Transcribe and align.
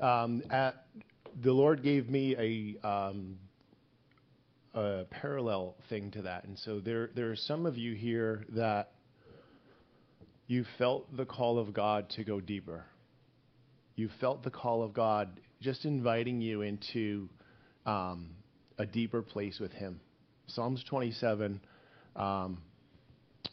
Um, 0.00 0.42
at, 0.50 0.86
the 1.42 1.52
Lord 1.52 1.82
gave 1.82 2.08
me 2.08 2.76
a, 2.82 2.86
um, 2.86 3.36
a 4.74 5.04
parallel 5.10 5.76
thing 5.88 6.10
to 6.12 6.22
that. 6.22 6.44
And 6.44 6.58
so 6.58 6.80
there, 6.80 7.10
there 7.14 7.30
are 7.30 7.36
some 7.36 7.66
of 7.66 7.76
you 7.76 7.94
here 7.94 8.44
that 8.50 8.92
you 10.46 10.64
felt 10.78 11.14
the 11.16 11.24
call 11.24 11.58
of 11.58 11.72
God 11.74 12.10
to 12.10 12.24
go 12.24 12.40
deeper. 12.40 12.84
You 13.96 14.08
felt 14.20 14.44
the 14.44 14.50
call 14.50 14.82
of 14.82 14.94
God 14.94 15.40
just 15.60 15.84
inviting 15.84 16.40
you 16.40 16.62
into 16.62 17.28
um, 17.84 18.30
a 18.78 18.86
deeper 18.86 19.22
place 19.22 19.58
with 19.58 19.72
Him. 19.72 20.00
Psalms 20.46 20.82
27, 20.88 21.60
um, 22.16 22.58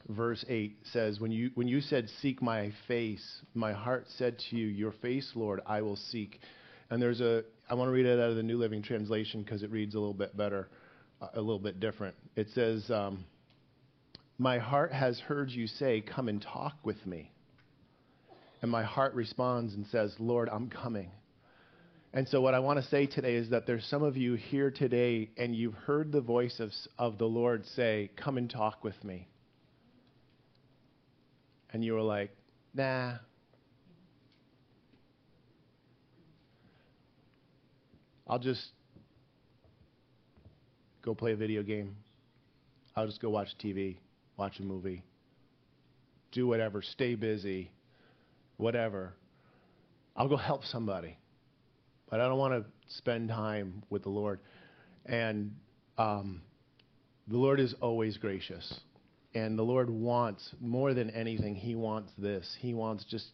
verse 0.10 0.44
8 0.48 0.78
says, 0.92 1.20
when 1.20 1.32
you, 1.32 1.52
when 1.56 1.68
you 1.68 1.82
said, 1.82 2.10
Seek 2.22 2.42
my 2.42 2.72
face, 2.88 3.42
my 3.54 3.74
heart 3.74 4.06
said 4.18 4.38
to 4.50 4.56
you, 4.56 4.68
Your 4.68 4.92
face, 4.92 5.32
Lord, 5.36 5.62
I 5.66 5.82
will 5.82 5.96
seek. 5.96 6.40
And 6.90 7.02
there's 7.02 7.22
a, 7.22 7.44
I 7.70 7.74
want 7.74 7.88
to 7.88 7.92
read 7.92 8.06
it 8.06 8.20
out 8.20 8.30
of 8.30 8.36
the 8.36 8.44
New 8.44 8.58
Living 8.58 8.84
Translation 8.84 9.42
because 9.42 9.64
it 9.64 9.72
reads 9.72 9.96
a 9.96 10.00
little 10.00 10.14
bit 10.14 10.38
better, 10.38 10.70
a 11.34 11.40
little 11.40 11.60
bit 11.60 11.80
different. 11.80 12.16
It 12.36 12.48
says, 12.54 12.90
um, 12.92 13.26
My 14.38 14.60
heart 14.60 14.94
has 14.94 15.20
heard 15.20 15.50
you 15.50 15.68
say, 15.68 16.02
Come 16.02 16.30
and 16.30 16.42
talk 16.42 16.76
with 16.84 17.04
me. 17.06 17.32
And 18.62 18.72
my 18.72 18.84
heart 18.84 19.14
responds 19.14 19.74
and 19.74 19.86
says, 19.88 20.16
Lord, 20.20 20.50
I'm 20.50 20.70
coming. 20.70 21.12
And 22.14 22.28
so, 22.30 22.40
what 22.40 22.54
I 22.54 22.60
want 22.60 22.82
to 22.82 22.90
say 22.90 23.08
today 23.08 23.36
is 23.36 23.50
that 23.50 23.68
there's 23.68 23.86
some 23.86 24.02
of 24.02 24.16
you 24.16 24.36
here 24.36 24.72
today, 24.72 25.30
and 25.38 25.54
you've 25.54 25.74
heard 25.74 26.12
the 26.12 26.22
voice 26.22 26.60
of, 26.60 26.72
of 26.98 27.18
the 27.18 27.26
Lord 27.26 27.66
say, 27.76 28.10
Come 28.16 28.38
and 28.38 28.50
talk 28.50 28.84
with 28.84 29.04
me. 29.04 29.28
And 31.76 31.84
you 31.84 31.92
were 31.92 32.02
like, 32.02 32.32
Nah. 32.74 33.16
I'll 38.26 38.40
just 38.40 38.72
go 41.02 41.14
play 41.14 41.34
a 41.34 41.36
video 41.36 41.64
game. 41.64 41.98
I'll 42.96 43.08
just 43.08 43.22
go 43.22 43.30
watch 43.30 43.50
TV, 43.62 43.98
watch 44.38 44.60
a 44.60 44.64
movie, 44.64 45.04
do 46.32 46.48
whatever, 46.48 46.82
stay 46.82 47.16
busy, 47.16 47.70
whatever. 48.56 49.12
I'll 50.16 50.30
go 50.30 50.38
help 50.38 50.64
somebody 50.64 51.18
but 52.10 52.22
I 52.22 52.30
don't 52.30 52.38
want 52.38 52.54
to 52.54 52.96
spend 52.96 53.28
time 53.28 53.84
with 53.90 54.04
the 54.04 54.10
Lord. 54.10 54.40
And 55.06 55.54
um, 55.98 56.42
the 57.28 57.36
Lord 57.36 57.60
is 57.60 57.76
always 57.82 58.16
gracious. 58.16 58.80
And 59.36 59.60
the 59.60 59.64
Lord 59.64 59.90
wants, 59.90 60.56
more 60.62 60.94
than 60.94 61.10
anything, 61.12 61.56
He 61.56 61.76
wants 61.76 62.12
this. 62.18 62.56
He 62.60 62.74
wants 62.74 63.04
just, 63.04 63.28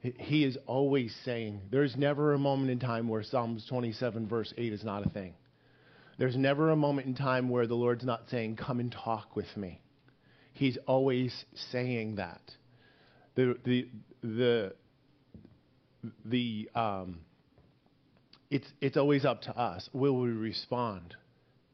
He 0.00 0.44
is 0.44 0.58
always 0.66 1.16
saying, 1.24 1.62
there's 1.70 1.96
never 1.96 2.34
a 2.34 2.38
moment 2.38 2.70
in 2.70 2.78
time 2.78 3.08
where 3.08 3.22
Psalms 3.22 3.64
27, 3.68 4.28
verse 4.28 4.52
8 4.58 4.72
is 4.72 4.84
not 4.84 5.06
a 5.06 5.08
thing. 5.08 5.32
There's 6.18 6.36
never 6.36 6.70
a 6.70 6.76
moment 6.76 7.06
in 7.06 7.14
time 7.14 7.48
where 7.48 7.66
the 7.66 7.74
Lord's 7.74 8.04
not 8.04 8.24
saying, 8.30 8.56
Come 8.56 8.78
and 8.78 8.92
talk 8.92 9.34
with 9.34 9.56
me. 9.56 9.80
He's 10.52 10.76
always 10.86 11.32
saying 11.72 12.16
that. 12.16 12.42
The, 13.34 13.56
the, 13.64 13.88
the, 14.22 14.74
the, 16.26 16.70
um, 16.74 17.20
it's, 18.50 18.66
it's 18.82 18.98
always 18.98 19.24
up 19.24 19.40
to 19.42 19.58
us. 19.58 19.88
Will 19.94 20.20
we 20.20 20.28
respond? 20.28 21.14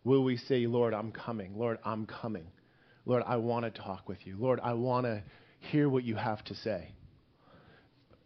Will 0.05 0.23
we 0.23 0.37
say, 0.37 0.69
Lord, 0.69 0.95
I'm 0.95 1.11
coming? 1.11 1.59
Lord, 1.59 1.79
I'm 1.85 2.07
coming. 2.07 2.47
Lord, 3.07 3.23
I 3.25 3.37
want 3.37 3.65
to 3.65 3.81
talk 3.81 4.09
with 4.09 4.27
you. 4.27 4.37
Lord, 4.39 4.61
I 4.63 4.75
want 4.75 5.07
to 5.07 5.23
hear 5.71 5.89
what 5.89 6.05
you 6.05 6.17
have 6.17 6.45
to 6.45 6.55
say. 6.57 6.93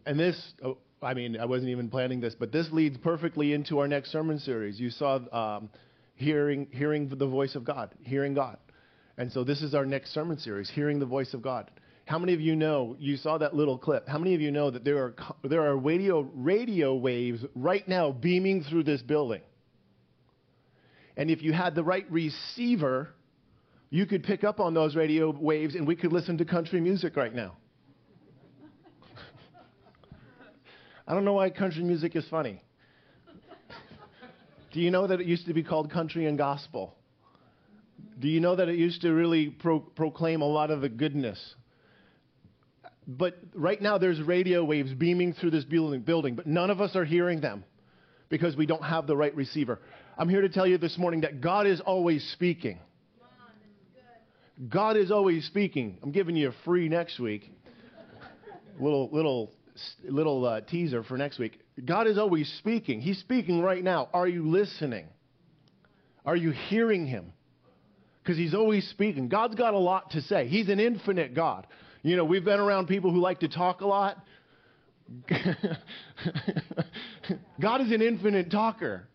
And 0.05 0.19
this, 0.19 0.53
oh, 0.65 0.79
I 1.03 1.13
mean, 1.13 1.37
I 1.37 1.45
wasn't 1.45 1.69
even 1.69 1.87
planning 1.87 2.19
this, 2.19 2.35
but 2.37 2.51
this 2.51 2.67
leads 2.71 2.97
perfectly 2.97 3.53
into 3.53 3.79
our 3.79 3.87
next 3.87 4.11
sermon 4.11 4.39
series. 4.39 4.79
You 4.79 4.89
saw 4.89 5.19
um, 5.31 5.69
hearing, 6.15 6.67
hearing 6.71 7.09
the 7.09 7.27
voice 7.27 7.55
of 7.55 7.63
God, 7.63 7.93
hearing 8.01 8.33
God. 8.33 8.57
And 9.17 9.31
so 9.31 9.43
this 9.43 9.61
is 9.61 9.75
our 9.75 9.85
next 9.85 10.13
sermon 10.13 10.39
series, 10.39 10.69
hearing 10.69 10.99
the 10.99 11.05
voice 11.05 11.33
of 11.35 11.43
God. 11.43 11.69
How 12.05 12.17
many 12.17 12.33
of 12.33 12.41
you 12.41 12.55
know, 12.55 12.95
you 12.99 13.17
saw 13.17 13.37
that 13.37 13.55
little 13.55 13.77
clip, 13.77 14.07
how 14.07 14.17
many 14.17 14.33
of 14.33 14.41
you 14.41 14.51
know 14.51 14.71
that 14.71 14.83
there 14.83 14.97
are, 14.97 15.15
there 15.43 15.61
are 15.61 15.77
radio, 15.77 16.21
radio 16.33 16.95
waves 16.95 17.45
right 17.55 17.87
now 17.87 18.11
beaming 18.11 18.63
through 18.63 18.83
this 18.83 19.01
building? 19.01 19.41
And 21.15 21.29
if 21.29 21.43
you 21.43 21.53
had 21.53 21.75
the 21.75 21.83
right 21.83 22.09
receiver, 22.11 23.13
you 23.91 24.07
could 24.07 24.23
pick 24.23 24.43
up 24.43 24.59
on 24.59 24.73
those 24.73 24.95
radio 24.95 25.29
waves 25.29 25.75
and 25.75 25.85
we 25.85 25.95
could 25.95 26.11
listen 26.11 26.39
to 26.39 26.45
country 26.45 26.81
music 26.81 27.15
right 27.15 27.35
now. 27.35 27.57
I 31.07 31.13
don't 31.13 31.25
know 31.25 31.33
why 31.33 31.51
country 31.51 31.83
music 31.83 32.15
is 32.15 32.25
funny. 32.29 32.63
Do 34.73 34.79
you 34.79 34.89
know 34.89 35.05
that 35.05 35.21
it 35.21 35.27
used 35.27 35.45
to 35.45 35.53
be 35.53 35.61
called 35.61 35.91
country 35.91 36.25
and 36.25 36.35
gospel? 36.37 36.95
Do 38.19 38.27
you 38.27 38.39
know 38.39 38.55
that 38.55 38.67
it 38.69 38.79
used 38.79 39.01
to 39.01 39.11
really 39.11 39.49
pro- 39.49 39.81
proclaim 39.81 40.41
a 40.41 40.47
lot 40.47 40.71
of 40.71 40.81
the 40.81 40.89
goodness 40.89 41.55
but 43.07 43.37
right 43.53 43.81
now 43.81 43.97
there's 43.97 44.21
radio 44.21 44.63
waves 44.63 44.93
beaming 44.93 45.33
through 45.33 45.51
this 45.51 45.65
building, 45.65 46.35
but 46.35 46.47
none 46.47 46.69
of 46.69 46.81
us 46.81 46.95
are 46.95 47.05
hearing 47.05 47.41
them 47.41 47.63
because 48.29 48.55
we 48.55 48.65
don't 48.65 48.83
have 48.83 49.07
the 49.07 49.15
right 49.15 49.35
receiver. 49.35 49.79
I'm 50.17 50.29
here 50.29 50.41
to 50.41 50.49
tell 50.49 50.67
you 50.67 50.77
this 50.77 50.97
morning 50.97 51.21
that 51.21 51.41
God 51.41 51.67
is 51.67 51.81
always 51.81 52.23
speaking. 52.33 52.79
God 54.69 54.97
is 54.97 55.11
always 55.11 55.45
speaking. 55.45 55.97
I'm 56.03 56.11
giving 56.11 56.35
you 56.35 56.49
a 56.49 56.53
free 56.65 56.87
next 56.87 57.19
week. 57.19 57.51
little 58.79 59.09
little 59.11 59.51
little 60.03 60.45
uh, 60.45 60.61
teaser 60.61 61.03
for 61.03 61.17
next 61.17 61.39
week. 61.39 61.59
God 61.83 62.07
is 62.07 62.17
always 62.17 62.51
speaking. 62.59 63.01
He's 63.01 63.19
speaking 63.19 63.61
right 63.61 63.83
now. 63.83 64.09
Are 64.13 64.27
you 64.27 64.47
listening? 64.47 65.07
Are 66.25 66.35
you 66.35 66.51
hearing 66.51 67.07
him? 67.07 67.33
Because 68.21 68.37
he's 68.37 68.53
always 68.53 68.87
speaking. 68.89 69.29
God's 69.29 69.55
got 69.55 69.73
a 69.73 69.79
lot 69.79 70.11
to 70.11 70.21
say. 70.21 70.47
He's 70.47 70.69
an 70.69 70.79
infinite 70.79 71.33
God. 71.33 71.65
You 72.03 72.15
know, 72.15 72.25
we've 72.25 72.45
been 72.45 72.59
around 72.59 72.87
people 72.87 73.11
who 73.11 73.19
like 73.19 73.39
to 73.39 73.47
talk 73.47 73.81
a 73.81 73.87
lot. 73.87 74.17
God 77.59 77.81
is 77.81 77.91
an 77.91 78.01
infinite 78.03 78.51
talker. 78.51 79.07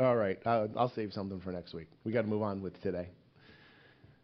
All 0.00 0.16
right, 0.16 0.38
I'll, 0.44 0.68
I'll 0.76 0.92
save 0.94 1.12
something 1.12 1.40
for 1.40 1.52
next 1.52 1.72
week. 1.72 1.88
We 2.04 2.12
got 2.12 2.22
to 2.22 2.28
move 2.28 2.42
on 2.42 2.62
with 2.62 2.80
today. 2.82 3.08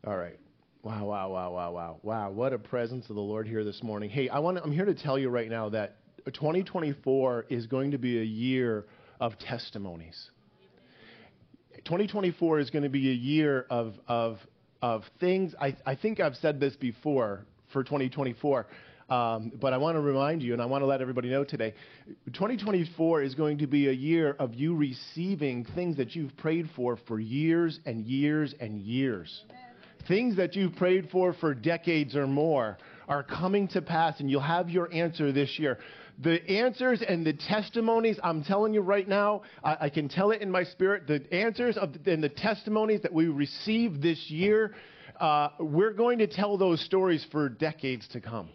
All 0.07 0.19
right. 0.19 0.39
Wow, 0.83 1.07
wow, 1.07 1.31
wow, 1.31 1.51
wow, 1.51 1.73
wow. 1.73 1.97
Wow, 2.03 2.31
what 2.31 2.53
a 2.53 2.59
presence 2.59 3.09
of 3.09 3.17
the 3.17 3.23
Lord 3.23 3.49
here 3.49 3.65
this 3.65 3.83
morning. 3.83 4.11
Hey, 4.11 4.29
I 4.29 4.39
want 4.41 4.59
I'm 4.59 4.71
here 4.71 4.85
to 4.85 4.93
tell 4.93 5.19
you 5.19 5.31
right 5.31 5.49
now 5.49 5.71
that 5.71 5.97
2024 6.27 7.47
is 7.49 7.67
going 7.67 7.93
to 7.93 7.99
be 7.99 8.19
a 8.19 8.25
year 8.25 8.85
of 9.19 9.39
testimonies. 9.39 10.31
2024 11.87 12.59
is 12.59 12.69
going 12.69 12.83
to 12.83 12.91
be 12.91 13.11
a 13.11 13.15
year 13.15 13.65
of, 13.71 13.95
of 14.07 14.37
of 14.83 15.05
things. 15.21 15.55
I, 15.59 15.75
I 15.87 15.95
think 15.95 16.21
I've 16.21 16.37
said 16.37 16.61
this 16.61 16.77
before 16.77 17.47
for 17.73 17.83
2024. 17.83 18.67
Um, 19.09 19.53
but 19.59 19.73
I 19.73 19.79
want 19.79 19.97
to 19.97 20.01
remind 20.01 20.43
you, 20.43 20.53
and 20.53 20.61
I 20.61 20.67
want 20.67 20.83
to 20.83 20.87
let 20.87 21.01
everybody 21.01 21.31
know 21.31 21.45
today 21.45 21.73
2024 22.27 23.23
is 23.23 23.35
going 23.35 23.59
to 23.59 23.67
be 23.67 23.89
a 23.89 23.93
year 23.93 24.37
of 24.39 24.53
you 24.53 24.77
receiving 24.77 25.65
things 25.75 25.97
that 25.97 26.15
you've 26.15 26.37
prayed 26.37 26.69
for 26.77 26.99
for 27.09 27.19
years 27.19 27.81
and 27.87 28.05
years 28.05 28.55
and 28.61 28.83
years. 28.83 29.45
Amen. 29.49 29.64
Things 30.09 30.37
that 30.37 30.55
you've 30.55 30.77
prayed 30.77 31.09
for 31.11 31.33
for 31.33 31.55
decades 31.55 32.15
or 32.15 32.27
more 32.27 32.79
are 33.09 33.23
coming 33.23 33.69
to 33.69 33.83
pass, 33.83 34.21
and 34.21 34.31
you'll 34.31 34.41
have 34.41 34.71
your 34.71 34.93
answer 34.93 35.33
this 35.33 35.59
year 35.59 35.79
the 36.23 36.49
answers 36.49 37.03
and 37.07 37.27
the 37.27 37.33
testimonies, 37.33 38.19
I'm 38.23 38.45
telling 38.45 38.73
you 38.73 38.81
right 38.81 39.07
now, 39.07 39.43
I, 39.63 39.77
I 39.83 39.89
can 39.89 40.09
tell 40.09 40.31
it 40.31 40.43
in 40.43 40.51
my 40.51 40.65
spirit, 40.65 41.07
the 41.07 41.23
answers 41.35 41.77
of, 41.77 41.95
and 42.07 42.23
the 42.23 42.29
testimonies 42.29 43.03
that 43.03 43.13
we 43.13 43.27
receive 43.27 44.01
this 44.01 44.31
year, 44.31 44.75
uh, 45.19 45.49
we're 45.59 45.93
going 45.93 46.19
to 46.19 46.27
tell 46.27 46.57
those 46.57 46.85
stories 46.85 47.25
for 47.33 47.49
decades 47.49 48.07
to 48.09 48.21
come. 48.21 48.49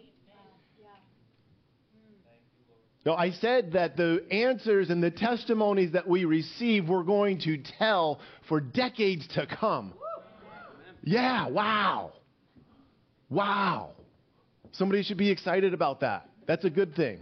No, 3.06 3.14
I 3.14 3.30
said 3.30 3.72
that 3.72 3.96
the 3.96 4.26
answers 4.30 4.90
and 4.90 5.02
the 5.02 5.10
testimonies 5.10 5.92
that 5.92 6.06
we 6.06 6.26
receive, 6.26 6.86
we're 6.86 7.02
going 7.02 7.40
to 7.40 7.56
tell 7.78 8.20
for 8.46 8.60
decades 8.60 9.26
to 9.28 9.46
come. 9.46 9.94
Yeah, 11.02 11.48
wow. 11.48 12.12
Wow. 13.28 13.90
Somebody 14.72 15.02
should 15.02 15.16
be 15.18 15.30
excited 15.30 15.74
about 15.74 16.00
that. 16.00 16.28
That's 16.46 16.64
a 16.64 16.70
good 16.70 16.94
thing. 16.94 17.20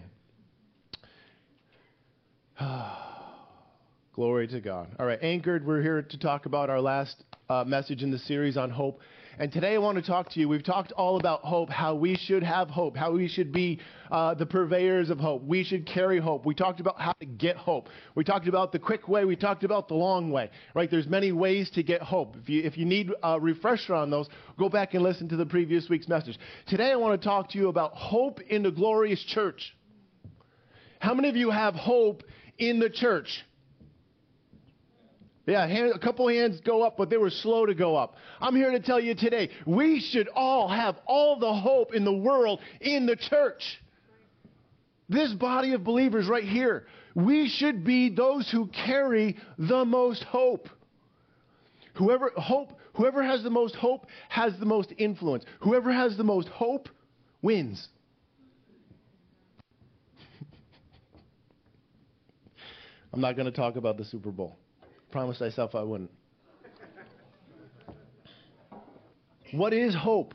Glory 4.15 4.49
to 4.49 4.61
God. 4.61 4.89
All 4.99 5.07
right, 5.07 5.23
Anchored, 5.23 5.65
we're 5.67 5.83
here 5.83 6.03
to 6.03 6.19
talk 6.19 6.47
about 6.47 6.71
our 6.71 6.81
last 6.81 7.23
uh, 7.49 7.65
message 7.65 8.03
in 8.03 8.11
the 8.11 8.19
series 8.19 8.57
on 8.57 8.71
hope. 8.71 9.01
And 9.41 9.53
today 9.53 9.77
I 9.77 9.79
want 9.79 9.95
to 9.97 10.03
talk 10.03 10.31
to 10.31 10.41
you. 10.41 10.49
We've 10.49 10.65
talked 10.65 10.91
all 10.91 11.17
about 11.17 11.43
hope, 11.43 11.71
how 11.71 11.95
we 11.95 12.17
should 12.17 12.43
have 12.43 12.69
hope, 12.69 12.97
how 12.97 13.13
we 13.13 13.29
should 13.29 13.53
be 13.53 13.79
uh, 14.11 14.35
the 14.35 14.45
purveyors 14.45 15.11
of 15.11 15.21
hope. 15.21 15.45
We 15.45 15.63
should 15.63 15.87
carry 15.87 16.19
hope. 16.19 16.45
We 16.45 16.57
talked 16.57 16.81
about 16.81 17.01
how 17.01 17.13
to 17.21 17.25
get 17.25 17.57
hope. 17.57 17.89
We 18.17 18.25
talked 18.25 18.49
about 18.49 18.73
the 18.73 18.81
quick 18.81 19.07
way. 19.07 19.25
We 19.25 19.37
talked 19.37 19.63
about 19.63 19.87
the 19.87 19.95
long 19.95 20.33
way. 20.33 20.51
Right? 20.75 20.91
There's 20.91 21.07
many 21.07 21.31
ways 21.31 21.71
to 21.77 21.85
get 21.85 22.03
hope. 22.03 22.35
If 22.43 22.49
you, 22.49 22.63
if 22.65 22.77
you 22.77 22.85
need 22.85 23.13
a 23.23 23.39
refresher 23.39 23.95
on 23.95 24.11
those, 24.11 24.29
go 24.59 24.69
back 24.69 24.95
and 24.95 25.05
listen 25.05 25.29
to 25.29 25.37
the 25.37 25.47
previous 25.47 25.89
week's 25.89 26.09
message. 26.09 26.37
Today 26.67 26.91
I 26.91 26.97
want 26.97 27.21
to 27.21 27.25
talk 27.25 27.51
to 27.51 27.59
you 27.59 27.69
about 27.69 27.95
hope 27.95 28.41
in 28.41 28.65
the 28.65 28.73
glorious 28.73 29.23
church. 29.23 29.73
How 30.99 31.15
many 31.15 31.29
of 31.29 31.37
you 31.37 31.53
have 31.53 31.75
hope 31.75 32.25
in 32.59 32.81
the 32.81 32.91
church? 32.91 33.45
Yeah, 35.49 35.67
hand, 35.67 35.93
a 35.95 35.99
couple 35.99 36.29
hands 36.29 36.61
go 36.61 36.83
up, 36.83 36.99
but 36.99 37.09
they 37.09 37.17
were 37.17 37.31
slow 37.31 37.65
to 37.65 37.75
go 37.75 37.97
up. 37.97 38.17
I'm 38.39 38.55
here 38.55 38.71
to 38.71 38.81
tell 38.81 39.01
you 39.01 39.15
today, 39.15 39.49
we 39.65 39.99
should 39.99 40.29
all 40.35 40.69
have 40.69 40.99
all 41.07 41.39
the 41.39 41.55
hope 41.55 41.95
in 41.95 42.05
the 42.05 42.13
world 42.13 42.61
in 42.83 43.07
the 43.07 43.17
church. 43.17 43.81
This 45.09 45.33
body 45.33 45.73
of 45.73 45.83
believers 45.85 46.29
right 46.29 46.45
here, 46.45 46.85
we 47.15 47.49
should 47.49 47.83
be 47.83 48.11
those 48.11 48.51
who 48.51 48.67
carry 48.67 49.39
the 49.57 49.87
most 49.87 50.23
hope. 50.25 50.69
Whoever 51.95 52.31
hope, 52.37 52.79
whoever 52.93 53.23
has 53.23 53.43
the 53.43 53.49
most 53.49 53.75
hope 53.75 54.05
has 54.29 54.53
the 54.61 54.67
most 54.67 54.93
influence. 54.99 55.47
Whoever 55.61 55.91
has 55.91 56.15
the 56.19 56.25
most 56.25 56.49
hope 56.49 56.91
wins. 57.41 57.89
I'm 63.15 63.23
not 63.23 63.35
going 63.35 63.47
to 63.47 63.53
talk 63.53 63.77
about 63.77 63.97
the 63.97 64.05
Super 64.05 64.31
Bowl. 64.31 64.59
Promised 65.11 65.41
myself 65.41 65.75
I 65.75 65.83
wouldn't. 65.83 66.11
What 69.53 69.73
is 69.73 69.95
hope? 69.95 70.35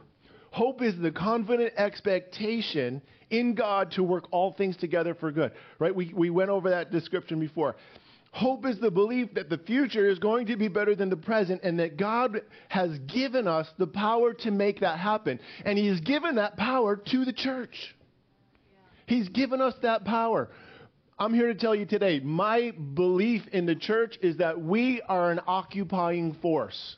Hope 0.52 0.82
is 0.82 0.98
the 1.00 1.12
confident 1.12 1.74
expectation 1.78 3.02
in 3.30 3.56
God 3.56 3.92
to 3.92 4.04
work 4.04 4.26
all 4.32 4.54
things 4.54 4.78
together 4.78 5.14
for 5.16 5.32
good. 5.32 5.52
Right? 5.80 5.96
We, 5.96 6.14
we 6.16 6.30
went 6.30 6.50
over 6.50 6.70
that 6.72 6.92
description 6.92 7.40
before. 7.40 7.76
Hope 8.32 8.66
is 8.66 8.80
the 8.80 8.90
belief 8.90 9.36
that 9.36 9.50
the 9.50 9.60
future 9.60 10.10
is 10.10 10.18
going 10.18 10.48
to 10.48 10.58
be 10.58 10.68
better 10.68 10.96
than 10.96 11.12
the 11.12 11.18
present 11.18 11.62
and 11.64 11.80
that 11.80 11.98
God 11.98 12.42
has 12.68 12.98
given 13.00 13.48
us 13.48 13.68
the 13.78 13.86
power 13.86 14.34
to 14.34 14.50
make 14.50 14.80
that 14.80 14.98
happen. 14.98 15.40
And 15.66 15.78
He 15.78 15.88
has 15.88 16.00
given 16.00 16.36
that 16.36 16.58
power 16.58 16.96
to 16.96 17.26
the 17.26 17.34
church. 17.34 17.96
He's 19.06 19.30
given 19.30 19.62
us 19.62 19.76
that 19.84 20.06
power. 20.06 20.50
I'm 21.20 21.34
here 21.34 21.48
to 21.48 21.56
tell 21.56 21.76
you 21.76 21.86
today 21.86 22.20
my 22.20 22.72
belief 22.72 23.44
in 23.52 23.66
the 23.66 23.76
church 23.76 24.18
is 24.22 24.38
that 24.38 24.60
we 24.60 25.02
are 25.08 25.32
an 25.32 25.42
occupying 25.46 26.34
force. 26.42 26.98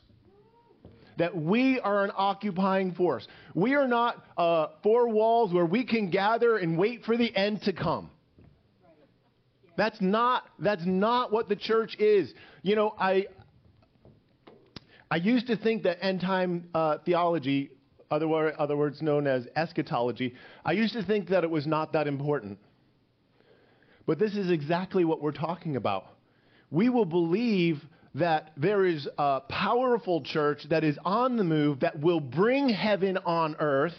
That 1.18 1.36
we 1.36 1.80
are 1.80 2.04
an 2.04 2.12
occupying 2.16 2.92
force. 2.94 3.26
We 3.54 3.74
are 3.74 3.88
not 3.88 4.24
uh, 4.36 4.68
four 4.82 5.08
walls 5.08 5.52
where 5.52 5.64
we 5.64 5.84
can 5.84 6.10
gather 6.10 6.56
and 6.56 6.78
wait 6.78 7.04
for 7.04 7.16
the 7.16 7.34
end 7.34 7.62
to 7.62 7.72
come. 7.72 8.10
That's 9.76 10.00
not, 10.00 10.44
that's 10.58 10.84
not 10.86 11.32
what 11.32 11.48
the 11.48 11.56
church 11.56 11.96
is. 11.98 12.32
You 12.62 12.76
know, 12.76 12.94
I, 12.98 13.26
I 15.10 15.16
used 15.16 15.46
to 15.48 15.56
think 15.56 15.82
that 15.82 15.98
end 16.02 16.22
time 16.22 16.68
uh, 16.74 16.98
theology, 17.04 17.70
other, 18.10 18.58
other 18.58 18.76
words 18.76 19.02
known 19.02 19.26
as 19.26 19.46
eschatology, 19.56 20.34
I 20.64 20.72
used 20.72 20.94
to 20.94 21.02
think 21.02 21.28
that 21.28 21.44
it 21.44 21.50
was 21.50 21.66
not 21.66 21.92
that 21.92 22.06
important. 22.06 22.58
But 24.06 24.18
this 24.18 24.36
is 24.36 24.50
exactly 24.50 25.04
what 25.04 25.20
we're 25.20 25.32
talking 25.32 25.76
about. 25.76 26.06
We 26.70 26.88
will 26.88 27.04
believe 27.04 27.82
that 28.14 28.52
there 28.56 28.86
is 28.86 29.06
a 29.18 29.40
powerful 29.40 30.22
church 30.22 30.62
that 30.70 30.84
is 30.84 30.98
on 31.04 31.36
the 31.36 31.44
move 31.44 31.80
that 31.80 32.00
will 32.00 32.20
bring 32.20 32.68
heaven 32.68 33.18
on 33.18 33.56
earth 33.58 33.94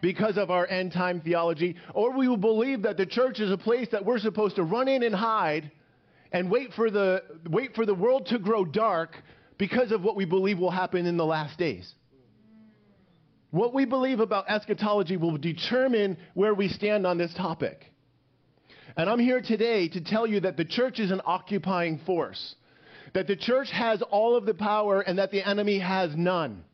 because 0.00 0.36
of 0.36 0.50
our 0.50 0.66
end 0.66 0.92
time 0.92 1.20
theology, 1.20 1.74
or 1.92 2.16
we 2.16 2.28
will 2.28 2.36
believe 2.36 2.82
that 2.82 2.96
the 2.96 3.06
church 3.06 3.40
is 3.40 3.50
a 3.50 3.56
place 3.56 3.88
that 3.90 4.04
we're 4.04 4.18
supposed 4.18 4.56
to 4.56 4.62
run 4.62 4.86
in 4.86 5.02
and 5.02 5.14
hide 5.14 5.70
and 6.30 6.50
wait 6.50 6.72
for 6.74 6.90
the, 6.90 7.22
wait 7.48 7.74
for 7.74 7.86
the 7.86 7.94
world 7.94 8.26
to 8.26 8.38
grow 8.38 8.64
dark 8.64 9.16
because 9.58 9.90
of 9.90 10.02
what 10.02 10.14
we 10.14 10.24
believe 10.24 10.58
will 10.58 10.70
happen 10.70 11.06
in 11.06 11.16
the 11.16 11.24
last 11.24 11.58
days. 11.58 11.92
What 13.50 13.72
we 13.72 13.86
believe 13.86 14.20
about 14.20 14.50
eschatology 14.50 15.16
will 15.16 15.38
determine 15.38 16.18
where 16.34 16.54
we 16.54 16.68
stand 16.68 17.06
on 17.06 17.16
this 17.16 17.32
topic. 17.34 17.92
And 18.96 19.10
I'm 19.10 19.18
here 19.18 19.42
today 19.42 19.88
to 19.88 20.00
tell 20.00 20.26
you 20.26 20.40
that 20.40 20.56
the 20.56 20.64
church 20.64 21.00
is 21.00 21.10
an 21.10 21.20
occupying 21.26 21.98
force, 22.06 22.54
that 23.12 23.26
the 23.26 23.36
church 23.36 23.70
has 23.70 24.00
all 24.10 24.36
of 24.36 24.46
the 24.46 24.54
power 24.54 25.02
and 25.02 25.18
that 25.18 25.30
the 25.30 25.46
enemy 25.46 25.78
has 25.78 26.16
none. 26.16 26.64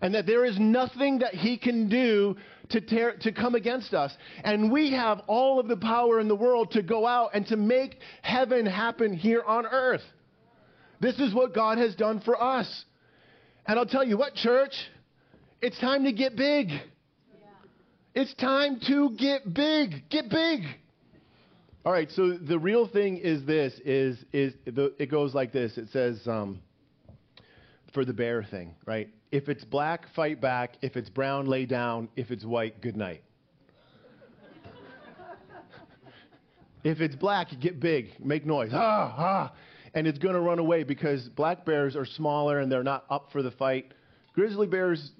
And 0.00 0.14
that 0.14 0.24
there 0.24 0.46
is 0.46 0.58
nothing 0.58 1.18
that 1.18 1.34
he 1.34 1.58
can 1.58 1.90
do 1.90 2.36
to, 2.70 2.80
tear, 2.80 3.16
to 3.20 3.32
come 3.32 3.54
against 3.54 3.92
us. 3.92 4.10
And 4.44 4.72
we 4.72 4.92
have 4.92 5.20
all 5.26 5.60
of 5.60 5.68
the 5.68 5.76
power 5.76 6.20
in 6.20 6.28
the 6.28 6.34
world 6.34 6.70
to 6.70 6.82
go 6.82 7.06
out 7.06 7.32
and 7.34 7.46
to 7.48 7.56
make 7.58 7.98
heaven 8.22 8.64
happen 8.64 9.12
here 9.12 9.42
on 9.46 9.66
earth. 9.66 10.00
This 11.00 11.18
is 11.18 11.34
what 11.34 11.54
God 11.54 11.76
has 11.76 11.94
done 11.94 12.20
for 12.20 12.42
us. 12.42 12.84
And 13.66 13.78
I'll 13.78 13.84
tell 13.84 14.04
you 14.04 14.16
what, 14.16 14.34
church, 14.36 14.72
it's 15.60 15.78
time 15.80 16.04
to 16.04 16.12
get 16.12 16.34
big. 16.34 16.70
It's 18.14 18.32
time 18.34 18.80
to 18.86 19.10
get 19.18 19.52
big. 19.52 20.08
Get 20.08 20.30
big. 20.30 20.62
All 21.82 21.92
right, 21.92 22.10
so 22.10 22.32
the 22.34 22.58
real 22.58 22.86
thing 22.86 23.16
is 23.16 23.42
this: 23.46 23.72
is 23.86 24.22
is 24.34 24.52
the, 24.66 24.92
it 24.98 25.10
goes 25.10 25.34
like 25.34 25.50
this? 25.50 25.78
It 25.78 25.88
says 25.90 26.20
um, 26.26 26.60
for 27.94 28.04
the 28.04 28.12
bear 28.12 28.44
thing, 28.44 28.74
right? 28.84 29.08
If 29.32 29.48
it's 29.48 29.64
black, 29.64 30.04
fight 30.14 30.42
back. 30.42 30.76
If 30.82 30.98
it's 30.98 31.08
brown, 31.08 31.46
lay 31.46 31.64
down. 31.64 32.10
If 32.16 32.30
it's 32.30 32.44
white, 32.44 32.82
good 32.82 32.98
night. 32.98 33.22
if 36.84 37.00
it's 37.00 37.16
black, 37.16 37.48
get 37.58 37.80
big, 37.80 38.10
make 38.22 38.44
noise, 38.44 38.72
ah 38.74 39.14
ah, 39.16 39.52
and 39.94 40.06
it's 40.06 40.18
going 40.18 40.34
to 40.34 40.40
run 40.40 40.58
away 40.58 40.82
because 40.82 41.30
black 41.30 41.64
bears 41.64 41.96
are 41.96 42.04
smaller 42.04 42.58
and 42.58 42.70
they're 42.70 42.82
not 42.82 43.06
up 43.08 43.32
for 43.32 43.42
the 43.42 43.52
fight. 43.52 43.94
Grizzly 44.34 44.66
bears, 44.66 45.12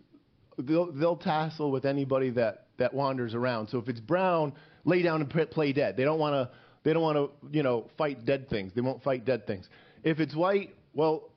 they'll, 0.58 0.92
they'll 0.92 1.16
tassel 1.16 1.70
with 1.70 1.86
anybody 1.86 2.28
that 2.30 2.66
that 2.76 2.92
wanders 2.92 3.34
around. 3.34 3.68
So 3.68 3.78
if 3.78 3.88
it's 3.88 4.00
brown, 4.00 4.52
lay 4.84 5.02
down 5.02 5.20
and 5.20 5.50
play 5.50 5.72
dead. 5.72 5.96
They 5.96 6.04
don't 6.04 6.18
want 6.18 6.34
to. 6.34 6.56
They 6.82 6.94
don't 6.94 7.02
want 7.02 7.16
to, 7.16 7.30
you 7.54 7.62
know, 7.62 7.90
fight 7.98 8.24
dead 8.24 8.48
things. 8.48 8.72
They 8.74 8.80
won't 8.80 9.02
fight 9.02 9.26
dead 9.26 9.46
things. 9.46 9.68
If 10.02 10.18
it's 10.18 10.34
white, 10.34 10.74
well, 10.94 11.28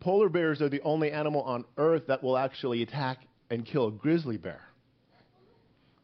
polar 0.00 0.28
bears 0.28 0.60
are 0.60 0.68
the 0.68 0.80
only 0.82 1.12
animal 1.12 1.42
on 1.42 1.64
Earth 1.76 2.08
that 2.08 2.24
will 2.24 2.36
actually 2.36 2.82
attack 2.82 3.18
and 3.50 3.64
kill 3.64 3.86
a 3.86 3.92
grizzly 3.92 4.36
bear. 4.36 4.62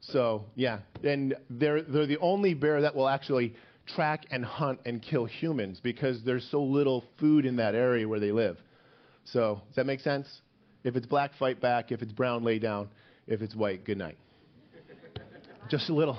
So 0.00 0.44
yeah, 0.54 0.80
and 1.02 1.34
they're 1.50 1.82
they're 1.82 2.06
the 2.06 2.18
only 2.18 2.54
bear 2.54 2.82
that 2.82 2.94
will 2.94 3.08
actually 3.08 3.54
track 3.86 4.26
and 4.30 4.44
hunt 4.44 4.80
and 4.84 5.02
kill 5.02 5.24
humans 5.24 5.80
because 5.82 6.22
there's 6.24 6.46
so 6.50 6.62
little 6.62 7.04
food 7.18 7.44
in 7.44 7.56
that 7.56 7.74
area 7.74 8.06
where 8.08 8.20
they 8.20 8.32
live. 8.32 8.56
So 9.24 9.62
does 9.66 9.76
that 9.76 9.86
make 9.86 10.00
sense? 10.00 10.28
If 10.84 10.94
it's 10.94 11.06
black, 11.06 11.32
fight 11.38 11.60
back. 11.60 11.90
If 11.90 12.02
it's 12.02 12.12
brown, 12.12 12.44
lay 12.44 12.60
down. 12.60 12.88
If 13.26 13.42
it's 13.42 13.54
white, 13.54 13.84
good 13.84 13.98
night. 13.98 14.18
Just 15.70 15.90
a 15.90 15.94
little 15.94 16.18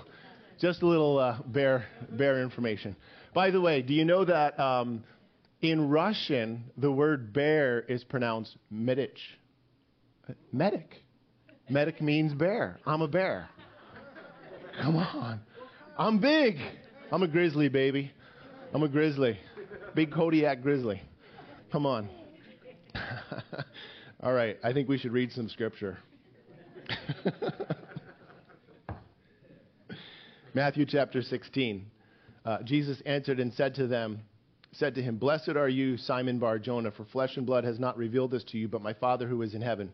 just 0.59 0.81
a 0.81 0.87
little 0.87 1.19
uh, 1.19 1.37
bear, 1.45 1.85
bear 2.09 2.41
information. 2.41 2.95
By 3.33 3.51
the 3.51 3.61
way, 3.61 3.81
do 3.81 3.93
you 3.93 4.05
know 4.05 4.25
that 4.25 4.59
um, 4.59 5.03
in 5.61 5.89
Russian, 5.89 6.63
the 6.77 6.91
word 6.91 7.33
bear 7.33 7.81
is 7.81 8.03
pronounced 8.03 8.55
medich? 8.73 9.17
Medic. 10.51 11.03
Medic 11.69 12.01
means 12.01 12.33
bear. 12.33 12.79
I'm 12.85 13.01
a 13.01 13.07
bear. 13.07 13.49
Come 14.81 14.95
on. 14.95 15.41
I'm 15.97 16.19
big. 16.19 16.57
I'm 17.11 17.23
a 17.23 17.27
grizzly, 17.27 17.69
baby. 17.69 18.11
I'm 18.73 18.83
a 18.83 18.87
grizzly. 18.87 19.39
Big 19.95 20.11
Kodiak 20.11 20.61
grizzly. 20.61 21.01
Come 21.71 21.85
on. 21.85 22.09
All 24.21 24.33
right. 24.33 24.57
I 24.63 24.73
think 24.73 24.89
we 24.89 24.97
should 24.97 25.11
read 25.11 25.31
some 25.31 25.49
scripture. 25.49 25.97
Matthew 30.57 30.87
chapter 30.87 31.21
16. 31.21 31.85
Uh, 32.43 32.63
Jesus 32.63 32.99
answered 33.05 33.39
and 33.39 33.53
said 33.53 33.75
to 33.75 33.85
them, 33.85 34.21
said 34.71 34.95
to 34.95 35.03
him, 35.03 35.17
Blessed 35.17 35.49
are 35.49 35.69
you, 35.69 35.97
Simon 35.97 36.39
Bar 36.39 36.57
Jonah, 36.57 36.89
for 36.89 37.05
flesh 37.05 37.37
and 37.37 37.45
blood 37.45 37.63
has 37.63 37.77
not 37.79 37.95
revealed 37.95 38.31
this 38.31 38.43
to 38.45 38.57
you, 38.57 38.67
but 38.67 38.81
my 38.81 38.93
Father 38.93 39.27
who 39.27 39.43
is 39.43 39.53
in 39.53 39.61
heaven. 39.61 39.93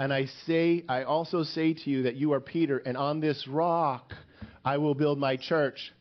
And 0.00 0.12
I 0.12 0.26
say, 0.44 0.82
I 0.88 1.04
also 1.04 1.44
say 1.44 1.74
to 1.74 1.88
you 1.88 2.02
that 2.02 2.16
you 2.16 2.32
are 2.32 2.40
Peter, 2.40 2.78
and 2.78 2.96
on 2.96 3.20
this 3.20 3.46
rock 3.46 4.12
I 4.64 4.78
will 4.78 4.96
build 4.96 5.20
my 5.20 5.36
church, 5.36 5.92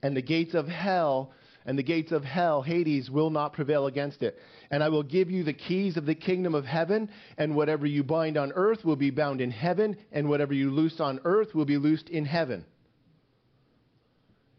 and 0.00 0.16
the 0.16 0.22
gates 0.22 0.54
of 0.54 0.68
hell 0.68 1.32
and 1.66 1.76
the 1.76 1.82
gates 1.82 2.12
of 2.12 2.22
hell, 2.22 2.62
Hades, 2.62 3.10
will 3.10 3.30
not 3.30 3.52
prevail 3.52 3.88
against 3.88 4.22
it. 4.22 4.38
And 4.70 4.80
I 4.80 4.90
will 4.90 5.02
give 5.02 5.28
you 5.28 5.42
the 5.42 5.52
keys 5.52 5.96
of 5.96 6.06
the 6.06 6.14
kingdom 6.14 6.54
of 6.54 6.64
heaven, 6.64 7.10
and 7.36 7.56
whatever 7.56 7.84
you 7.84 8.04
bind 8.04 8.36
on 8.36 8.52
earth 8.52 8.84
will 8.84 8.94
be 8.94 9.10
bound 9.10 9.40
in 9.40 9.50
heaven, 9.50 9.96
and 10.12 10.28
whatever 10.28 10.54
you 10.54 10.70
loose 10.70 11.00
on 11.00 11.18
earth 11.24 11.52
will 11.52 11.64
be 11.64 11.78
loosed 11.78 12.10
in 12.10 12.24
heaven. 12.24 12.64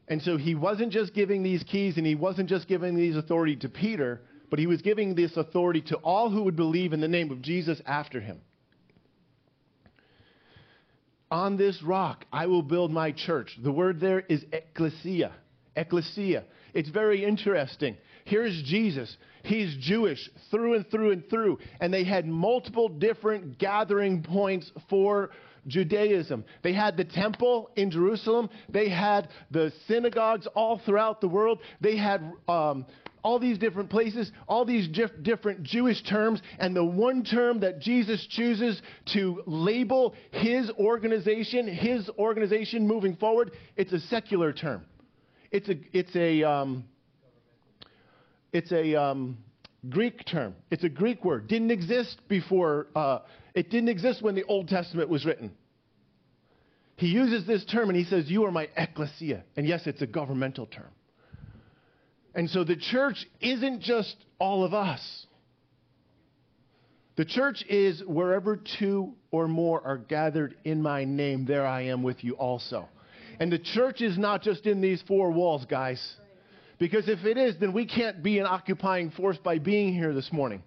And 0.09 0.21
so 0.23 0.37
he 0.37 0.55
wasn't 0.55 0.91
just 0.91 1.13
giving 1.13 1.43
these 1.43 1.63
keys 1.63 1.97
and 1.97 2.05
he 2.05 2.15
wasn't 2.15 2.49
just 2.49 2.67
giving 2.67 2.95
these 2.95 3.15
authority 3.15 3.55
to 3.57 3.69
Peter, 3.69 4.21
but 4.49 4.57
he 4.57 4.65
was 4.65 4.81
giving 4.81 5.13
this 5.13 5.37
authority 5.37 5.81
to 5.81 5.97
all 5.97 6.31
who 6.31 6.43
would 6.43 6.55
believe 6.55 6.93
in 6.93 6.99
the 6.99 7.07
name 7.07 7.31
of 7.31 7.43
Jesus 7.43 7.79
after 7.85 8.19
him. 8.19 8.41
On 11.29 11.57
this 11.57 11.81
rock 11.83 12.25
I 12.33 12.47
will 12.47 12.63
build 12.63 12.91
my 12.91 13.11
church. 13.11 13.55
The 13.63 13.71
word 13.71 13.99
there 13.99 14.21
is 14.21 14.43
ecclesia. 14.51 15.31
Ecclesia. 15.75 16.43
It's 16.73 16.89
very 16.89 17.23
interesting. 17.23 17.95
Here's 18.25 18.61
Jesus. 18.63 19.15
He's 19.43 19.75
Jewish 19.79 20.29
through 20.49 20.75
and 20.75 20.89
through 20.89 21.11
and 21.11 21.29
through. 21.29 21.59
And 21.79 21.93
they 21.93 22.03
had 22.03 22.27
multiple 22.27 22.89
different 22.89 23.59
gathering 23.59 24.23
points 24.23 24.71
for 24.89 25.29
Judaism. 25.69 26.43
They 26.63 26.73
had 26.73 26.97
the 26.97 27.05
temple 27.05 27.71
in 27.75 27.91
Jerusalem. 27.91 28.49
They 28.69 28.89
had 28.89 29.29
the 29.51 29.71
synagogues 29.87 30.47
all 30.55 30.81
throughout 30.85 31.21
the 31.21 31.27
world. 31.27 31.59
They 31.81 31.97
had 31.97 32.33
um, 32.47 32.85
all 33.23 33.39
these 33.39 33.57
different 33.57 33.89
places, 33.89 34.31
all 34.47 34.65
these 34.65 34.87
dif- 34.87 35.23
different 35.23 35.63
Jewish 35.63 36.01
terms, 36.03 36.41
and 36.59 36.75
the 36.75 36.83
one 36.83 37.23
term 37.23 37.59
that 37.61 37.79
Jesus 37.79 38.25
chooses 38.29 38.81
to 39.13 39.43
label 39.45 40.15
his 40.31 40.69
organization, 40.71 41.67
his 41.67 42.09
organization 42.17 42.87
moving 42.87 43.15
forward, 43.15 43.51
it's 43.75 43.91
a 43.91 43.99
secular 43.99 44.53
term. 44.53 44.85
It's 45.51 45.67
a, 45.69 45.75
it's 45.93 46.15
a, 46.15 46.43
um, 46.43 46.85
it's 48.53 48.71
a 48.71 48.95
um, 48.95 49.37
Greek 49.89 50.25
term. 50.25 50.55
It's 50.71 50.83
a 50.83 50.89
Greek 50.89 51.23
word. 51.23 51.47
Didn't 51.47 51.71
exist 51.71 52.19
before. 52.27 52.87
Uh, 52.95 53.19
it 53.53 53.69
didn't 53.69 53.89
exist 53.89 54.21
when 54.21 54.35
the 54.35 54.43
Old 54.43 54.67
Testament 54.67 55.09
was 55.09 55.25
written. 55.25 55.51
He 56.99 57.07
uses 57.07 57.47
this 57.47 57.63
term 57.63 57.89
and 57.89 57.97
he 57.97 58.03
says, 58.03 58.29
"You 58.29 58.43
are 58.43 58.51
my 58.51 58.67
ecclesia." 58.75 59.45
And 59.55 59.65
yes, 59.65 59.87
it's 59.87 60.01
a 60.01 60.07
governmental 60.07 60.65
term. 60.65 60.91
And 62.35 62.49
so 62.49 62.65
the 62.65 62.75
church 62.75 63.25
isn't 63.39 63.79
just 63.81 64.17
all 64.37 64.65
of 64.65 64.73
us. 64.73 65.25
The 67.15 67.23
church 67.23 67.63
is 67.69 68.03
wherever 68.05 68.57
two 68.57 69.13
or 69.31 69.47
more 69.47 69.81
are 69.85 69.97
gathered 69.97 70.55
in 70.65 70.81
my 70.81 71.05
name, 71.05 71.45
there 71.45 71.65
I 71.65 71.83
am 71.83 72.03
with 72.03 72.21
you 72.21 72.33
also. 72.33 72.89
And 73.39 73.49
the 73.49 73.59
church 73.59 74.01
is 74.01 74.17
not 74.17 74.41
just 74.41 74.65
in 74.65 74.81
these 74.81 75.01
four 75.03 75.31
walls, 75.31 75.65
guys. 75.65 76.15
Because 76.79 77.07
if 77.07 77.23
it 77.23 77.37
is, 77.37 77.57
then 77.59 77.71
we 77.71 77.85
can't 77.85 78.21
be 78.21 78.39
an 78.39 78.45
occupying 78.45 79.11
force 79.11 79.37
by 79.37 79.57
being 79.57 79.93
here 79.93 80.13
this 80.13 80.33
morning. 80.33 80.63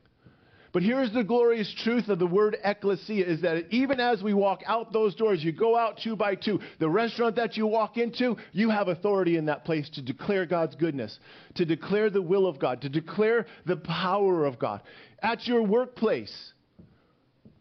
But 0.72 0.82
here's 0.82 1.12
the 1.12 1.22
glorious 1.22 1.72
truth 1.84 2.08
of 2.08 2.18
the 2.18 2.26
word 2.26 2.56
ecclesia 2.64 3.26
is 3.26 3.42
that 3.42 3.66
even 3.70 4.00
as 4.00 4.22
we 4.22 4.32
walk 4.32 4.62
out 4.66 4.92
those 4.92 5.14
doors, 5.14 5.44
you 5.44 5.52
go 5.52 5.76
out 5.76 5.98
two 6.02 6.16
by 6.16 6.34
two. 6.34 6.60
The 6.78 6.88
restaurant 6.88 7.36
that 7.36 7.58
you 7.58 7.66
walk 7.66 7.98
into, 7.98 8.36
you 8.52 8.70
have 8.70 8.88
authority 8.88 9.36
in 9.36 9.44
that 9.46 9.66
place 9.66 9.90
to 9.90 10.02
declare 10.02 10.46
God's 10.46 10.74
goodness, 10.74 11.18
to 11.56 11.66
declare 11.66 12.08
the 12.08 12.22
will 12.22 12.46
of 12.46 12.58
God, 12.58 12.80
to 12.82 12.88
declare 12.88 13.46
the 13.66 13.76
power 13.76 14.46
of 14.46 14.58
God. 14.58 14.80
At 15.22 15.46
your 15.46 15.62
workplace, 15.62 16.52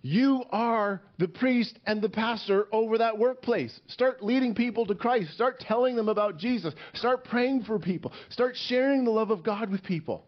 you 0.01 0.44
are 0.50 1.01
the 1.20 1.27
priest 1.27 1.77
and 1.86 2.01
the 2.01 2.10
pastor 2.10 2.68
over 2.72 2.98
that 2.98 3.18
workplace. 3.18 3.77
Start 3.88 4.24
leading 4.24 4.56
people 4.56 4.86
to 4.86 4.96
Christ. 4.96 5.34
Start 5.34 5.60
telling 5.60 5.98
them 5.98 6.08
about 6.10 6.38
Jesus. 6.38 6.74
Start 6.94 7.25
praying 7.25 7.63
for 7.63 7.77
people. 7.77 8.13
Start 8.30 8.56
sharing 8.56 9.03
the 9.03 9.12
love 9.12 9.32
of 9.32 9.44
God 9.44 9.70
with 9.70 9.84
people. 9.84 10.25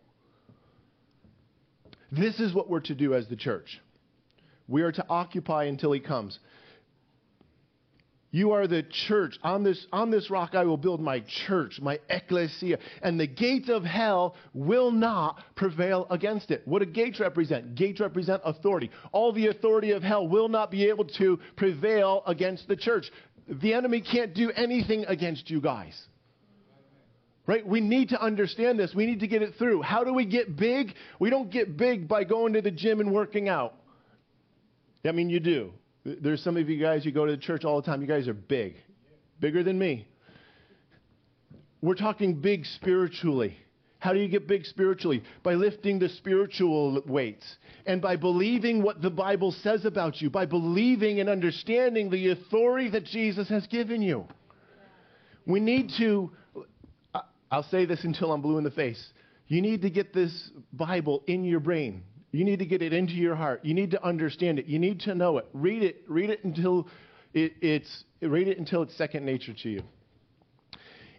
This 2.15 2.39
is 2.39 2.53
what 2.53 2.69
we're 2.69 2.81
to 2.81 2.93
do 2.93 3.15
as 3.15 3.27
the 3.27 3.35
church. 3.35 3.81
We 4.67 4.83
are 4.83 4.91
to 4.91 5.05
occupy 5.09 5.63
until 5.65 5.91
he 5.91 5.99
comes. 5.99 6.37
You 8.29 8.51
are 8.51 8.67
the 8.67 8.83
church. 9.07 9.37
On 9.43 9.63
this, 9.63 9.85
on 9.91 10.11
this 10.11 10.29
rock 10.29 10.53
I 10.53 10.63
will 10.63 10.77
build 10.77 11.01
my 11.01 11.23
church, 11.47 11.79
my 11.81 11.99
ecclesia, 12.09 12.77
and 13.01 13.19
the 13.19 13.27
gates 13.27 13.69
of 13.69 13.83
hell 13.83 14.35
will 14.53 14.91
not 14.91 15.39
prevail 15.55 16.05
against 16.11 16.51
it. 16.51 16.61
What 16.65 16.79
do 16.79 16.85
gates 16.85 17.19
represent? 17.19 17.73
Gates 17.75 17.99
represent 17.99 18.41
authority. 18.45 18.91
All 19.11 19.33
the 19.33 19.47
authority 19.47 19.91
of 19.91 20.03
hell 20.03 20.27
will 20.27 20.49
not 20.49 20.69
be 20.69 20.89
able 20.89 21.05
to 21.05 21.39
prevail 21.55 22.21
against 22.27 22.67
the 22.67 22.75
church. 22.75 23.11
The 23.47 23.73
enemy 23.73 24.01
can't 24.01 24.35
do 24.35 24.51
anything 24.51 25.05
against 25.05 25.49
you 25.49 25.61
guys. 25.61 25.99
Right? 27.45 27.65
We 27.65 27.81
need 27.81 28.09
to 28.09 28.21
understand 28.21 28.79
this. 28.79 28.93
We 28.95 29.05
need 29.05 29.19
to 29.19 29.27
get 29.27 29.41
it 29.41 29.55
through. 29.57 29.81
How 29.81 30.03
do 30.03 30.13
we 30.13 30.25
get 30.25 30.55
big? 30.55 30.93
We 31.19 31.29
don't 31.29 31.51
get 31.51 31.75
big 31.75 32.07
by 32.07 32.23
going 32.23 32.53
to 32.53 32.61
the 32.61 32.71
gym 32.71 33.01
and 33.01 33.11
working 33.11 33.49
out. 33.49 33.73
I 35.05 35.11
mean, 35.11 35.29
you 35.29 35.41
do. 35.41 35.73
There's 36.05 36.41
some 36.41 36.55
of 36.55 36.69
you 36.69 36.81
guys, 36.81 37.05
you 37.05 37.11
go 37.11 37.25
to 37.25 37.31
the 37.31 37.37
church 37.37 37.65
all 37.65 37.81
the 37.81 37.85
time. 37.85 38.01
You 38.01 38.07
guys 38.07 38.27
are 38.27 38.33
big, 38.33 38.75
bigger 39.39 39.63
than 39.63 39.77
me. 39.77 40.07
We're 41.81 41.95
talking 41.95 42.39
big 42.39 42.65
spiritually. 42.65 43.57
How 43.99 44.11
do 44.13 44.19
you 44.19 44.27
get 44.27 44.47
big 44.47 44.65
spiritually? 44.65 45.23
By 45.43 45.53
lifting 45.53 45.99
the 45.99 46.09
spiritual 46.09 47.01
weights 47.05 47.45
and 47.85 48.01
by 48.01 48.17
believing 48.17 48.81
what 48.81 49.01
the 49.01 49.09
Bible 49.09 49.53
says 49.63 49.85
about 49.85 50.21
you, 50.21 50.29
by 50.29 50.45
believing 50.45 51.21
and 51.21 51.29
understanding 51.29 52.09
the 52.09 52.31
authority 52.31 52.89
that 52.89 53.05
Jesus 53.05 53.47
has 53.49 53.65
given 53.67 54.01
you. 54.01 54.25
We 55.45 55.61
need 55.61 55.91
to, 55.99 56.31
I'll 57.53 57.61
say 57.61 57.85
this 57.85 58.03
until 58.03 58.31
I'm 58.31 58.41
blue 58.41 58.57
in 58.57 58.63
the 58.63 58.71
face. 58.71 59.13
You 59.47 59.61
need 59.61 59.83
to 59.83 59.91
get 59.91 60.11
this 60.11 60.49
Bible 60.73 61.21
in 61.27 61.45
your 61.45 61.59
brain. 61.59 62.03
You 62.31 62.45
need 62.45 62.57
to 62.57 62.65
get 62.65 62.81
it 62.81 62.93
into 62.93 63.13
your 63.13 63.35
heart. 63.35 63.63
You 63.63 63.75
need 63.75 63.91
to 63.91 64.03
understand 64.03 64.57
it. 64.57 64.65
You 64.65 64.79
need 64.79 65.01
to 65.01 65.13
know 65.13 65.37
it. 65.37 65.45
Read 65.53 65.83
it. 65.83 65.97
Read 66.07 66.31
it 66.31 66.43
until 66.43 66.87
it, 67.31 67.53
it's 67.61 68.05
read 68.23 68.47
it 68.47 68.57
until 68.57 68.81
it's 68.81 68.97
second 68.97 69.23
nature 69.23 69.53
to 69.61 69.69
you. 69.69 69.83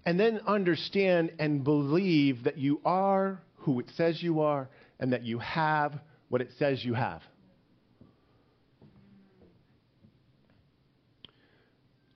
And 0.04 0.18
then 0.18 0.40
understand 0.44 1.30
and 1.38 1.62
believe 1.62 2.42
that 2.42 2.58
you 2.58 2.80
are 2.84 3.40
who 3.58 3.78
it 3.78 3.86
says 3.94 4.20
you 4.20 4.40
are 4.40 4.68
and 4.98 5.12
that 5.12 5.22
you 5.22 5.38
have 5.38 6.00
what 6.30 6.40
it 6.40 6.50
says 6.58 6.84
you 6.84 6.94
have. 6.94 7.22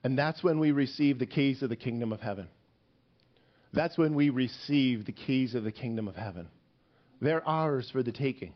And 0.03 0.17
that's 0.19 0.43
when 0.43 0.59
we 0.59 0.71
receive 0.71 1.19
the 1.19 1.25
keys 1.25 1.61
of 1.61 1.69
the 1.69 1.77
kingdom 1.77 2.11
of 2.11 2.19
heaven. 2.19 2.49
That's 3.73 3.97
when 3.97 4.15
we 4.15 4.29
receive 4.29 5.05
the 5.05 5.11
keys 5.11 5.55
of 5.55 5.63
the 5.63 5.71
kingdom 5.71 6.07
of 6.07 6.15
heaven. 6.15 6.47
They're 7.21 7.47
ours 7.47 7.89
for 7.91 8.01
the 8.01 8.11
taking. 8.11 8.53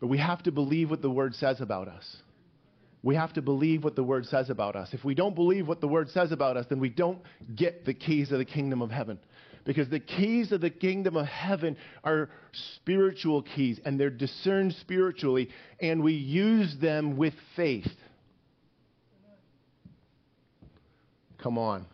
But 0.00 0.08
we 0.08 0.18
have 0.18 0.42
to 0.44 0.52
believe 0.52 0.90
what 0.90 1.02
the 1.02 1.10
Word 1.10 1.34
says 1.34 1.60
about 1.60 1.88
us. 1.88 2.16
We 3.02 3.14
have 3.14 3.32
to 3.34 3.42
believe 3.42 3.84
what 3.84 3.96
the 3.96 4.04
Word 4.04 4.26
says 4.26 4.50
about 4.50 4.76
us. 4.76 4.90
If 4.92 5.04
we 5.04 5.14
don't 5.14 5.34
believe 5.34 5.66
what 5.66 5.80
the 5.80 5.88
Word 5.88 6.10
says 6.10 6.32
about 6.32 6.56
us, 6.56 6.66
then 6.68 6.80
we 6.80 6.88
don't 6.88 7.20
get 7.54 7.84
the 7.84 7.94
keys 7.94 8.30
of 8.30 8.38
the 8.38 8.44
kingdom 8.44 8.82
of 8.82 8.90
heaven. 8.90 9.18
Because 9.64 9.88
the 9.88 10.00
keys 10.00 10.52
of 10.52 10.60
the 10.60 10.70
kingdom 10.70 11.16
of 11.16 11.26
heaven 11.26 11.76
are 12.02 12.30
spiritual 12.76 13.42
keys, 13.42 13.80
and 13.84 13.98
they're 13.98 14.10
discerned 14.10 14.74
spiritually, 14.80 15.48
and 15.80 16.02
we 16.02 16.14
use 16.14 16.76
them 16.80 17.16
with 17.16 17.34
faith. 17.54 17.86
Come 21.42 21.58
on. 21.58 21.86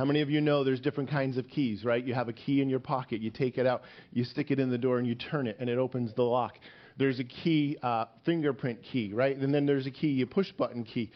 How 0.00 0.06
many 0.06 0.22
of 0.22 0.30
you 0.30 0.40
know 0.40 0.64
there's 0.64 0.80
different 0.80 1.10
kinds 1.10 1.36
of 1.36 1.46
keys, 1.46 1.84
right? 1.84 2.02
You 2.02 2.14
have 2.14 2.30
a 2.30 2.32
key 2.32 2.62
in 2.62 2.70
your 2.70 2.80
pocket, 2.80 3.20
you 3.20 3.30
take 3.30 3.58
it 3.58 3.66
out, 3.66 3.82
you 4.14 4.24
stick 4.24 4.50
it 4.50 4.58
in 4.58 4.70
the 4.70 4.78
door, 4.78 4.96
and 4.96 5.06
you 5.06 5.14
turn 5.14 5.46
it, 5.46 5.58
and 5.60 5.68
it 5.68 5.76
opens 5.76 6.14
the 6.14 6.22
lock. 6.22 6.54
There's 6.96 7.20
a 7.20 7.24
key, 7.24 7.76
uh, 7.82 8.06
fingerprint 8.24 8.78
key, 8.82 9.12
right? 9.12 9.36
And 9.36 9.54
then 9.54 9.66
there's 9.66 9.86
a 9.86 9.90
key, 9.90 10.22
a 10.22 10.26
push 10.26 10.50
button 10.52 10.84
key, 10.84 11.10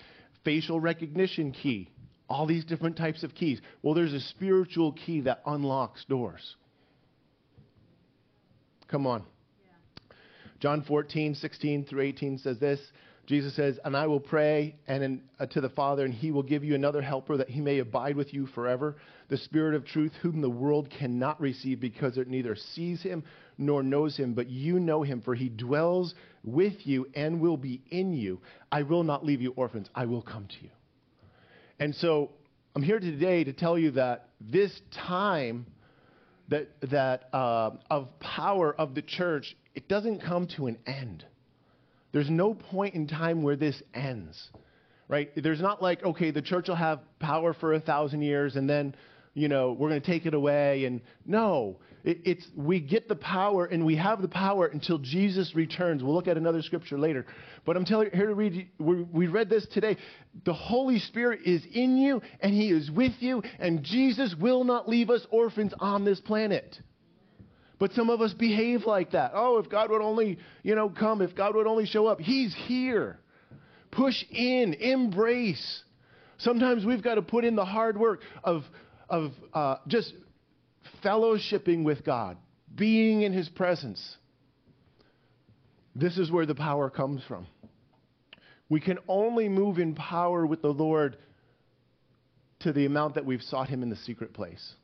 facial 0.44 0.80
recognition 0.80 1.52
key, 1.52 1.88
all 2.28 2.44
these 2.44 2.66
different 2.66 2.98
types 2.98 3.22
of 3.22 3.34
keys. 3.34 3.58
Well, 3.80 3.94
there's 3.94 4.12
a 4.12 4.20
spiritual 4.20 4.92
key 4.92 5.22
that 5.22 5.40
unlocks 5.46 6.04
doors. 6.04 6.56
Come 8.88 9.06
on. 9.06 9.24
Yeah. 9.64 10.16
John 10.60 10.84
14, 10.86 11.36
16 11.36 11.86
through 11.86 12.02
18 12.02 12.36
says 12.36 12.58
this 12.58 12.80
Jesus 13.26 13.54
says, 13.56 13.78
And 13.84 13.96
I 13.96 14.06
will 14.06 14.20
pray 14.20 14.76
and 14.86 15.02
in, 15.02 15.22
uh, 15.40 15.46
to 15.46 15.60
the 15.60 15.70
Father, 15.70 16.04
and 16.04 16.12
he 16.12 16.30
will 16.30 16.42
give 16.42 16.62
you 16.62 16.74
another 16.74 17.00
helper 17.00 17.36
that 17.36 17.48
he 17.48 17.60
may 17.60 17.78
abide 17.78 18.16
with 18.16 18.34
you 18.34 18.46
forever, 18.48 18.96
the 19.28 19.38
Spirit 19.38 19.74
of 19.74 19.86
truth, 19.86 20.12
whom 20.20 20.40
the 20.40 20.50
world 20.50 20.90
cannot 20.90 21.40
receive 21.40 21.80
because 21.80 22.18
it 22.18 22.28
neither 22.28 22.54
sees 22.54 23.02
him 23.02 23.24
nor 23.56 23.82
knows 23.82 24.16
him, 24.16 24.34
but 24.34 24.48
you 24.48 24.80
know 24.80 25.02
him, 25.02 25.20
for 25.22 25.34
he 25.34 25.48
dwells 25.48 26.14
with 26.42 26.74
you 26.86 27.06
and 27.14 27.40
will 27.40 27.56
be 27.56 27.82
in 27.90 28.12
you. 28.12 28.40
I 28.70 28.82
will 28.82 29.04
not 29.04 29.24
leave 29.24 29.40
you 29.40 29.52
orphans, 29.52 29.88
I 29.94 30.06
will 30.06 30.22
come 30.22 30.46
to 30.46 30.62
you. 30.62 30.70
And 31.78 31.94
so 31.94 32.30
I'm 32.74 32.82
here 32.82 33.00
today 33.00 33.44
to 33.44 33.52
tell 33.52 33.78
you 33.78 33.92
that 33.92 34.28
this 34.40 34.72
time 35.06 35.66
that, 36.48 36.68
that 36.90 37.28
uh, 37.32 37.70
of 37.90 38.08
power 38.20 38.74
of 38.74 38.94
the 38.94 39.02
church, 39.02 39.56
it 39.74 39.88
doesn't 39.88 40.20
come 40.20 40.48
to 40.56 40.66
an 40.66 40.78
end. 40.86 41.24
There's 42.14 42.30
no 42.30 42.54
point 42.54 42.94
in 42.94 43.08
time 43.08 43.42
where 43.42 43.56
this 43.56 43.82
ends, 43.92 44.48
right? 45.08 45.30
There's 45.34 45.60
not 45.60 45.82
like, 45.82 46.04
okay, 46.04 46.30
the 46.30 46.42
church 46.42 46.68
will 46.68 46.76
have 46.76 47.00
power 47.18 47.52
for 47.52 47.74
a 47.74 47.80
thousand 47.80 48.22
years 48.22 48.54
and 48.54 48.70
then, 48.70 48.94
you 49.34 49.48
know, 49.48 49.72
we're 49.72 49.88
going 49.88 50.00
to 50.00 50.06
take 50.06 50.24
it 50.24 50.32
away. 50.32 50.84
And 50.84 51.00
no, 51.26 51.80
it, 52.04 52.20
it's 52.24 52.46
we 52.54 52.78
get 52.78 53.08
the 53.08 53.16
power 53.16 53.64
and 53.66 53.84
we 53.84 53.96
have 53.96 54.22
the 54.22 54.28
power 54.28 54.66
until 54.66 54.98
Jesus 54.98 55.56
returns. 55.56 56.04
We'll 56.04 56.14
look 56.14 56.28
at 56.28 56.36
another 56.36 56.62
scripture 56.62 56.96
later. 56.96 57.26
But 57.66 57.76
I'm 57.76 57.84
telling 57.84 58.06
you, 58.06 58.16
here 58.16 58.28
to 58.28 58.34
read, 58.36 58.68
we, 58.78 59.02
we 59.02 59.26
read 59.26 59.50
this 59.50 59.66
today. 59.72 59.96
The 60.44 60.54
Holy 60.54 61.00
Spirit 61.00 61.40
is 61.44 61.64
in 61.72 61.96
you 61.96 62.22
and 62.38 62.54
He 62.54 62.70
is 62.70 62.92
with 62.92 63.14
you, 63.18 63.42
and 63.58 63.82
Jesus 63.82 64.36
will 64.40 64.62
not 64.62 64.88
leave 64.88 65.10
us 65.10 65.26
orphans 65.32 65.74
on 65.80 66.04
this 66.04 66.20
planet. 66.20 66.78
But 67.78 67.92
some 67.92 68.08
of 68.08 68.20
us 68.20 68.32
behave 68.32 68.84
like 68.84 69.12
that. 69.12 69.32
Oh, 69.34 69.58
if 69.58 69.68
God 69.68 69.90
would 69.90 70.00
only, 70.00 70.38
you 70.62 70.74
know, 70.74 70.88
come, 70.88 71.20
if 71.22 71.34
God 71.34 71.54
would 71.56 71.66
only 71.66 71.86
show 71.86 72.06
up. 72.06 72.20
He's 72.20 72.54
here. 72.66 73.18
Push 73.90 74.24
in, 74.30 74.74
embrace. 74.74 75.82
Sometimes 76.38 76.84
we've 76.84 77.02
got 77.02 77.16
to 77.16 77.22
put 77.22 77.44
in 77.44 77.56
the 77.56 77.64
hard 77.64 77.98
work 77.98 78.22
of, 78.42 78.62
of 79.08 79.32
uh, 79.52 79.76
just 79.88 80.12
fellowshipping 81.04 81.84
with 81.84 82.04
God, 82.04 82.36
being 82.74 83.22
in 83.22 83.32
His 83.32 83.48
presence. 83.48 84.16
This 85.94 86.18
is 86.18 86.30
where 86.30 86.46
the 86.46 86.54
power 86.54 86.90
comes 86.90 87.22
from. 87.26 87.46
We 88.68 88.80
can 88.80 88.98
only 89.06 89.48
move 89.48 89.78
in 89.78 89.94
power 89.94 90.46
with 90.46 90.62
the 90.62 90.72
Lord 90.72 91.16
to 92.60 92.72
the 92.72 92.86
amount 92.86 93.14
that 93.14 93.24
we've 93.24 93.42
sought 93.42 93.68
Him 93.68 93.82
in 93.82 93.90
the 93.90 93.96
secret 93.96 94.32
place. 94.32 94.74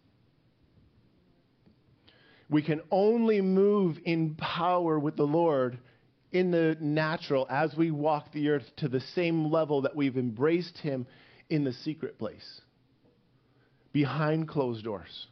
We 2.50 2.62
can 2.62 2.80
only 2.90 3.40
move 3.40 3.98
in 4.04 4.34
power 4.34 4.98
with 4.98 5.16
the 5.16 5.26
Lord 5.26 5.78
in 6.32 6.50
the 6.50 6.76
natural 6.80 7.46
as 7.48 7.74
we 7.76 7.92
walk 7.92 8.32
the 8.32 8.48
earth 8.50 8.64
to 8.78 8.88
the 8.88 9.00
same 9.14 9.50
level 9.50 9.82
that 9.82 9.94
we've 9.94 10.16
embraced 10.16 10.76
Him 10.78 11.06
in 11.48 11.64
the 11.64 11.72
secret 11.72 12.18
place, 12.18 12.60
behind 13.92 14.48
closed 14.48 14.84
doors. 14.84 15.28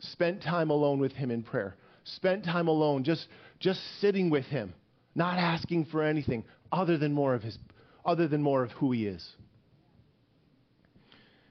Spent 0.00 0.42
time 0.42 0.70
alone 0.70 1.00
with 1.00 1.12
Him 1.12 1.30
in 1.30 1.42
prayer. 1.42 1.76
Spent 2.04 2.44
time 2.44 2.66
alone, 2.66 3.04
just, 3.04 3.28
just 3.60 3.80
sitting 4.00 4.30
with 4.30 4.44
Him, 4.46 4.74
not 5.14 5.38
asking 5.38 5.84
for 5.86 6.02
anything 6.02 6.44
other 6.72 6.96
than 6.96 7.12
more 7.12 7.34
of 7.34 7.42
His, 7.42 7.58
other 8.04 8.26
than 8.26 8.42
more 8.42 8.62
of 8.62 8.70
who 8.72 8.90
He 8.92 9.06
is. 9.06 9.26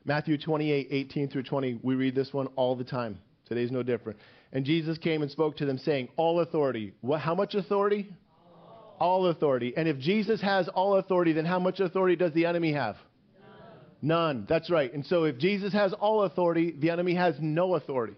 Matthew 0.05 0.37
28, 0.39 0.87
18 0.89 1.29
through 1.29 1.43
20, 1.43 1.79
we 1.83 1.93
read 1.93 2.15
this 2.15 2.33
one 2.33 2.47
all 2.55 2.75
the 2.75 2.83
time. 2.83 3.19
Today's 3.47 3.71
no 3.71 3.83
different. 3.83 4.17
And 4.53 4.65
Jesus 4.65 4.97
came 4.97 5.21
and 5.21 5.31
spoke 5.31 5.57
to 5.57 5.65
them, 5.65 5.77
saying, 5.77 6.09
All 6.17 6.41
authority. 6.41 6.93
What, 7.01 7.21
how 7.21 7.35
much 7.35 7.55
authority? 7.55 8.09
All. 8.59 8.97
all 8.99 9.27
authority. 9.27 9.73
And 9.77 9.87
if 9.87 9.97
Jesus 9.97 10.41
has 10.41 10.67
all 10.67 10.97
authority, 10.97 11.33
then 11.33 11.45
how 11.45 11.59
much 11.59 11.79
authority 11.79 12.15
does 12.15 12.33
the 12.33 12.45
enemy 12.45 12.73
have? 12.73 12.97
None. 14.01 14.35
None. 14.37 14.45
That's 14.49 14.69
right. 14.69 14.93
And 14.93 15.05
so 15.05 15.23
if 15.23 15.37
Jesus 15.37 15.71
has 15.73 15.93
all 15.93 16.23
authority, 16.23 16.75
the 16.77 16.89
enemy 16.89 17.15
has 17.15 17.35
no 17.39 17.75
authority. 17.75 18.15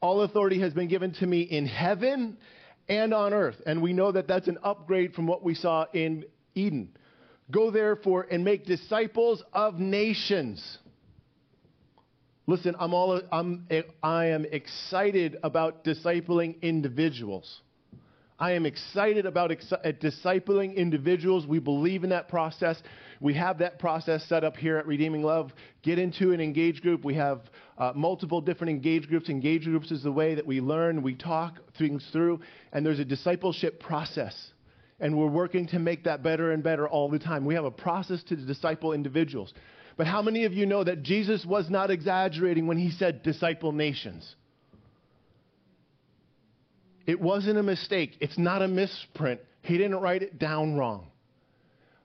All 0.00 0.22
authority 0.22 0.60
has 0.60 0.72
been 0.72 0.88
given 0.88 1.12
to 1.14 1.26
me 1.26 1.40
in 1.40 1.66
heaven 1.66 2.36
and 2.88 3.12
on 3.12 3.34
earth. 3.34 3.56
And 3.66 3.82
we 3.82 3.92
know 3.92 4.12
that 4.12 4.28
that's 4.28 4.46
an 4.46 4.58
upgrade 4.62 5.14
from 5.14 5.26
what 5.26 5.42
we 5.42 5.54
saw 5.54 5.86
in 5.92 6.24
Eden. 6.54 6.96
Go 7.50 7.70
therefore 7.70 8.26
and 8.30 8.44
make 8.44 8.66
disciples 8.66 9.42
of 9.52 9.78
nations 9.78 10.78
Listen, 12.48 12.76
I'm 12.78 12.94
all, 12.94 13.20
I'm, 13.32 13.66
I 14.02 14.26
am 14.26 14.44
excited 14.44 15.36
about 15.42 15.84
discipling 15.84 16.60
individuals. 16.62 17.60
I 18.38 18.52
am 18.52 18.66
excited 18.66 19.26
about 19.26 19.50
ex- 19.50 19.72
uh, 19.72 19.78
discipling 20.00 20.76
individuals. 20.76 21.44
We 21.44 21.58
believe 21.58 22.04
in 22.04 22.10
that 22.10 22.28
process. 22.28 22.80
We 23.20 23.34
have 23.34 23.58
that 23.58 23.80
process 23.80 24.24
set 24.28 24.44
up 24.44 24.56
here 24.56 24.76
at 24.76 24.86
Redeeming 24.86 25.24
Love. 25.24 25.52
Get 25.82 25.98
into 25.98 26.32
an 26.32 26.40
engage 26.40 26.82
group. 26.82 27.04
We 27.04 27.14
have 27.14 27.40
uh, 27.78 27.92
multiple 27.96 28.40
different 28.40 28.70
engage 28.70 29.08
groups. 29.08 29.28
Engage 29.28 29.64
groups 29.64 29.90
is 29.90 30.04
the 30.04 30.12
way 30.12 30.36
that 30.36 30.46
we 30.46 30.60
learn, 30.60 31.02
we 31.02 31.14
talk 31.14 31.58
things 31.78 32.06
through, 32.12 32.40
and 32.72 32.86
there's 32.86 33.00
a 33.00 33.04
discipleship 33.04 33.80
process. 33.80 34.52
And 35.00 35.18
we're 35.18 35.26
working 35.26 35.66
to 35.68 35.78
make 35.78 36.04
that 36.04 36.22
better 36.22 36.52
and 36.52 36.62
better 36.62 36.88
all 36.88 37.08
the 37.10 37.18
time. 37.18 37.44
We 37.44 37.54
have 37.54 37.64
a 37.64 37.70
process 37.70 38.22
to 38.24 38.36
disciple 38.36 38.92
individuals. 38.92 39.52
But 39.96 40.06
how 40.06 40.20
many 40.22 40.44
of 40.44 40.52
you 40.52 40.66
know 40.66 40.84
that 40.84 41.02
Jesus 41.02 41.44
was 41.44 41.70
not 41.70 41.90
exaggerating 41.90 42.66
when 42.66 42.76
he 42.76 42.90
said 42.90 43.22
disciple 43.22 43.72
nations? 43.72 44.34
It 47.06 47.20
wasn't 47.20 47.58
a 47.58 47.62
mistake. 47.62 48.16
It's 48.20 48.36
not 48.36 48.62
a 48.62 48.68
misprint. 48.68 49.40
He 49.62 49.78
didn't 49.78 49.96
write 50.00 50.22
it 50.22 50.38
down 50.38 50.76
wrong. 50.76 51.06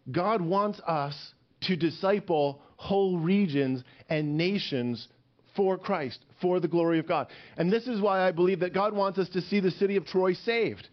God 0.10 0.42
wants 0.42 0.80
us 0.88 1.16
to 1.62 1.76
disciple 1.76 2.62
whole 2.78 3.18
regions 3.18 3.84
and 4.10 4.38
nations 4.38 5.08
for 5.56 5.78
Christ, 5.78 6.20
for 6.42 6.60
the 6.60 6.68
glory 6.68 7.00
of 7.00 7.08
God. 7.08 7.28
And 7.58 7.72
this 7.72 7.88
is 7.88 8.00
why 8.00 8.26
I 8.26 8.32
believe 8.32 8.62
that 8.62 8.74
God 8.74 8.94
wants 8.94 9.20
us 9.20 9.30
to 9.30 9.42
see 9.42 9.60
the 9.60 9.72
city 9.72 9.98
of 9.98 10.06
Troy 10.06 10.34
saved. 10.34 10.88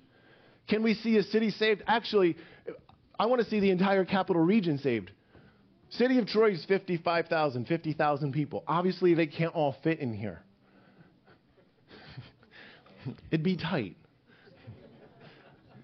Can 0.69 0.83
we 0.83 0.95
see 0.95 1.17
a 1.17 1.23
city 1.23 1.51
saved? 1.51 1.83
Actually, 1.87 2.37
I 3.19 3.27
want 3.27 3.43
to 3.43 3.49
see 3.49 3.61
the 3.61 3.71
entire 3.71 4.05
capital 4.05 4.43
region 4.43 4.79
saved. 4.79 5.11
City 5.91 6.19
of 6.19 6.27
Troy 6.27 6.51
is 6.53 6.65
55,000, 6.67 7.67
50,000 7.67 8.33
people. 8.33 8.63
Obviously, 8.67 9.15
they 9.15 9.27
can't 9.27 9.55
all 9.55 9.75
fit 9.83 10.01
in 10.01 10.13
here. 10.13 10.43
It'd 13.31 13.43
be 13.43 13.57
tight. 13.57 13.97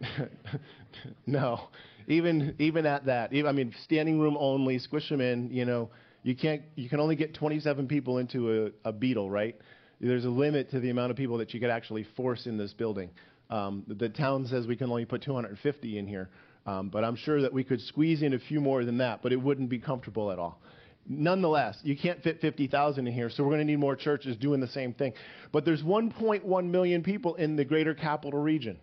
no, 1.26 1.68
even 2.06 2.54
even 2.58 2.84
at 2.84 3.06
that, 3.06 3.32
even, 3.32 3.48
I 3.48 3.52
mean, 3.52 3.74
standing 3.84 4.20
room 4.20 4.36
only, 4.38 4.78
squish 4.78 5.08
them 5.08 5.22
in. 5.22 5.50
You 5.50 5.64
know, 5.64 5.90
you 6.22 6.36
can't. 6.36 6.62
You 6.74 6.88
can 6.88 7.00
only 7.00 7.16
get 7.16 7.34
27 7.34 7.88
people 7.88 8.18
into 8.18 8.72
a, 8.84 8.88
a 8.88 8.92
Beetle, 8.92 9.30
right? 9.30 9.56
There's 10.00 10.24
a 10.26 10.30
limit 10.30 10.70
to 10.72 10.80
the 10.80 10.90
amount 10.90 11.12
of 11.12 11.16
people 11.16 11.38
that 11.38 11.54
you 11.54 11.60
could 11.60 11.70
actually 11.70 12.06
force 12.16 12.46
in 12.46 12.58
this 12.58 12.74
building. 12.74 13.10
Um, 13.48 13.84
the, 13.86 13.94
the 13.94 14.08
town 14.08 14.46
says 14.46 14.66
we 14.66 14.76
can 14.76 14.90
only 14.90 15.04
put 15.04 15.22
250 15.22 15.98
in 15.98 16.06
here. 16.06 16.28
Um, 16.66 16.88
but 16.88 17.04
I'm 17.04 17.16
sure 17.16 17.42
that 17.42 17.52
we 17.52 17.62
could 17.62 17.80
squeeze 17.80 18.22
in 18.22 18.32
a 18.32 18.38
few 18.38 18.60
more 18.60 18.84
than 18.84 18.98
that, 18.98 19.22
but 19.22 19.32
it 19.32 19.36
wouldn't 19.36 19.68
be 19.68 19.78
comfortable 19.78 20.30
at 20.30 20.38
all. 20.38 20.60
Nonetheless, 21.06 21.78
you 21.82 21.96
can't 21.96 22.22
fit 22.22 22.40
50,000 22.40 23.06
in 23.06 23.12
here, 23.12 23.28
so 23.28 23.42
we're 23.42 23.50
going 23.50 23.60
to 23.60 23.66
need 23.66 23.78
more 23.78 23.94
churches 23.94 24.36
doing 24.38 24.60
the 24.60 24.68
same 24.68 24.94
thing. 24.94 25.12
But 25.52 25.66
there's 25.66 25.82
1.1 25.82 26.70
million 26.70 27.02
people 27.02 27.34
in 27.34 27.56
the 27.56 27.64
greater 27.64 27.94
capital 27.94 28.40
region 28.40 28.78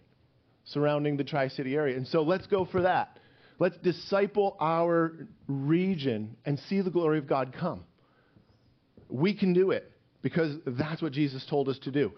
surrounding 0.65 1.17
the 1.17 1.24
Tri 1.24 1.48
City 1.48 1.76
area. 1.76 1.98
And 1.98 2.08
so 2.08 2.22
let's 2.22 2.46
go 2.46 2.65
for 2.65 2.84
that. 2.84 3.17
Let's 3.58 3.78
disciple 3.78 4.56
our 4.60 5.28
region 5.48 6.36
and 6.46 6.60
see 6.70 6.82
the 6.82 6.91
glory 6.91 7.17
of 7.17 7.28
God 7.28 7.56
come. 7.60 7.84
We 9.10 9.34
can 9.36 9.54
do 9.54 9.72
it 9.72 9.91
because 10.22 10.58
that's 10.65 11.02
what 11.02 11.12
Jesus 11.13 11.46
told 11.50 11.70
us 11.70 11.80
to 11.80 11.91
do. 11.91 12.12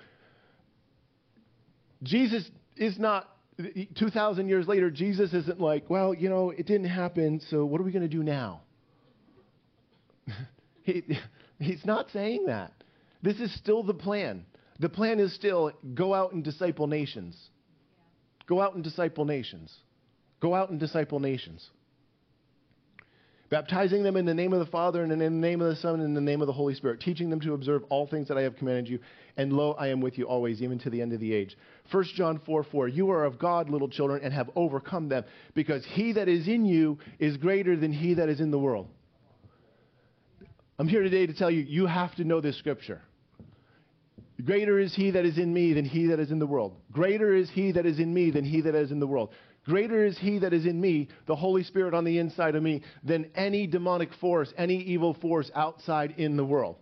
Jesus 2.03 2.49
is 2.75 2.99
not 2.99 3.27
2,000 3.95 4.47
years 4.47 4.67
later, 4.67 4.89
Jesus 4.89 5.33
isn't 5.33 5.59
like, 5.59 5.89
well, 5.89 6.13
you 6.13 6.29
know, 6.29 6.49
it 6.49 6.65
didn't 6.65 6.89
happen, 6.89 7.41
so 7.49 7.65
what 7.65 7.79
are 7.79 7.83
we 7.83 7.91
going 7.91 8.07
to 8.07 8.07
do 8.07 8.23
now? 8.23 8.61
he, 10.83 11.03
he's 11.59 11.85
not 11.85 12.07
saying 12.11 12.45
that. 12.47 12.71
This 13.21 13.39
is 13.39 13.53
still 13.55 13.83
the 13.83 13.93
plan. 13.93 14.45
The 14.79 14.89
plan 14.89 15.19
is 15.19 15.33
still 15.35 15.71
go 15.93 16.13
out 16.13 16.33
and 16.33 16.43
disciple 16.43 16.87
nations. 16.87 17.37
Go 18.47 18.61
out 18.61 18.75
and 18.75 18.83
disciple 18.83 19.25
nations. 19.25 19.73
Go 20.41 20.55
out 20.55 20.69
and 20.69 20.79
disciple 20.79 21.19
nations 21.19 21.69
baptizing 23.53 24.01
them 24.01 24.17
in 24.17 24.25
the 24.25 24.33
name 24.33 24.51
of 24.51 24.57
the 24.57 24.65
Father 24.65 25.03
and 25.03 25.11
in 25.11 25.19
the 25.19 25.29
name 25.29 25.61
of 25.61 25.67
the 25.67 25.75
Son 25.75 25.93
and 25.93 26.03
in 26.03 26.15
the 26.15 26.21
name 26.21 26.41
of 26.41 26.47
the 26.47 26.53
Holy 26.53 26.73
Spirit, 26.73 26.99
teaching 26.99 27.29
them 27.29 27.39
to 27.39 27.53
observe 27.53 27.83
all 27.89 28.07
things 28.07 28.27
that 28.27 28.35
I 28.35 28.41
have 28.41 28.55
commanded 28.55 28.89
you. 28.89 28.97
And 29.37 29.53
lo, 29.53 29.73
I 29.73 29.89
am 29.89 30.01
with 30.01 30.17
you 30.17 30.25
always, 30.25 30.59
even 30.63 30.79
to 30.79 30.89
the 30.89 30.99
end 30.99 31.13
of 31.13 31.19
the 31.19 31.31
age. 31.31 31.55
1 31.91 32.03
John 32.15 32.41
4 32.47 32.63
4, 32.63 32.87
you 32.87 33.11
are 33.11 33.25
of 33.25 33.37
God, 33.37 33.69
little 33.69 33.87
children, 33.87 34.21
and 34.23 34.33
have 34.33 34.49
overcome 34.55 35.07
them, 35.07 35.23
because 35.53 35.85
he 35.85 36.13
that 36.13 36.27
is 36.27 36.47
in 36.47 36.65
you 36.65 36.97
is 37.19 37.37
greater 37.37 37.77
than 37.77 37.93
he 37.93 38.15
that 38.15 38.27
is 38.27 38.41
in 38.41 38.49
the 38.49 38.57
world. 38.57 38.87
I'm 40.79 40.87
here 40.87 41.03
today 41.03 41.27
to 41.27 41.33
tell 41.33 41.51
you, 41.51 41.61
you 41.61 41.85
have 41.85 42.15
to 42.15 42.23
know 42.23 42.41
this 42.41 42.57
scripture. 42.57 43.03
Greater 44.43 44.79
is 44.79 44.95
he 44.95 45.11
that 45.11 45.25
is 45.25 45.37
in 45.37 45.53
me 45.53 45.73
than 45.73 45.85
he 45.85 46.07
that 46.07 46.19
is 46.19 46.31
in 46.31 46.39
the 46.39 46.47
world. 46.47 46.75
Greater 46.91 47.35
is 47.35 47.51
he 47.51 47.71
that 47.73 47.85
is 47.85 47.99
in 47.99 48.11
me 48.11 48.31
than 48.31 48.45
he 48.45 48.61
that 48.61 48.73
is 48.73 48.91
in 48.91 48.99
the 48.99 49.05
world. 49.05 49.29
Greater 49.65 50.05
is 50.05 50.17
he 50.17 50.39
that 50.39 50.53
is 50.53 50.65
in 50.65 50.79
me, 50.79 51.07
the 51.25 51.35
Holy 51.35 51.63
Spirit 51.63 51.93
on 51.93 52.03
the 52.03 52.17
inside 52.17 52.55
of 52.55 52.63
me, 52.63 52.81
than 53.03 53.29
any 53.35 53.65
demonic 53.65 54.13
force, 54.19 54.53
any 54.57 54.75
evil 54.75 55.13
force 55.15 55.49
outside 55.55 56.15
in 56.17 56.35
the 56.35 56.43
world. 56.43 56.75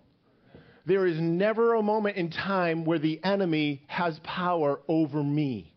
There 0.85 1.05
is 1.05 1.19
never 1.19 1.75
a 1.75 1.83
moment 1.83 2.17
in 2.17 2.31
time 2.31 2.85
where 2.85 2.97
the 2.97 3.23
enemy 3.23 3.83
has 3.85 4.19
power 4.23 4.81
over 4.87 5.23
me 5.23 5.71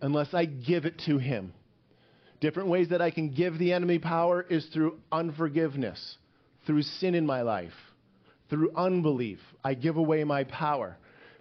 unless 0.00 0.32
I 0.32 0.46
give 0.46 0.86
it 0.86 0.98
to 1.06 1.18
him. 1.18 1.52
Different 2.40 2.68
ways 2.68 2.88
that 2.88 3.02
I 3.02 3.10
can 3.10 3.30
give 3.30 3.58
the 3.58 3.72
enemy 3.72 3.98
power 3.98 4.42
is 4.42 4.66
through 4.72 4.98
unforgiveness, 5.12 6.16
through 6.66 6.82
sin 6.82 7.14
in 7.14 7.26
my 7.26 7.42
life, 7.42 7.72
through 8.48 8.72
unbelief. 8.76 9.38
I 9.62 9.74
give 9.74 9.96
away 9.96 10.24
my 10.24 10.44
power. 10.44 10.96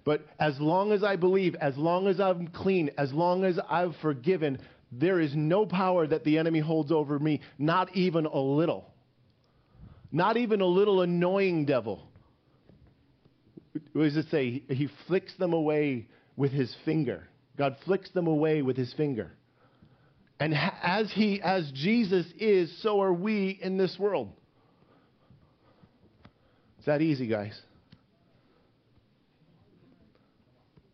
But 0.06 0.26
as 0.40 0.60
long 0.60 0.92
as 0.92 1.04
I 1.04 1.16
believe, 1.16 1.56
as 1.56 1.78
long 1.78 2.08
as 2.08 2.20
I'm 2.20 2.48
clean, 2.48 2.90
as 2.98 3.14
long 3.14 3.46
as 3.46 3.58
I've 3.70 3.96
forgiven, 4.02 4.60
there 5.00 5.20
is 5.20 5.34
no 5.36 5.66
power 5.66 6.06
that 6.08 6.24
the 6.24 6.38
enemy 6.38 6.60
holds 6.60 6.92
over 6.92 7.18
me, 7.20 7.42
not 7.58 7.96
even 7.96 8.26
a 8.26 8.40
little. 8.40 8.92
Not 10.12 10.38
even 10.38 10.62
a 10.62 10.66
little 10.66 11.02
annoying 11.02 11.66
devil. 11.66 12.08
What 13.94 14.04
does 14.04 14.18
it 14.18 14.28
say? 14.30 14.64
He 14.68 14.90
flicks 15.08 15.36
them 15.38 15.54
away 15.54 16.08
with 16.36 16.52
his 16.52 16.76
finger. 16.86 17.28
God 17.58 17.78
flicks 17.86 18.10
them 18.12 18.28
away 18.28 18.62
with 18.62 18.78
his 18.78 18.94
finger. 18.94 19.32
And 20.40 20.54
as 20.54 21.12
he 21.12 21.42
as 21.42 21.72
Jesus 21.74 22.26
is, 22.38 22.82
so 22.82 23.02
are 23.02 23.14
we 23.14 23.58
in 23.62 23.78
this 23.78 23.98
world. 23.98 24.32
It's 26.78 26.88
that 26.88 27.02
easy, 27.02 27.28
guys. 27.28 27.60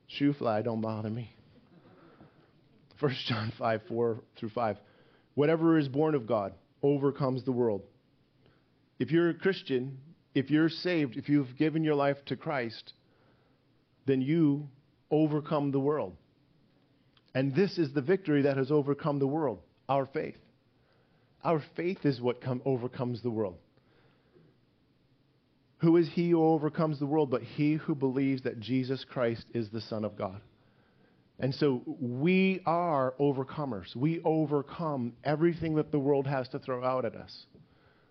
Shoo 0.08 0.34
fly 0.34 0.62
don't 0.62 0.82
bother 0.82 1.10
me. 1.10 1.32
1 3.00 3.16
John 3.28 3.54
5, 3.58 3.82
4 3.88 4.20
through 4.38 4.50
5. 4.50 4.78
Whatever 5.36 5.78
is 5.78 5.88
born 5.88 6.16
of 6.16 6.28
God 6.28 6.54
overcomes 6.84 7.44
the 7.44 7.52
world. 7.52 7.82
If 9.00 9.12
you're 9.12 9.30
a 9.30 9.34
Christian, 9.34 9.98
if 10.36 10.50
you're 10.50 10.70
saved, 10.70 11.16
if 11.16 11.30
you've 11.30 11.56
given 11.58 11.84
your 11.84 11.96
life 11.96 12.18
to 12.26 12.36
Christ, 12.36 12.94
then 14.06 14.22
you 14.22 14.68
overcome 15.10 15.72
the 15.72 15.80
world. 15.80 16.16
And 17.34 17.56
this 17.56 17.78
is 17.78 17.94
the 17.94 18.02
victory 18.02 18.44
that 18.44 18.58
has 18.58 18.72
overcome 18.72 19.20
the 19.20 19.28
world 19.28 19.62
our 19.88 20.06
faith. 20.06 20.38
Our 21.44 21.64
faith 21.76 22.06
is 22.06 22.22
what 22.22 22.42
come, 22.42 22.62
overcomes 22.66 23.24
the 23.24 23.32
world. 23.32 23.56
Who 25.78 25.96
is 25.98 26.10
he 26.14 26.32
who 26.32 26.44
overcomes 26.44 27.00
the 27.00 27.06
world 27.06 27.32
but 27.32 27.42
he 27.42 27.76
who 27.76 27.96
believes 27.96 28.44
that 28.44 28.60
Jesus 28.60 29.06
Christ 29.10 29.46
is 29.54 29.70
the 29.70 29.82
Son 29.82 30.04
of 30.04 30.18
God? 30.18 30.42
And 31.40 31.56
so 31.56 31.82
we 32.02 32.62
are 32.66 33.14
overcomers. 33.20 33.96
We 33.96 34.22
overcome 34.26 35.14
everything 35.24 35.76
that 35.76 35.92
the 35.92 36.00
world 36.00 36.28
has 36.28 36.50
to 36.50 36.60
throw 36.60 36.84
out 36.84 37.06
at 37.06 37.16
us. 37.16 37.46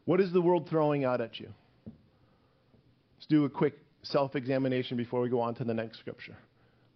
What 0.07 0.21
is 0.21 0.33
the 0.33 0.41
world 0.41 0.69
throwing 0.71 1.05
out 1.05 1.21
at 1.21 1.38
you? 1.38 1.51
Let's 1.85 3.27
do 3.29 3.45
a 3.45 3.51
quick 3.51 3.75
self 4.03 4.35
examination 4.35 4.97
before 4.97 5.21
we 5.21 5.29
go 5.29 5.41
on 5.41 5.55
to 5.57 5.64
the 5.64 5.75
next 5.75 5.99
scripture. 5.99 6.37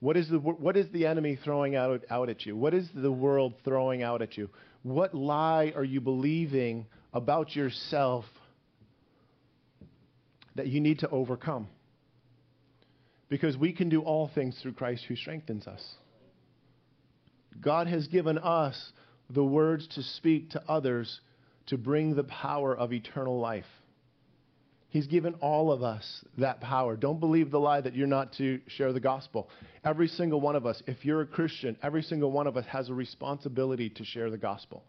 What 0.01 0.17
is 0.17 0.29
the, 0.31 0.39
what 0.39 0.77
is 0.77 0.91
the 0.91 1.07
enemy 1.07 1.39
throwing 1.45 1.77
out, 1.77 2.05
out 2.11 2.31
at 2.31 2.47
you? 2.47 2.57
What 2.57 2.73
is 2.73 2.89
the 2.95 3.13
world 3.13 3.55
throwing 3.65 4.03
out 4.03 4.23
at 4.23 4.39
you? 4.39 4.49
What 4.83 5.15
lie 5.15 5.73
are 5.77 5.85
you 5.85 6.01
believing 6.01 6.87
about 7.13 7.55
yourself 7.55 8.25
that 10.55 10.67
you 10.67 10.81
need 10.81 11.01
to 11.01 11.11
overcome? 11.11 11.69
Because 13.29 13.57
we 13.57 13.73
can 13.73 13.91
do 13.91 14.01
all 14.01 14.31
things 14.35 14.59
through 14.61 14.73
Christ 14.73 15.05
who 15.07 15.15
strengthens 15.15 15.67
us. 15.67 15.95
God 17.61 17.87
has 17.87 18.07
given 18.09 18.39
us 18.39 18.93
the 19.31 19.45
words 19.45 19.87
to 19.95 20.03
speak 20.03 20.51
to 20.51 20.63
others 20.69 21.21
to 21.67 21.79
bring 21.79 22.15
the 22.15 22.25
power 22.25 22.77
of 22.77 22.93
eternal 22.93 23.39
life. 23.39 23.67
He's 24.89 25.07
given 25.07 25.35
all 25.41 25.73
of 25.73 25.83
us 25.83 26.23
that 26.37 26.61
power. 26.61 26.97
Don't 26.97 27.19
believe 27.19 27.51
the 27.51 27.59
lie 27.59 27.81
that 27.81 27.97
you're 27.97 28.07
not 28.07 28.35
to 28.35 28.61
share 28.67 28.93
the 28.93 29.01
gospel. 29.01 29.49
Every 29.85 30.07
single 30.07 30.39
one 30.39 30.55
of 30.55 30.67
us, 30.67 30.83
if 30.87 31.03
you're 31.05 31.23
a 31.23 31.27
Christian, 31.27 31.79
every 31.83 32.03
single 32.03 32.31
one 32.31 32.47
of 32.47 32.59
us 32.59 32.67
has 32.67 32.91
a 32.91 32.95
responsibility 32.95 33.89
to 33.89 34.05
share 34.05 34.29
the 34.29 34.37
gospel. 34.37 34.85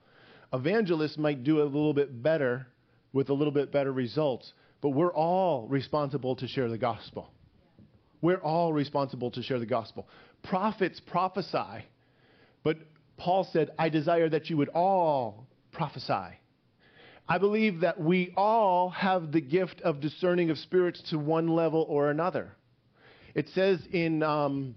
Evangelists 0.52 1.18
might 1.18 1.46
do 1.46 1.62
a 1.62 1.64
little 1.64 1.94
bit 1.94 2.22
better 2.22 2.68
with 3.14 3.30
a 3.30 3.34
little 3.34 3.54
bit 3.54 3.72
better 3.72 3.94
results, 3.94 4.52
but 4.82 4.90
we're 4.90 5.14
all 5.14 5.68
responsible 5.70 6.36
to 6.36 6.50
share 6.50 6.68
the 6.68 6.78
gospel. 6.78 7.30
We're 8.22 8.42
all 8.42 8.74
responsible 8.74 9.32
to 9.32 9.42
share 9.42 9.60
the 9.60 9.66
gospel. 9.66 10.08
Prophets 10.44 11.00
prophesy, 11.08 11.86
but 12.64 12.78
Paul 13.18 13.48
said, 13.52 13.72
I 13.78 13.90
desire 13.90 14.30
that 14.30 14.50
you 14.50 14.58
would 14.58 14.70
all 14.70 15.48
prophesy. 15.72 16.38
I 17.28 17.38
believe 17.38 17.82
that 17.82 18.00
we 18.00 18.34
all 18.36 18.90
have 18.90 19.32
the 19.32 19.42
gift 19.42 19.82
of 19.82 20.02
discerning 20.02 20.50
of 20.50 20.58
spirits 20.58 21.02
to 21.10 21.18
one 21.18 21.48
level 21.48 21.86
or 21.88 22.10
another. 22.10 22.52
It 23.34 23.48
says 23.50 23.80
in, 23.92 24.22
um, 24.24 24.76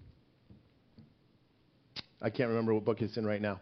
I 2.22 2.31
can't 2.31 2.49
remember 2.49 2.72
what 2.72 2.85
book 2.85 3.03
it's 3.03 3.16
in 3.16 3.27
right 3.27 3.42
now. 3.42 3.61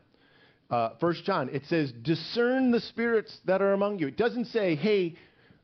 Uh, 0.71 0.91
First 1.01 1.25
John, 1.25 1.51
it 1.51 1.63
says, 1.67 1.93
discern 2.03 2.71
the 2.71 2.81
spirits 2.81 3.39
that 3.47 3.63
are 3.63 3.73
among 3.73 3.99
you. 3.99 4.09
It 4.09 4.17
doesn't 4.17 4.47
say, 4.47 4.75
hey, 4.75 5.15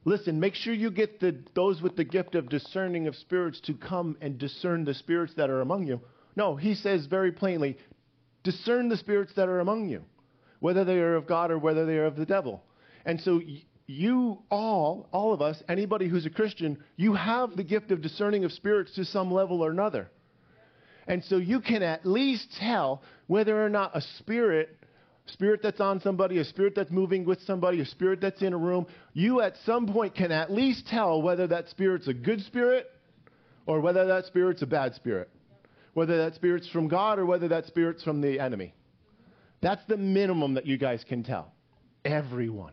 listen, 0.05 0.41
make 0.41 0.55
sure 0.55 0.73
you 0.73 0.91
get 0.91 1.21
the, 1.21 1.39
those 1.55 1.83
with 1.83 1.97
the 1.97 2.05
gift 2.05 2.35
of 2.35 2.49
discerning 2.49 3.07
of 3.07 3.17
spirits 3.17 3.61
to 3.63 3.75
come 3.75 4.17
and 4.21 4.39
discern 4.39 4.85
the 4.85 4.95
spirits 4.95 5.35
that 5.37 5.51
are 5.51 5.61
among 5.61 5.87
you. 5.87 6.01
No, 6.37 6.57
he 6.57 6.75
says 6.75 7.07
very 7.07 7.33
plainly, 7.33 7.77
discern 8.43 8.89
the 8.89 8.97
spirits 8.97 9.33
that 9.37 9.49
are 9.49 9.61
among 9.61 9.89
you, 9.89 10.03
whether 10.61 10.85
they 10.85 10.99
are 10.99 11.17
of 11.17 11.27
God 11.27 11.51
or 11.51 11.59
whether 11.59 11.87
they 11.87 11.97
are 11.99 12.07
of 12.07 12.17
the 12.17 12.27
devil. 12.27 12.63
And 13.05 13.21
so 13.21 13.41
you 13.87 14.39
all, 14.51 15.09
all 15.13 15.33
of 15.33 15.43
us, 15.43 15.63
anybody 15.69 16.09
who's 16.09 16.27
a 16.27 16.31
Christian, 16.31 16.79
you 16.97 17.15
have 17.15 17.57
the 17.57 17.65
gift 17.65 17.91
of 17.91 18.03
discerning 18.03 18.45
of 18.45 18.53
spirits 18.53 18.95
to 18.95 19.05
some 19.05 19.33
level 19.33 19.63
or 19.63 19.71
another. 19.71 20.09
And 21.07 21.25
so 21.25 21.39
you 21.39 21.61
can 21.61 21.83
at 21.83 22.07
least 22.07 22.53
tell 22.59 23.03
whether 23.27 23.65
or 23.65 23.69
not 23.69 23.97
a 23.97 24.01
spirit, 24.19 24.77
spirit 25.27 25.61
that's 25.63 25.81
on 25.81 26.01
somebody, 26.01 26.39
a 26.39 26.45
spirit 26.45 26.75
that's 26.77 26.91
moving 26.91 27.25
with 27.25 27.41
somebody, 27.43 27.81
a 27.81 27.87
spirit 27.87 28.21
that's 28.21 28.43
in 28.43 28.53
a 28.53 28.57
room, 28.57 28.87
you 29.13 29.41
at 29.41 29.55
some 29.67 29.89
point 29.93 30.15
can 30.15 30.31
at 30.31 30.53
least 30.53 30.87
tell 30.87 31.21
whether 31.21 31.49
that 31.49 31.69
spirit's 31.69 32.07
a 32.07 32.15
good 32.15 32.41
spirit 32.43 32.87
or 33.67 33.81
whether 33.81 34.07
that 34.07 34.27
spirit's 34.27 34.63
a 34.63 34.67
bad 34.67 34.95
spirit. 34.95 35.29
Whether 35.95 36.19
that 36.19 36.35
spirit's 36.35 36.69
from 36.69 36.89
God 36.89 37.19
or 37.19 37.27
whether 37.27 37.49
that 37.49 37.67
spirit's 37.67 38.03
from 38.03 38.21
the 38.21 38.39
enemy. 38.39 38.75
That's 39.61 39.83
the 39.89 39.97
minimum 39.97 40.55
that 40.55 40.67
you 40.67 40.79
guys 40.79 41.05
can 41.09 41.23
tell. 41.23 41.53
Everyone. 42.05 42.73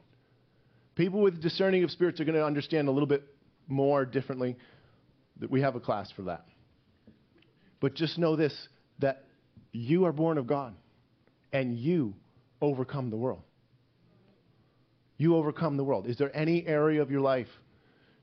People 0.95 1.21
with 1.21 1.41
discerning 1.41 1.83
of 1.83 1.91
spirits 1.91 2.19
are 2.19 2.25
going 2.25 2.35
to 2.35 2.45
understand 2.45 2.87
a 2.87 2.91
little 2.91 3.07
bit 3.07 3.23
more 3.67 4.05
differently. 4.05 4.55
That 5.39 5.51
we 5.51 5.61
have 5.61 5.75
a 5.75 5.79
class 5.79 6.11
for 6.15 6.23
that. 6.23 6.45
But 7.79 7.93
just 7.93 8.17
know 8.17 8.35
this 8.35 8.53
that 8.99 9.23
you 9.71 10.05
are 10.05 10.11
born 10.11 10.37
of 10.37 10.47
God 10.47 10.73
and 11.53 11.77
you 11.77 12.15
overcome 12.61 13.09
the 13.09 13.17
world. 13.17 13.43
You 15.17 15.35
overcome 15.35 15.77
the 15.77 15.83
world. 15.83 16.07
Is 16.07 16.17
there 16.17 16.35
any 16.35 16.65
area 16.65 17.01
of 17.01 17.11
your 17.11 17.21
life 17.21 17.47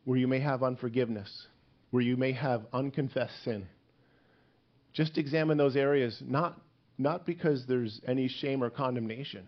where 0.05 0.19
you 0.19 0.29
may 0.29 0.41
have 0.41 0.63
unforgiveness, 0.63 1.47
where 1.91 2.03
you 2.03 2.17
may 2.17 2.33
have 2.33 2.67
unconfessed 2.73 3.45
sin? 3.45 3.67
Just 4.95 5.19
examine 5.19 5.59
those 5.59 5.77
areas, 5.77 6.23
not, 6.25 6.61
not 6.99 7.27
because 7.27 7.67
there's 7.67 8.01
any 8.07 8.29
shame 8.29 8.63
or 8.63 8.71
condemnation, 8.71 9.47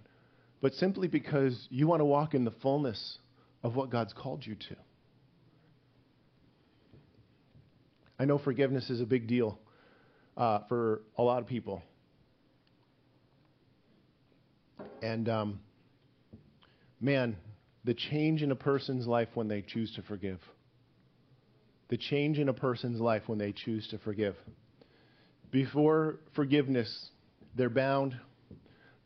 but 0.61 0.75
simply 0.75 1.07
because 1.07 1.67
you 1.71 1.87
want 1.87 2.01
to 2.01 2.05
walk 2.05 2.35
in 2.35 2.45
the 2.45 2.51
fullness 2.51 3.19
of 3.63 3.77
what 3.77 3.91
God's 3.91 4.13
called 4.13 4.45
you 4.45 4.57
to. 4.57 4.77
I 8.19 8.25
know 8.25 8.39
forgiveness 8.39 8.91
is 8.91 9.01
a 9.01 9.07
big 9.07 9.29
deal 9.29 9.59
uh, 10.37 10.61
for 10.69 11.03
a 11.17 11.23
lot 11.23 11.41
of 11.41 11.47
people. 11.47 11.83
And 15.03 15.29
um, 15.29 15.61
man, 17.01 17.37
the 17.85 17.95
change 17.95 18.43
in 18.43 18.51
a 18.51 18.57
person's 18.57 19.07
life 19.07 19.29
when 19.35 19.47
they 19.47 19.63
choose 19.63 19.95
to 19.95 20.03
forgive. 20.03 20.41
The 21.89 21.97
change 21.97 22.39
in 22.39 22.49
a 22.49 22.53
person's 22.53 23.01
life 23.01 23.23
when 23.27 23.39
they 23.39 23.53
choose 23.53 23.87
to 23.89 23.99
forgive. 23.99 24.35
Before 25.57 26.17
forgiveness, 26.35 27.09
they're 27.55 27.71
bound, 27.71 28.15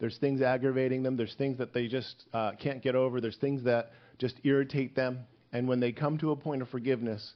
there's 0.00 0.18
things 0.18 0.42
aggravating 0.42 1.04
them. 1.04 1.16
There's 1.16 1.36
things 1.38 1.58
that 1.58 1.72
they 1.72 1.86
just 1.86 2.24
uh, 2.34 2.54
can't 2.60 2.82
get 2.82 2.96
over. 2.96 3.20
There's 3.20 3.36
things 3.36 3.62
that 3.66 3.92
just 4.18 4.34
irritate 4.42 4.96
them. 4.96 5.20
And 5.52 5.68
when 5.68 5.78
they 5.78 5.92
come 5.92 6.18
to 6.18 6.32
a 6.32 6.36
point 6.36 6.60
of 6.60 6.68
forgiveness, 6.68 7.34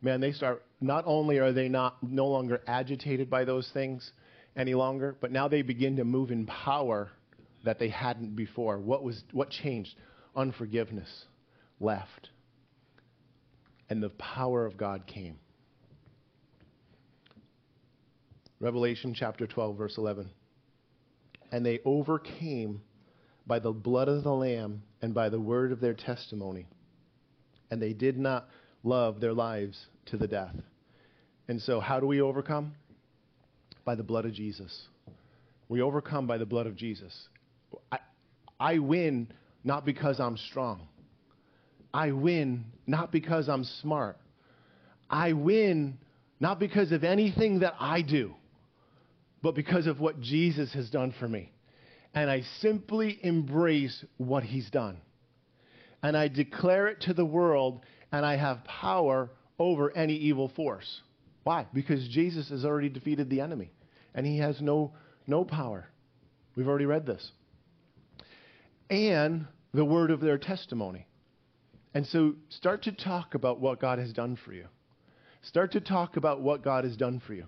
man, 0.00 0.22
they 0.22 0.32
start, 0.32 0.62
not 0.80 1.04
only 1.06 1.40
are 1.40 1.52
they 1.52 1.68
not 1.68 2.02
no 2.02 2.26
longer 2.26 2.62
agitated 2.66 3.28
by 3.28 3.44
those 3.44 3.68
things 3.74 4.12
any 4.56 4.72
longer, 4.72 5.14
but 5.20 5.30
now 5.30 5.46
they 5.46 5.60
begin 5.60 5.96
to 5.96 6.04
move 6.06 6.30
in 6.30 6.46
power 6.46 7.10
that 7.66 7.78
they 7.78 7.90
hadn't 7.90 8.34
before. 8.34 8.78
What 8.78 9.04
was 9.04 9.24
what 9.32 9.50
changed? 9.50 9.94
Unforgiveness 10.34 11.26
left. 11.80 12.30
And 13.90 14.02
the 14.02 14.08
power 14.08 14.64
of 14.64 14.78
God 14.78 15.06
came. 15.06 15.36
Revelation 18.64 19.12
chapter 19.12 19.46
12 19.46 19.76
verse 19.76 19.98
11 19.98 20.30
and 21.52 21.66
they 21.66 21.80
overcame 21.84 22.80
by 23.46 23.58
the 23.58 23.70
blood 23.70 24.08
of 24.08 24.24
the 24.24 24.32
Lamb 24.32 24.82
and 25.02 25.12
by 25.12 25.28
the 25.28 25.38
word 25.38 25.70
of 25.70 25.80
their 25.80 25.92
testimony. 25.92 26.66
And 27.70 27.80
they 27.80 27.92
did 27.92 28.18
not 28.18 28.48
love 28.82 29.20
their 29.20 29.34
lives 29.34 29.78
to 30.06 30.16
the 30.16 30.26
death. 30.26 30.54
And 31.46 31.60
so, 31.60 31.78
how 31.78 32.00
do 32.00 32.06
we 32.06 32.22
overcome? 32.22 32.74
By 33.84 33.96
the 33.96 34.02
blood 34.02 34.24
of 34.24 34.32
Jesus. 34.32 34.88
We 35.68 35.82
overcome 35.82 36.26
by 36.26 36.38
the 36.38 36.46
blood 36.46 36.66
of 36.66 36.74
Jesus. 36.74 37.12
I, 37.92 37.98
I 38.58 38.78
win 38.78 39.28
not 39.62 39.84
because 39.84 40.18
I'm 40.18 40.38
strong. 40.38 40.88
I 41.92 42.12
win 42.12 42.64
not 42.86 43.12
because 43.12 43.50
I'm 43.50 43.64
smart. 43.82 44.18
I 45.10 45.34
win 45.34 45.98
not 46.40 46.58
because 46.58 46.92
of 46.92 47.04
anything 47.04 47.60
that 47.60 47.74
I 47.78 48.00
do 48.00 48.34
but 49.44 49.54
because 49.54 49.86
of 49.86 50.00
what 50.00 50.22
Jesus 50.22 50.72
has 50.72 50.88
done 50.88 51.14
for 51.20 51.28
me. 51.28 51.52
And 52.14 52.30
I 52.30 52.40
simply 52.60 53.20
embrace 53.22 54.02
what 54.16 54.42
he's 54.42 54.70
done. 54.70 54.96
And 56.02 56.16
I 56.16 56.28
declare 56.28 56.88
it 56.88 57.02
to 57.02 57.12
the 57.12 57.26
world, 57.26 57.84
and 58.10 58.24
I 58.24 58.36
have 58.38 58.64
power 58.64 59.30
over 59.58 59.94
any 59.94 60.14
evil 60.14 60.50
force. 60.56 61.02
Why? 61.42 61.66
Because 61.74 62.08
Jesus 62.08 62.48
has 62.48 62.64
already 62.64 62.88
defeated 62.88 63.28
the 63.28 63.42
enemy, 63.42 63.70
and 64.14 64.24
he 64.24 64.38
has 64.38 64.62
no, 64.62 64.94
no 65.26 65.44
power. 65.44 65.88
We've 66.56 66.68
already 66.68 66.86
read 66.86 67.04
this. 67.04 67.30
And 68.88 69.46
the 69.74 69.84
word 69.84 70.10
of 70.10 70.22
their 70.22 70.38
testimony. 70.38 71.06
And 71.92 72.06
so 72.06 72.36
start 72.48 72.84
to 72.84 72.92
talk 72.92 73.34
about 73.34 73.60
what 73.60 73.78
God 73.78 73.98
has 73.98 74.14
done 74.14 74.38
for 74.42 74.54
you. 74.54 74.68
Start 75.42 75.72
to 75.72 75.80
talk 75.80 76.16
about 76.16 76.40
what 76.40 76.64
God 76.64 76.84
has 76.84 76.96
done 76.96 77.20
for 77.26 77.34
you. 77.34 77.44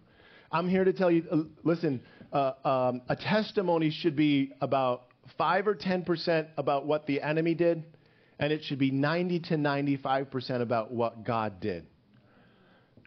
I'm 0.50 0.68
here 0.68 0.84
to 0.84 0.92
tell 0.92 1.10
you 1.10 1.24
uh, 1.30 1.36
listen, 1.64 2.00
uh, 2.32 2.52
um, 2.64 3.02
a 3.08 3.16
testimony 3.16 3.90
should 3.90 4.16
be 4.16 4.52
about 4.60 5.04
5 5.38 5.66
or 5.68 5.74
10% 5.74 6.48
about 6.56 6.86
what 6.86 7.06
the 7.06 7.20
enemy 7.20 7.54
did, 7.54 7.84
and 8.38 8.52
it 8.52 8.62
should 8.64 8.78
be 8.78 8.90
90 8.90 9.40
to 9.40 9.54
95% 9.56 10.60
about 10.60 10.92
what 10.92 11.24
God 11.24 11.60
did. 11.60 11.86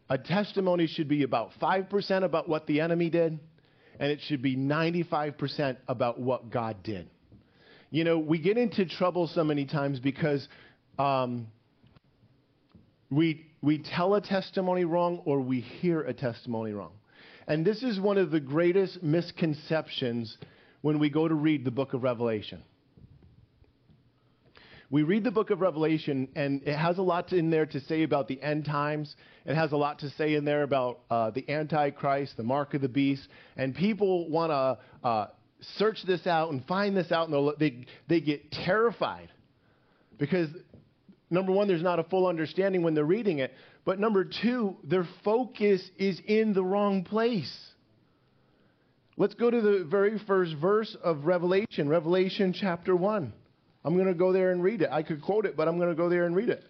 A 0.10 0.18
testimony 0.18 0.88
should 0.88 1.08
be 1.08 1.24
about 1.24 1.52
5% 1.62 2.24
about 2.24 2.50
what 2.50 2.66
the 2.66 2.82
enemy 2.82 3.10
did, 3.10 3.40
and 4.00 4.12
it 4.12 4.20
should 4.28 4.42
be 4.42 4.56
95% 4.56 5.78
about 5.88 6.20
what 6.20 6.50
God 6.50 6.82
did. 6.84 7.10
You 7.92 8.04
know, 8.04 8.20
we 8.20 8.40
get 8.40 8.58
into 8.58 8.86
trouble 8.86 9.28
so 9.28 9.44
many 9.44 9.66
times 9.66 10.00
because 10.00 10.48
um, 10.98 11.48
we, 13.10 13.48
we 13.62 13.80
tell 13.80 14.16
a 14.16 14.22
testimony 14.22 14.84
wrong 14.84 15.22
or 15.26 15.40
we 15.40 15.62
hear 15.62 16.02
a 16.02 16.14
testimony 16.14 16.72
wrong. 16.72 16.92
And 17.50 17.66
this 17.66 17.82
is 17.82 18.00
one 18.00 18.20
of 18.20 18.30
the 18.30 18.40
greatest 18.40 19.02
misconceptions 19.02 20.38
when 20.82 21.00
we 21.00 21.10
go 21.10 21.28
to 21.28 21.34
read 21.34 21.66
the 21.66 21.72
book 21.72 21.96
of 21.96 22.04
Revelation. 22.04 22.62
We 24.92 25.02
read 25.02 25.24
the 25.24 25.32
book 25.32 25.50
of 25.50 25.60
Revelation, 25.60 26.30
and 26.36 26.62
it 26.64 26.76
has 26.78 27.00
a 27.00 27.02
lot 27.02 27.34
in 27.34 27.50
there 27.50 27.66
to 27.66 27.80
say 27.82 28.04
about 28.04 28.28
the 28.28 28.40
end 28.40 28.66
times. 28.66 29.16
It 29.46 29.56
has 29.56 29.72
a 29.72 29.78
lot 29.78 29.98
to 30.00 30.12
say 30.12 30.36
in 30.36 30.46
there 30.46 30.62
about 30.62 31.00
uh, 31.10 31.32
the 31.32 31.50
Antichrist, 31.50 32.38
the 32.38 32.44
mark 32.44 32.76
of 32.76 32.82
the 32.82 32.88
beast. 32.88 33.28
And 33.58 33.74
people 33.74 34.30
want 34.30 34.52
to 34.52 35.08
uh, 35.08 35.28
search 35.78 36.04
this 36.06 36.28
out 36.28 36.52
and 36.52 36.64
find 36.68 36.96
this 36.96 37.12
out, 37.12 37.30
and 37.30 37.54
they, 37.60 37.86
they 38.08 38.22
get 38.22 38.52
terrified. 38.52 39.32
Because, 40.20 40.50
number 41.32 41.52
one, 41.52 41.68
there's 41.68 41.82
not 41.82 41.98
a 41.98 42.04
full 42.04 42.28
understanding 42.28 42.84
when 42.84 42.94
they're 42.94 43.06
reading 43.06 43.40
it. 43.40 43.54
But 43.86 44.00
number 44.00 44.26
two, 44.26 44.78
their 44.84 45.08
focus 45.24 45.82
is 45.98 46.22
in 46.26 46.54
the 46.54 46.64
wrong 46.64 47.04
place. 47.04 47.52
Let's 49.18 49.34
go 49.34 49.50
to 49.50 49.62
the 49.62 49.84
very 49.84 50.20
first 50.20 50.56
verse 50.56 50.96
of 51.04 51.26
Revelation, 51.26 51.90
Revelation 51.90 52.54
chapter 52.54 52.96
1. 52.96 53.34
I'm 53.84 53.96
going 53.96 54.08
to 54.08 54.14
go 54.14 54.32
there 54.32 54.52
and 54.52 54.62
read 54.64 54.82
it. 54.82 54.90
I 54.92 55.04
could 55.04 55.22
quote 55.22 55.46
it, 55.46 55.58
but 55.58 55.68
I'm 55.68 55.78
going 55.78 55.90
to 55.90 55.96
go 55.96 56.10
there 56.10 56.26
and 56.26 56.36
read 56.36 56.50
it. 56.50 56.64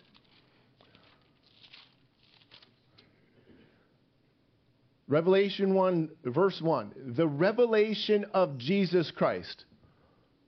Revelation 5.07 5.73
1, 5.73 6.09
verse 6.25 6.61
1. 6.61 7.13
The 7.17 7.27
revelation 7.27 8.25
of 8.33 8.59
Jesus 8.59 9.11
Christ. 9.11 9.65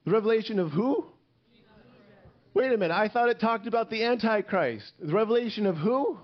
The 0.05 0.11
revelation 0.11 0.59
of 0.59 0.71
who? 0.71 1.05
Wait 2.53 2.71
a 2.71 2.77
minute. 2.77 2.93
I 2.93 3.07
thought 3.07 3.29
it 3.29 3.39
talked 3.39 3.65
about 3.65 3.89
the 3.89 4.03
Antichrist. 4.03 4.91
The 4.99 5.13
revelation 5.13 5.65
of 5.65 5.77
who? 5.77 6.19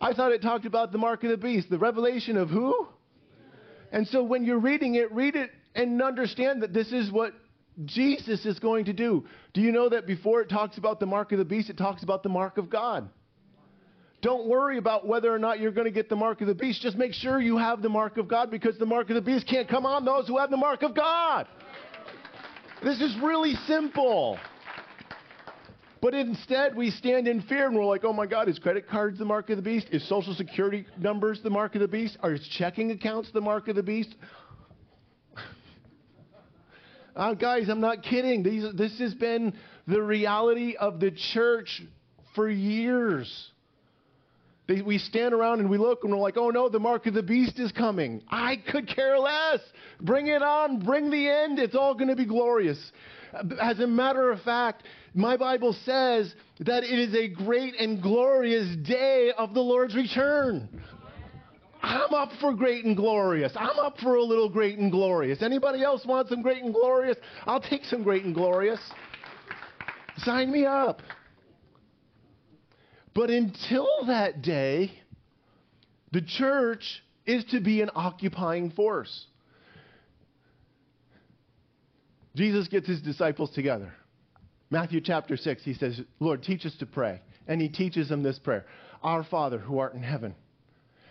I 0.00 0.12
thought 0.12 0.32
it 0.32 0.42
talked 0.42 0.66
about 0.66 0.92
the 0.92 0.98
mark 0.98 1.24
of 1.24 1.30
the 1.30 1.36
beast. 1.36 1.70
The 1.70 1.78
revelation 1.78 2.36
of 2.36 2.50
who? 2.50 2.88
And 3.90 4.06
so 4.06 4.22
when 4.22 4.44
you're 4.44 4.58
reading 4.58 4.94
it, 4.94 5.12
read 5.12 5.34
it 5.34 5.50
and 5.74 6.00
understand 6.02 6.62
that 6.62 6.72
this 6.72 6.92
is 6.92 7.10
what 7.10 7.32
Jesus 7.84 8.44
is 8.44 8.58
going 8.58 8.86
to 8.86 8.92
do. 8.92 9.24
Do 9.54 9.60
you 9.60 9.72
know 9.72 9.88
that 9.88 10.06
before 10.06 10.40
it 10.40 10.48
talks 10.48 10.78
about 10.78 11.00
the 11.00 11.06
mark 11.06 11.32
of 11.32 11.38
the 11.38 11.44
beast, 11.44 11.70
it 11.70 11.76
talks 11.76 12.02
about 12.02 12.22
the 12.22 12.28
mark 12.28 12.58
of 12.58 12.68
God? 12.68 13.08
Don't 14.20 14.48
worry 14.48 14.78
about 14.78 15.06
whether 15.06 15.32
or 15.32 15.38
not 15.38 15.60
you're 15.60 15.70
going 15.70 15.86
to 15.86 15.92
get 15.92 16.08
the 16.08 16.16
mark 16.16 16.40
of 16.40 16.48
the 16.48 16.54
beast. 16.54 16.82
Just 16.82 16.96
make 16.96 17.14
sure 17.14 17.40
you 17.40 17.56
have 17.56 17.82
the 17.82 17.88
mark 17.88 18.16
of 18.16 18.26
God 18.26 18.50
because 18.50 18.76
the 18.76 18.86
mark 18.86 19.08
of 19.10 19.14
the 19.14 19.22
beast 19.22 19.46
can't 19.46 19.68
come 19.68 19.86
on 19.86 20.04
those 20.04 20.26
who 20.26 20.38
have 20.38 20.50
the 20.50 20.56
mark 20.56 20.82
of 20.82 20.94
God. 20.94 21.46
This 22.82 23.00
is 23.00 23.16
really 23.22 23.54
simple. 23.66 24.38
But 26.00 26.14
instead, 26.14 26.76
we 26.76 26.90
stand 26.90 27.26
in 27.26 27.42
fear 27.42 27.66
and 27.66 27.76
we're 27.76 27.84
like, 27.84 28.04
oh 28.04 28.12
my 28.12 28.26
God, 28.26 28.48
is 28.48 28.58
credit 28.58 28.88
cards 28.88 29.18
the 29.18 29.24
mark 29.24 29.50
of 29.50 29.56
the 29.56 29.62
beast? 29.62 29.88
Is 29.90 30.06
social 30.08 30.34
security 30.34 30.86
numbers 30.98 31.40
the 31.42 31.50
mark 31.50 31.74
of 31.74 31.80
the 31.80 31.88
beast? 31.88 32.16
Are 32.22 32.36
checking 32.56 32.92
accounts 32.92 33.30
the 33.32 33.40
mark 33.40 33.66
of 33.68 33.74
the 33.74 33.82
beast? 33.82 34.14
uh, 37.16 37.34
guys, 37.34 37.68
I'm 37.68 37.80
not 37.80 38.04
kidding. 38.04 38.44
These, 38.44 38.74
this 38.74 38.98
has 39.00 39.14
been 39.14 39.54
the 39.88 40.00
reality 40.00 40.76
of 40.76 41.00
the 41.00 41.10
church 41.10 41.82
for 42.34 42.48
years. 42.48 43.50
They, 44.68 44.82
we 44.82 44.98
stand 44.98 45.34
around 45.34 45.60
and 45.60 45.68
we 45.68 45.78
look 45.78 46.04
and 46.04 46.12
we're 46.12 46.20
like, 46.20 46.36
oh 46.36 46.50
no, 46.50 46.68
the 46.68 46.78
mark 46.78 47.06
of 47.06 47.14
the 47.14 47.22
beast 47.22 47.58
is 47.58 47.72
coming. 47.72 48.22
I 48.28 48.62
could 48.70 48.86
care 48.86 49.18
less. 49.18 49.60
Bring 50.00 50.28
it 50.28 50.42
on. 50.42 50.78
Bring 50.78 51.10
the 51.10 51.28
end. 51.28 51.58
It's 51.58 51.74
all 51.74 51.94
going 51.94 52.08
to 52.08 52.16
be 52.16 52.26
glorious. 52.26 52.78
As 53.60 53.80
a 53.80 53.86
matter 53.86 54.30
of 54.30 54.40
fact, 54.42 54.84
my 55.14 55.36
Bible 55.36 55.74
says 55.84 56.34
that 56.60 56.84
it 56.84 56.98
is 56.98 57.14
a 57.14 57.28
great 57.28 57.74
and 57.78 58.02
glorious 58.02 58.76
day 58.86 59.32
of 59.36 59.54
the 59.54 59.60
Lord's 59.60 59.94
return. 59.94 60.68
I'm 61.82 62.12
up 62.12 62.30
for 62.40 62.54
great 62.54 62.84
and 62.84 62.96
glorious. 62.96 63.52
I'm 63.54 63.78
up 63.78 63.98
for 63.98 64.16
a 64.16 64.22
little 64.22 64.48
great 64.48 64.78
and 64.78 64.90
glorious. 64.90 65.42
Anybody 65.42 65.82
else 65.82 66.04
want 66.04 66.28
some 66.28 66.42
great 66.42 66.62
and 66.62 66.74
glorious? 66.74 67.16
I'll 67.46 67.60
take 67.60 67.84
some 67.84 68.02
great 68.02 68.24
and 68.24 68.34
glorious. 68.34 68.80
Sign 70.18 70.50
me 70.50 70.66
up. 70.66 71.02
But 73.14 73.30
until 73.30 73.88
that 74.06 74.42
day, 74.42 74.92
the 76.12 76.22
church 76.22 77.02
is 77.26 77.44
to 77.46 77.60
be 77.60 77.80
an 77.80 77.90
occupying 77.94 78.70
force. 78.70 79.26
Jesus 82.34 82.68
gets 82.68 82.86
his 82.86 83.02
disciples 83.02 83.50
together. 83.50 83.92
Matthew 84.70 85.00
chapter 85.00 85.36
6, 85.36 85.62
he 85.64 85.74
says, 85.74 86.00
Lord, 86.20 86.42
teach 86.42 86.66
us 86.66 86.74
to 86.80 86.86
pray. 86.86 87.20
And 87.46 87.60
he 87.60 87.68
teaches 87.68 88.08
them 88.08 88.22
this 88.22 88.38
prayer 88.38 88.66
Our 89.02 89.24
Father 89.24 89.58
who 89.58 89.78
art 89.78 89.94
in 89.94 90.02
heaven, 90.02 90.34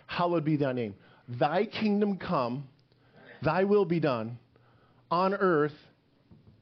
hallowed 0.06 0.44
be 0.44 0.56
thy 0.56 0.72
name. 0.72 0.94
Thy 1.28 1.66
kingdom 1.66 2.16
come, 2.18 2.68
thy 3.42 3.64
will 3.64 3.84
be 3.84 4.00
done 4.00 4.38
on 5.10 5.34
earth 5.34 5.74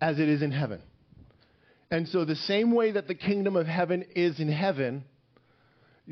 as 0.00 0.18
it 0.18 0.28
is 0.28 0.42
in 0.42 0.50
heaven. 0.50 0.80
And 1.90 2.08
so, 2.08 2.24
the 2.24 2.34
same 2.34 2.72
way 2.72 2.92
that 2.92 3.06
the 3.06 3.14
kingdom 3.14 3.54
of 3.54 3.66
heaven 3.66 4.04
is 4.16 4.40
in 4.40 4.50
heaven, 4.50 5.04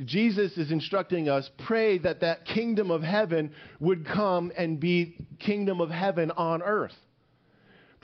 Jesus 0.05 0.57
is 0.57 0.71
instructing 0.71 1.29
us 1.29 1.49
pray 1.67 1.99
that 1.99 2.21
that 2.21 2.45
kingdom 2.45 2.91
of 2.91 3.03
heaven 3.03 3.53
would 3.81 4.07
come 4.07 4.53
and 4.57 4.79
be 4.79 5.17
kingdom 5.41 5.81
of 5.81 5.91
heaven 5.91 6.31
on 6.33 6.63
earth. 6.63 6.95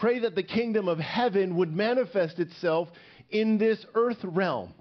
Pray 0.01 0.21
that 0.21 0.35
the 0.35 0.43
kingdom 0.43 0.89
of 0.89 0.99
heaven 0.99 1.57
would 1.57 1.73
manifest 1.73 2.39
itself 2.39 2.89
in 3.29 3.59
this 3.59 3.85
earth 3.95 4.19
realm. 4.25 4.73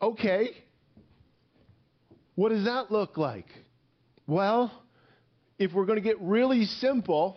Okay. 0.00 0.50
What 2.34 2.48
does 2.48 2.64
that 2.64 2.90
look 2.90 3.18
like? 3.18 3.46
Well, 4.26 4.72
if 5.58 5.74
we're 5.74 5.84
going 5.84 6.02
to 6.02 6.02
get 6.02 6.18
really 6.20 6.64
simple, 6.64 7.36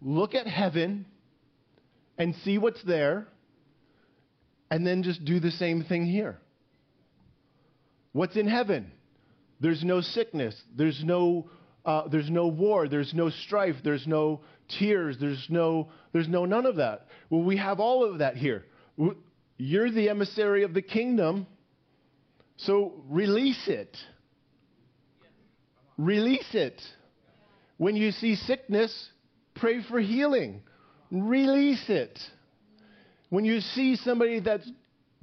look 0.00 0.34
at 0.34 0.46
heaven 0.46 1.04
and 2.16 2.34
see 2.44 2.56
what's 2.56 2.82
there, 2.84 3.26
and 4.70 4.86
then 4.86 5.02
just 5.02 5.24
do 5.24 5.40
the 5.40 5.50
same 5.50 5.84
thing 5.84 6.06
here. 6.06 6.38
What's 8.12 8.36
in 8.36 8.46
heaven? 8.48 8.90
There's 9.60 9.84
no 9.84 10.00
sickness. 10.00 10.54
There's 10.74 11.02
no, 11.04 11.50
uh, 11.84 12.08
there's 12.08 12.30
no 12.30 12.46
war. 12.46 12.88
There's 12.88 13.12
no 13.14 13.30
strife. 13.30 13.76
There's 13.82 14.06
no 14.06 14.40
tears. 14.78 15.16
There's 15.20 15.46
no, 15.48 15.88
there's 16.12 16.28
no 16.28 16.44
none 16.44 16.66
of 16.66 16.76
that. 16.76 17.06
Well, 17.30 17.42
we 17.42 17.56
have 17.56 17.80
all 17.80 18.04
of 18.04 18.18
that 18.18 18.36
here. 18.36 18.64
You're 19.56 19.90
the 19.90 20.08
emissary 20.08 20.64
of 20.64 20.74
the 20.74 20.82
kingdom, 20.82 21.46
so 22.56 23.02
release 23.08 23.68
it. 23.68 23.96
Release 25.98 26.54
it. 26.54 26.80
When 27.76 27.96
you 27.96 28.12
see 28.12 28.36
sickness, 28.36 29.08
pray 29.54 29.82
for 29.88 30.00
healing. 30.00 30.62
Release 31.10 31.84
it. 31.88 32.18
When 33.28 33.44
you 33.44 33.60
see 33.60 33.96
somebody 33.96 34.40
that's 34.40 34.68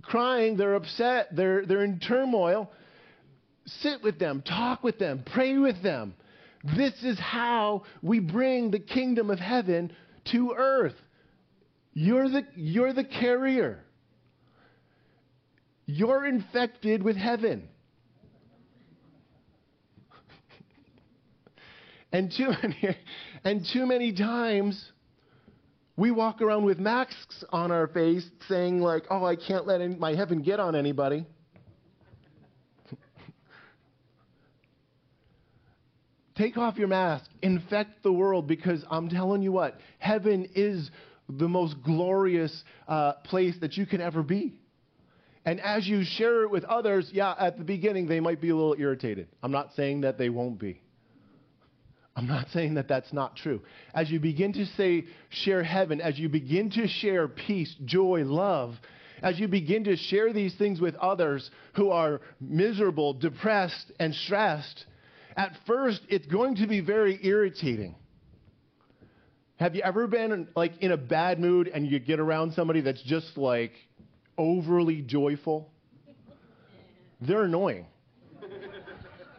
crying, 0.01 0.57
they're 0.57 0.75
upset, 0.75 1.35
they're, 1.35 1.65
they're 1.65 1.83
in 1.83 1.99
turmoil, 1.99 2.71
sit 3.65 4.01
with 4.03 4.19
them, 4.19 4.41
talk 4.41 4.83
with 4.83 4.97
them, 4.99 5.23
pray 5.25 5.57
with 5.57 5.81
them. 5.83 6.13
This 6.63 6.93
is 7.03 7.19
how 7.19 7.83
we 8.01 8.19
bring 8.19 8.71
the 8.71 8.79
kingdom 8.79 9.29
of 9.29 9.39
heaven 9.39 9.91
to 10.31 10.53
earth. 10.57 10.95
You're 11.93 12.29
the, 12.29 12.43
you're 12.55 12.93
the 12.93 13.03
carrier. 13.03 13.83
You're 15.85 16.25
infected 16.25 17.01
with 17.01 17.15
heaven. 17.15 17.67
and 22.11 22.31
too 22.31 22.51
many, 22.61 22.97
and 23.43 23.65
too 23.65 23.85
many 23.85 24.13
times 24.13 24.91
we 25.95 26.11
walk 26.11 26.41
around 26.41 26.65
with 26.65 26.79
masks 26.79 27.43
on 27.49 27.71
our 27.71 27.87
face 27.87 28.29
saying 28.47 28.81
like, 28.81 29.05
"Oh, 29.09 29.25
I 29.25 29.35
can't 29.35 29.65
let 29.65 29.81
my 29.99 30.13
heaven 30.13 30.41
get 30.41 30.59
on 30.59 30.75
anybody." 30.75 31.25
Take 36.39 36.55
off 36.55 36.77
your 36.77 36.87
mask, 36.87 37.29
infect 37.41 38.01
the 38.01 38.13
world, 38.13 38.47
because 38.47 38.85
I'm 38.89 39.09
telling 39.09 39.41
you 39.41 39.51
what, 39.51 39.77
heaven 39.97 40.47
is 40.55 40.89
the 41.27 41.49
most 41.49 41.75
glorious 41.83 42.63
uh, 42.87 43.13
place 43.25 43.55
that 43.59 43.75
you 43.75 43.85
can 43.85 43.99
ever 43.99 44.23
be. 44.23 44.57
And 45.43 45.59
as 45.59 45.85
you 45.85 46.05
share 46.05 46.43
it 46.43 46.49
with 46.49 46.63
others, 46.63 47.09
yeah, 47.11 47.35
at 47.37 47.57
the 47.57 47.65
beginning 47.65 48.07
they 48.07 48.21
might 48.21 48.39
be 48.39 48.51
a 48.51 48.55
little 48.55 48.77
irritated. 48.79 49.27
I'm 49.43 49.51
not 49.51 49.73
saying 49.75 50.01
that 50.01 50.17
they 50.17 50.29
won't 50.29 50.57
be. 50.57 50.81
I'm 52.15 52.27
not 52.27 52.47
saying 52.53 52.75
that 52.75 52.87
that's 52.87 53.11
not 53.11 53.35
true. 53.35 53.61
As 53.93 54.09
you 54.09 54.21
begin 54.21 54.53
to 54.53 54.65
say, 54.77 55.07
share 55.27 55.61
heaven, 55.61 55.99
as 55.99 56.17
you 56.17 56.29
begin 56.29 56.69
to 56.71 56.87
share 56.87 57.27
peace, 57.27 57.75
joy, 57.83 58.23
love, 58.23 58.75
as 59.21 59.37
you 59.41 59.49
begin 59.49 59.83
to 59.83 59.97
share 59.97 60.31
these 60.31 60.55
things 60.55 60.79
with 60.79 60.95
others 60.95 61.51
who 61.75 61.89
are 61.89 62.21
miserable, 62.39 63.11
depressed, 63.13 63.91
and 63.99 64.15
stressed, 64.15 64.85
at 65.39 65.53
first, 65.65 66.01
it's 66.09 66.27
going 66.27 66.57
to 66.57 66.67
be 66.67 66.81
very 66.81 67.17
irritating. 67.23 67.95
Have 69.55 69.73
you 69.73 69.81
ever 69.83 70.05
been 70.05 70.49
like 70.53 70.73
in 70.81 70.91
a 70.91 70.97
bad 70.97 71.39
mood 71.39 71.69
and 71.69 71.87
you 71.87 71.97
get 71.97 72.19
around 72.19 72.53
somebody 72.53 72.81
that's 72.81 73.01
just 73.03 73.37
like 73.37 73.71
overly 74.37 75.01
joyful? 75.01 75.71
They're 77.21 77.43
annoying. 77.43 77.85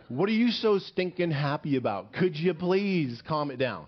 What 0.09 0.31
are 0.31 0.33
you 0.33 0.51
so 0.51 0.79
stinking 0.79 1.33
happy 1.33 1.77
about? 1.77 2.15
Could 2.15 2.35
you 2.35 2.55
please 2.55 3.23
calm 3.29 3.51
it 3.51 3.59
down? 3.59 3.87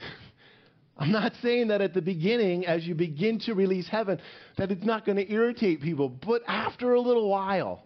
I'm 0.98 1.12
not 1.12 1.34
saying 1.40 1.68
that 1.68 1.80
at 1.80 1.94
the 1.94 2.02
beginning, 2.02 2.66
as 2.66 2.84
you 2.84 2.96
begin 2.96 3.38
to 3.46 3.54
release 3.54 3.86
heaven, 3.86 4.20
that 4.58 4.72
it's 4.72 4.84
not 4.84 5.06
going 5.06 5.18
to 5.18 5.32
irritate 5.32 5.80
people. 5.80 6.08
But 6.08 6.42
after 6.48 6.94
a 6.94 7.00
little 7.00 7.30
while, 7.30 7.84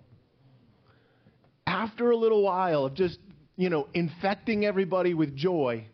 after 1.66 2.11
a 2.11 2.16
little 2.16 2.42
while 2.42 2.87
of 2.87 2.94
just, 2.94 3.18
you 3.57 3.70
know, 3.70 3.88
infecting 3.94 4.64
everybody 4.64 5.14
with 5.14 5.37
joy, 5.37 5.87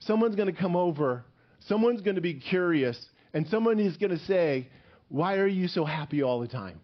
someone's 0.00 0.36
going 0.36 0.52
to 0.52 0.58
come 0.58 0.76
over, 0.76 1.24
someone's 1.60 2.00
going 2.00 2.16
to 2.16 2.22
be 2.22 2.34
curious, 2.34 2.98
and 3.32 3.46
someone 3.48 3.78
is 3.78 3.96
going 3.96 4.10
to 4.10 4.24
say, 4.24 4.68
Why 5.08 5.36
are 5.36 5.46
you 5.46 5.68
so 5.68 5.84
happy 5.84 6.22
all 6.22 6.40
the 6.40 6.48
time? 6.48 6.80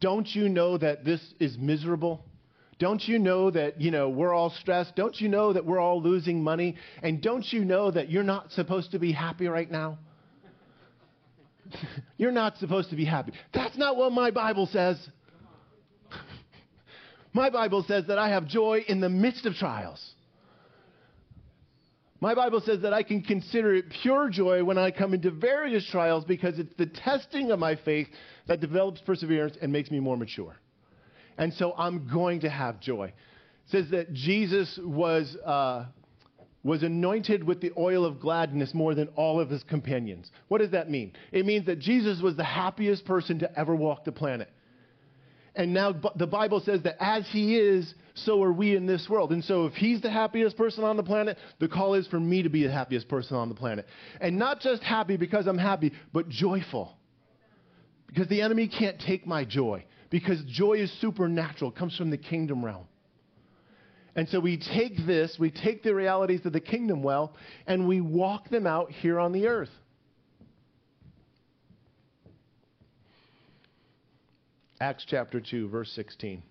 Don't 0.00 0.28
you 0.34 0.48
know 0.48 0.76
that 0.78 1.04
this 1.04 1.20
is 1.40 1.56
miserable? 1.58 2.24
Don't 2.78 3.06
you 3.06 3.18
know 3.18 3.50
that, 3.50 3.80
you 3.80 3.90
know, 3.90 4.08
we're 4.08 4.34
all 4.34 4.50
stressed? 4.50 4.96
Don't 4.96 5.18
you 5.20 5.28
know 5.28 5.52
that 5.52 5.64
we're 5.64 5.78
all 5.78 6.02
losing 6.02 6.42
money? 6.42 6.76
And 7.02 7.22
don't 7.22 7.46
you 7.52 7.64
know 7.64 7.90
that 7.90 8.10
you're 8.10 8.24
not 8.24 8.50
supposed 8.52 8.90
to 8.92 8.98
be 8.98 9.12
happy 9.12 9.46
right 9.46 9.70
now? 9.70 9.98
you're 12.16 12.32
not 12.32 12.58
supposed 12.58 12.90
to 12.90 12.96
be 12.96 13.04
happy. 13.04 13.32
That's 13.52 13.78
not 13.78 13.96
what 13.96 14.12
my 14.12 14.30
Bible 14.30 14.66
says. 14.66 14.98
My 17.34 17.50
Bible 17.50 17.84
says 17.86 18.06
that 18.06 18.16
I 18.16 18.30
have 18.30 18.46
joy 18.46 18.84
in 18.86 19.00
the 19.00 19.08
midst 19.08 19.44
of 19.44 19.54
trials. 19.54 20.14
My 22.20 22.34
Bible 22.34 22.62
says 22.64 22.80
that 22.82 22.94
I 22.94 23.02
can 23.02 23.20
consider 23.20 23.74
it 23.74 23.90
pure 24.02 24.30
joy 24.30 24.64
when 24.64 24.78
I 24.78 24.92
come 24.92 25.12
into 25.12 25.30
various 25.30 25.86
trials 25.90 26.24
because 26.24 26.58
it's 26.58 26.72
the 26.78 26.86
testing 26.86 27.50
of 27.50 27.58
my 27.58 27.74
faith 27.74 28.08
that 28.46 28.60
develops 28.60 29.00
perseverance 29.00 29.58
and 29.60 29.70
makes 29.70 29.90
me 29.90 30.00
more 30.00 30.16
mature. 30.16 30.56
And 31.36 31.52
so 31.52 31.74
I'm 31.76 32.08
going 32.08 32.40
to 32.40 32.48
have 32.48 32.80
joy. 32.80 33.06
It 33.06 33.70
says 33.70 33.90
that 33.90 34.12
Jesus 34.12 34.78
was, 34.82 35.36
uh, 35.44 35.86
was 36.62 36.84
anointed 36.84 37.42
with 37.42 37.60
the 37.60 37.72
oil 37.76 38.04
of 38.04 38.20
gladness 38.20 38.72
more 38.72 38.94
than 38.94 39.08
all 39.16 39.40
of 39.40 39.50
his 39.50 39.64
companions. 39.64 40.30
What 40.46 40.58
does 40.58 40.70
that 40.70 40.88
mean? 40.88 41.12
It 41.32 41.44
means 41.44 41.66
that 41.66 41.80
Jesus 41.80 42.22
was 42.22 42.36
the 42.36 42.44
happiest 42.44 43.04
person 43.04 43.40
to 43.40 43.58
ever 43.58 43.74
walk 43.74 44.04
the 44.04 44.12
planet. 44.12 44.50
And 45.56 45.72
now 45.72 45.94
the 46.16 46.26
Bible 46.26 46.60
says 46.60 46.82
that 46.82 46.96
as 47.00 47.24
he 47.30 47.56
is, 47.56 47.94
so 48.14 48.42
are 48.42 48.52
we 48.52 48.74
in 48.74 48.86
this 48.86 49.06
world. 49.08 49.32
And 49.32 49.42
so 49.44 49.66
if 49.66 49.74
he's 49.74 50.00
the 50.00 50.10
happiest 50.10 50.56
person 50.56 50.82
on 50.84 50.96
the 50.96 51.02
planet, 51.02 51.38
the 51.60 51.68
call 51.68 51.94
is 51.94 52.06
for 52.08 52.18
me 52.18 52.42
to 52.42 52.48
be 52.48 52.64
the 52.64 52.72
happiest 52.72 53.08
person 53.08 53.36
on 53.36 53.48
the 53.48 53.54
planet. 53.54 53.86
And 54.20 54.38
not 54.38 54.60
just 54.60 54.82
happy 54.82 55.16
because 55.16 55.46
I'm 55.46 55.58
happy, 55.58 55.92
but 56.12 56.28
joyful. 56.28 56.96
Because 58.08 58.28
the 58.28 58.42
enemy 58.42 58.68
can't 58.68 59.00
take 59.00 59.26
my 59.26 59.44
joy 59.44 59.84
because 60.14 60.40
joy 60.44 60.74
is 60.74 60.92
supernatural, 61.00 61.72
it 61.72 61.76
comes 61.76 61.96
from 61.96 62.08
the 62.08 62.16
kingdom 62.16 62.64
realm. 62.64 62.84
And 64.14 64.28
so 64.28 64.38
we 64.38 64.56
take 64.56 64.96
this, 65.04 65.34
we 65.40 65.50
take 65.50 65.82
the 65.82 65.92
realities 65.92 66.46
of 66.46 66.52
the 66.52 66.60
kingdom 66.60 67.02
well, 67.02 67.34
and 67.66 67.88
we 67.88 68.00
walk 68.00 68.48
them 68.48 68.64
out 68.64 68.92
here 68.92 69.18
on 69.18 69.32
the 69.32 69.48
earth. 69.48 69.70
Acts 74.80 75.04
chapter 75.08 75.40
2, 75.40 75.68
verse 75.68 75.90
16. 75.94 76.42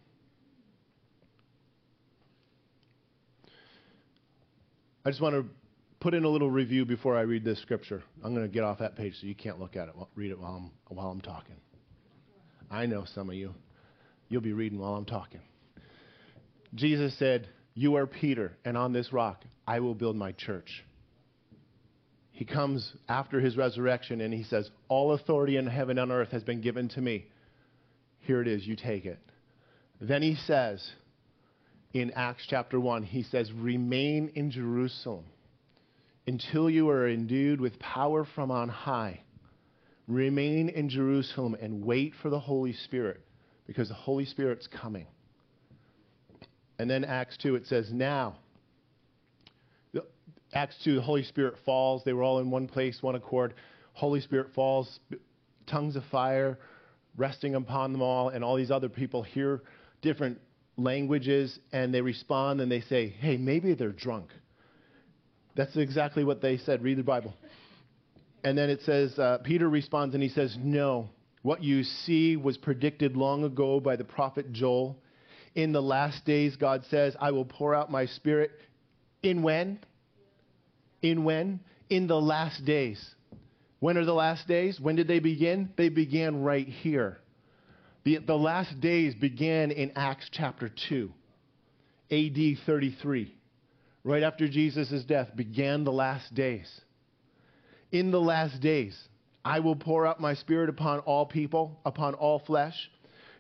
I 5.06 5.10
just 5.10 5.22
want 5.22 5.36
to 5.36 5.46
put 6.00 6.14
in 6.14 6.24
a 6.24 6.30
little 6.30 6.50
review 6.50 6.86
before 6.86 7.18
I 7.18 7.22
read 7.22 7.44
this 7.44 7.62
scripture. 7.62 8.02
I'm 8.24 8.34
going 8.34 8.48
to 8.48 8.54
get 8.54 8.64
off 8.64 8.80
that 8.80 8.96
page 8.96 9.16
so 9.20 9.28
you 9.28 9.36
can't 9.36 9.60
look 9.60 9.76
at 9.76 9.90
it, 9.90 9.96
read 10.16 10.32
it 10.32 10.40
while 10.40 10.56
I'm, 10.56 10.96
while 10.96 11.08
I'm 11.08 11.20
talking. 11.20 11.56
I 12.72 12.86
know 12.86 13.04
some 13.14 13.30
of 13.30 13.36
you. 13.36 13.54
You'll 14.30 14.42
be 14.42 14.54
reading 14.54 14.80
while 14.80 14.96
I'm 14.96 15.06
talking. 15.06 15.42
Jesus 16.74 17.18
said, 17.20 17.50
You 17.74 17.96
are 17.96 18.08
Peter, 18.08 18.54
and 18.64 18.78
on 18.78 18.94
this 18.94 19.12
rock 19.12 19.44
I 19.68 19.82
will 19.82 19.94
build 19.96 20.16
my 20.16 20.32
church. 20.32 20.84
He 22.32 22.46
comes 22.46 22.94
after 23.08 23.40
his 23.40 23.58
resurrection 23.58 24.22
and 24.22 24.34
he 24.34 24.44
says, 24.44 24.70
All 24.88 25.14
authority 25.14 25.58
in 25.58 25.68
heaven 25.68 26.00
and 26.00 26.12
earth 26.12 26.32
has 26.32 26.44
been 26.44 26.62
given 26.62 26.88
to 26.90 27.02
me. 27.02 27.28
Here 28.24 28.42
it 28.42 28.48
is, 28.48 28.66
you 28.66 28.76
take 28.76 29.06
it. 29.06 29.20
Then 30.00 30.22
he 30.22 30.36
says, 30.36 30.86
in 31.94 32.12
Acts 32.12 32.46
chapter 32.50 32.80
1, 32.80 33.04
he 33.04 33.24
says, 33.24 33.52
Remain 33.52 34.32
in 34.34 34.50
Jerusalem 34.50 35.26
until 36.26 36.70
you 36.70 36.90
are 36.90 37.08
endued 37.08 37.60
with 37.60 37.78
power 37.80 38.26
from 38.34 38.50
on 38.50 38.70
high. 38.70 39.22
Remain 40.08 40.70
in 40.70 40.90
Jerusalem 40.90 41.56
and 41.62 41.84
wait 41.84 42.14
for 42.22 42.30
the 42.30 42.40
Holy 42.40 42.74
Spirit 42.74 43.22
because 43.68 43.90
the 43.90 43.94
Holy 43.94 44.26
Spirit's 44.26 44.68
coming. 44.68 45.08
And 46.80 46.90
then 46.90 47.04
Acts 47.04 47.38
2, 47.42 47.56
it 47.56 47.68
says, 47.68 47.90
Now. 47.92 48.38
Acts 50.54 50.76
2, 50.84 50.96
the 50.96 51.02
Holy 51.02 51.24
Spirit 51.24 51.56
falls. 51.66 52.04
They 52.04 52.14
were 52.14 52.24
all 52.24 52.40
in 52.40 52.52
one 52.52 52.68
place, 52.68 53.00
one 53.02 53.16
accord. 53.16 53.54
Holy 53.94 54.22
Spirit 54.22 54.48
falls, 54.54 55.00
tongues 55.68 55.96
of 55.96 56.04
fire 56.12 56.58
resting 57.17 57.56
upon 57.56 57.91
them 57.91 58.02
all, 58.02 58.30
and 58.30 58.43
all 58.43 58.56
these 58.56 58.71
other 58.71 58.89
people 58.89 59.23
hear 59.23 59.62
different 60.02 60.39
languages 60.78 61.60
and 61.71 61.93
they 61.93 62.02
respond 62.02 62.62
and 62.62 62.71
they 62.71 62.82
say, 62.82 63.10
Hey, 63.10 63.38
maybe 63.38 63.73
they're 63.73 63.91
drunk. 63.91 64.30
That's 65.56 65.76
exactly 65.78 66.23
what 66.23 66.41
they 66.41 66.58
said. 66.58 66.84
Read 66.84 66.97
the 66.97 67.04
Bible. 67.04 67.34
And 68.43 68.58
then 68.58 68.69
it 68.69 68.82
says, 68.82 69.17
uh, 69.17 69.38
Peter 69.43 69.69
responds 69.69 70.15
and 70.15 70.23
he 70.23 70.30
says, 70.30 70.58
No, 70.60 71.10
what 71.43 71.63
you 71.63 71.84
see 71.84 72.36
was 72.36 72.58
predicted 72.58 73.15
long 73.15 73.43
ago 73.43 73.80
by 73.80 73.95
the 73.95 74.04
prophet 74.04 74.52
Joel. 74.52 74.97
In 75.56 75.71
the 75.71 75.82
last 75.82 76.26
days, 76.26 76.56
God 76.56 76.84
says, 76.89 77.15
I 77.21 77.32
will 77.32 77.45
pour 77.45 77.76
out 77.76 77.91
my 77.91 78.08
spirit. 78.08 78.52
In 79.21 79.43
when? 79.43 79.80
In 81.04 81.23
when? 81.23 81.60
In 81.89 82.08
the 82.08 82.19
last 82.19 82.65
days. 82.65 82.99
When 83.84 83.98
are 83.98 84.06
the 84.06 84.13
last 84.13 84.48
days? 84.48 84.80
When 84.80 84.96
did 84.96 85.10
they 85.10 85.19
begin? 85.19 85.74
They 85.76 85.89
began 85.89 86.41
right 86.41 86.65
here. 86.65 87.17
The, 88.06 88.19
the 88.19 88.34
last 88.34 88.80
days 88.80 89.13
began 89.13 89.72
in 89.72 89.91
Acts 89.98 90.30
chapter 90.32 90.72
2, 90.88 91.12
AD 92.10 92.65
33. 92.65 93.36
Right 94.06 94.24
after 94.24 94.48
Jesus' 94.48 95.04
death 95.04 95.36
began 95.36 95.84
the 95.84 95.91
last 95.91 96.34
days 96.34 96.80
in 97.91 98.12
the 98.12 98.22
last 98.22 98.62
days. 98.62 98.98
I 99.43 99.60
will 99.60 99.76
pour 99.76 100.08
out 100.08 100.22
my 100.22 100.36
spirit 100.36 100.69
upon 100.69 101.00
all 101.00 101.26
people, 101.26 101.78
upon 101.84 102.13
all 102.13 102.39
flesh. 102.39 102.89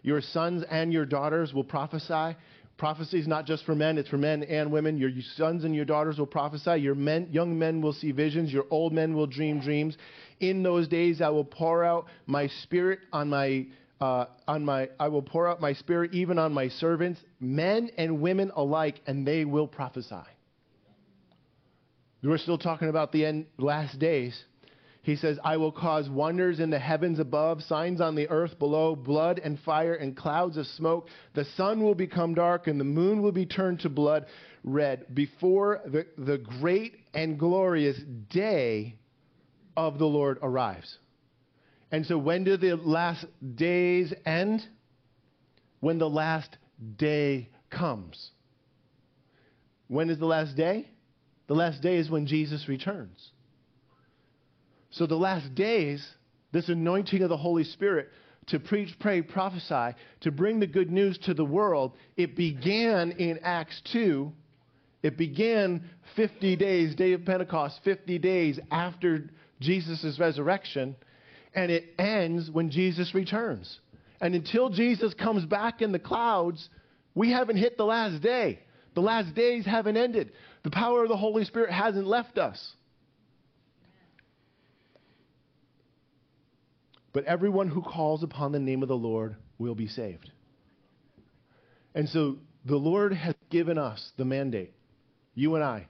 Your 0.01 0.19
sons 0.19 0.65
and 0.69 0.91
your 0.91 1.05
daughters 1.05 1.53
will 1.53 1.63
prophesy. 1.63 2.35
Prophecy 2.77 3.19
is 3.19 3.27
not 3.27 3.45
just 3.45 3.65
for 3.65 3.75
men, 3.75 3.97
it's 3.97 4.09
for 4.09 4.17
men 4.17 4.43
and 4.43 4.71
women. 4.71 4.97
Your 4.97 5.11
sons 5.35 5.63
and 5.63 5.75
your 5.75 5.85
daughters 5.85 6.17
will 6.17 6.25
prophesy. 6.25 6.81
Your 6.81 6.95
men, 6.95 7.29
young 7.31 7.57
men 7.57 7.81
will 7.81 7.93
see 7.93 8.11
visions. 8.11 8.51
Your 8.51 8.65
old 8.71 8.93
men 8.93 9.13
will 9.13 9.27
dream 9.27 9.61
dreams. 9.61 9.95
In 10.39 10.63
those 10.63 10.87
days, 10.87 11.21
I 11.21 11.29
will 11.29 11.45
pour 11.45 11.83
out 11.83 12.07
my 12.25 12.47
spirit 12.63 12.99
on 13.11 13.29
my. 13.29 13.67
Uh, 14.01 14.25
on 14.49 14.65
my, 14.65 14.89
I 14.99 15.07
will 15.07 15.21
pour 15.21 15.47
out 15.47 15.61
my 15.61 15.71
spirit 15.71 16.13
even 16.13 16.37
on 16.37 16.51
my 16.51 16.67
servants, 16.67 17.21
men 17.39 17.89
and 17.97 18.19
women 18.19 18.51
alike, 18.53 18.99
and 19.07 19.25
they 19.25 19.45
will 19.45 19.67
prophesy. 19.67 20.15
We're 22.21 22.37
still 22.37 22.57
talking 22.57 22.89
about 22.89 23.13
the 23.13 23.25
end, 23.25 23.45
last 23.57 23.99
days. 23.99 24.37
He 25.03 25.17
says, 25.17 25.37
I 25.43 25.57
will 25.57 25.73
cause 25.73 26.09
wonders 26.09 26.61
in 26.61 26.69
the 26.69 26.79
heavens 26.79 27.19
above, 27.19 27.61
signs 27.63 27.99
on 27.99 28.15
the 28.15 28.29
earth 28.29 28.57
below, 28.57 28.95
blood 28.95 29.39
and 29.43 29.59
fire 29.59 29.93
and 29.93 30.15
clouds 30.15 30.55
of 30.55 30.65
smoke. 30.65 31.09
The 31.33 31.43
sun 31.57 31.83
will 31.83 31.93
become 31.93 32.33
dark 32.33 32.67
and 32.67 32.79
the 32.79 32.85
moon 32.85 33.21
will 33.21 33.33
be 33.33 33.45
turned 33.45 33.81
to 33.81 33.89
blood 33.89 34.25
red 34.63 35.13
before 35.13 35.81
the, 35.85 36.05
the 36.17 36.37
great 36.37 36.95
and 37.13 37.37
glorious 37.37 37.97
day 38.29 38.95
of 39.75 39.99
the 39.99 40.05
Lord 40.05 40.39
arrives. 40.41 40.97
And 41.91 42.05
so, 42.05 42.17
when 42.17 42.45
do 42.45 42.55
the 42.55 42.77
last 42.77 43.25
days 43.55 44.13
end? 44.25 44.65
When 45.81 45.99
the 45.99 46.09
last 46.09 46.55
day 46.95 47.49
comes. 47.69 48.31
When 49.89 50.09
is 50.09 50.17
the 50.17 50.25
last 50.25 50.55
day? 50.55 50.87
The 51.47 51.55
last 51.55 51.81
day 51.81 51.97
is 51.97 52.09
when 52.09 52.25
Jesus 52.25 52.69
returns. 52.69 53.32
So, 54.93 55.07
the 55.07 55.15
last 55.15 55.55
days, 55.55 56.07
this 56.51 56.69
anointing 56.69 57.23
of 57.23 57.29
the 57.29 57.37
Holy 57.37 57.63
Spirit 57.63 58.09
to 58.47 58.59
preach, 58.59 58.89
pray, 58.99 59.23
prophesy, 59.23 59.97
to 60.21 60.31
bring 60.31 60.59
the 60.59 60.67
good 60.67 60.91
news 60.91 61.17
to 61.23 61.33
the 61.33 61.43
world, 61.43 61.93
it 62.15 62.35
began 62.35 63.11
in 63.13 63.39
Acts 63.41 63.81
2. 63.91 64.31
It 65.01 65.17
began 65.17 65.89
50 66.15 66.55
days, 66.57 66.93
day 66.93 67.13
of 67.13 67.25
Pentecost, 67.25 67.79
50 67.83 68.19
days 68.19 68.59
after 68.69 69.29
Jesus' 69.59 70.19
resurrection, 70.19 70.95
and 71.55 71.71
it 71.71 71.85
ends 71.97 72.51
when 72.51 72.69
Jesus 72.69 73.15
returns. 73.15 73.79
And 74.21 74.35
until 74.35 74.69
Jesus 74.69 75.15
comes 75.15 75.43
back 75.43 75.81
in 75.81 75.91
the 75.91 75.99
clouds, 75.99 76.69
we 77.15 77.31
haven't 77.31 77.57
hit 77.57 77.77
the 77.77 77.85
last 77.85 78.21
day. 78.21 78.59
The 78.93 79.01
last 79.01 79.33
days 79.33 79.65
haven't 79.65 79.97
ended. 79.97 80.33
The 80.63 80.69
power 80.69 81.01
of 81.01 81.09
the 81.09 81.17
Holy 81.17 81.45
Spirit 81.45 81.71
hasn't 81.71 82.05
left 82.05 82.37
us. 82.37 82.75
But 87.13 87.25
everyone 87.25 87.69
who 87.69 87.81
calls 87.81 88.23
upon 88.23 88.51
the 88.51 88.59
name 88.59 88.81
of 88.81 88.89
the 88.89 88.97
Lord 88.97 89.35
will 89.59 89.75
be 89.75 89.87
saved. 89.87 90.31
And 91.95 92.09
so 92.09 92.37
the 92.65 92.75
Lord 92.75 93.13
has 93.13 93.35
given 93.49 93.77
us 93.77 94.11
the 94.17 94.25
mandate, 94.25 94.73
you 95.35 95.55
and 95.55 95.63
I. 95.63 95.87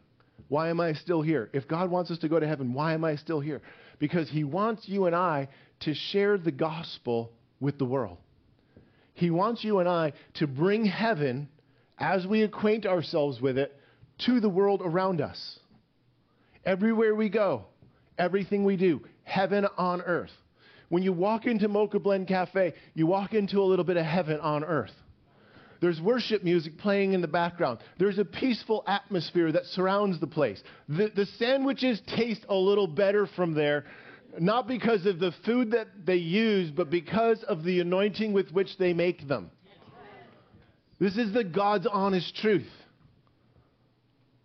Why 0.50 0.70
am 0.70 0.82
I 0.82 0.94
still 0.94 1.22
here? 1.22 1.50
If 1.54 1.68
God 1.68 1.90
wants 1.90 2.12
us 2.12 2.20
to 2.20 2.30
go 2.30 2.40
to 2.40 2.48
heaven, 2.48 2.74
why 2.74 2.94
am 2.94 3.06
I 3.06 3.16
still 3.16 3.40
here? 3.40 3.62
Because 4.00 4.30
He 4.30 4.44
wants 4.44 4.88
you 4.88 5.06
and 5.06 5.16
I 5.16 5.48
to 5.82 5.94
share 5.94 6.38
the 6.38 6.52
gospel 6.52 7.32
with 7.60 7.78
the 7.78 7.86
world. 7.86 8.18
He 9.14 9.30
wants 9.30 9.64
you 9.64 9.80
and 9.80 9.88
I 9.88 10.14
to 10.36 10.48
bring 10.48 10.86
heaven, 10.86 11.48
as 11.98 12.28
we 12.28 12.44
acquaint 12.44 12.86
ourselves 12.86 13.40
with 13.40 13.58
it, 13.58 13.74
to 14.26 14.40
the 14.40 14.50
world 14.50 14.82
around 14.84 15.22
us. 15.22 15.60
Everywhere 16.66 17.16
we 17.16 17.30
go, 17.30 17.66
everything 18.18 18.64
we 18.66 18.76
do, 18.76 19.02
heaven 19.24 19.66
on 19.78 20.02
earth. 20.02 20.32
When 20.94 21.02
you 21.02 21.12
walk 21.12 21.48
into 21.48 21.68
Mocha 21.68 21.98
Blend 21.98 22.28
Cafe, 22.28 22.72
you 22.94 23.08
walk 23.08 23.34
into 23.34 23.60
a 23.60 23.66
little 23.66 23.84
bit 23.84 23.98
of 23.98 24.06
heaven 24.06 24.40
on 24.40 24.64
earth. 24.64 24.94
There's 25.82 26.00
worship 26.00 26.44
music 26.44 26.78
playing 26.78 27.14
in 27.14 27.22
the 27.22 27.28
background. 27.28 27.80
There's 27.98 28.20
a 28.20 28.26
peaceful 28.26 28.84
atmosphere 28.86 29.52
that 29.54 29.66
surrounds 29.66 30.20
the 30.20 30.28
place. 30.28 30.62
The, 30.88 31.10
the 31.16 31.26
sandwiches 31.40 32.00
taste 32.16 32.46
a 32.48 32.54
little 32.54 32.86
better 32.86 33.26
from 33.26 33.56
there, 33.56 33.86
not 34.38 34.68
because 34.68 35.08
of 35.08 35.18
the 35.18 35.32
food 35.44 35.72
that 35.72 35.88
they 36.06 36.18
use, 36.18 36.70
but 36.70 36.92
because 36.92 37.42
of 37.42 37.64
the 37.64 37.80
anointing 37.80 38.32
with 38.32 38.52
which 38.52 38.78
they 38.78 38.94
make 38.94 39.28
them. 39.28 39.50
This 41.00 41.18
is 41.18 41.34
the 41.34 41.44
God's 41.44 41.88
honest 41.92 42.36
truth. 42.36 42.70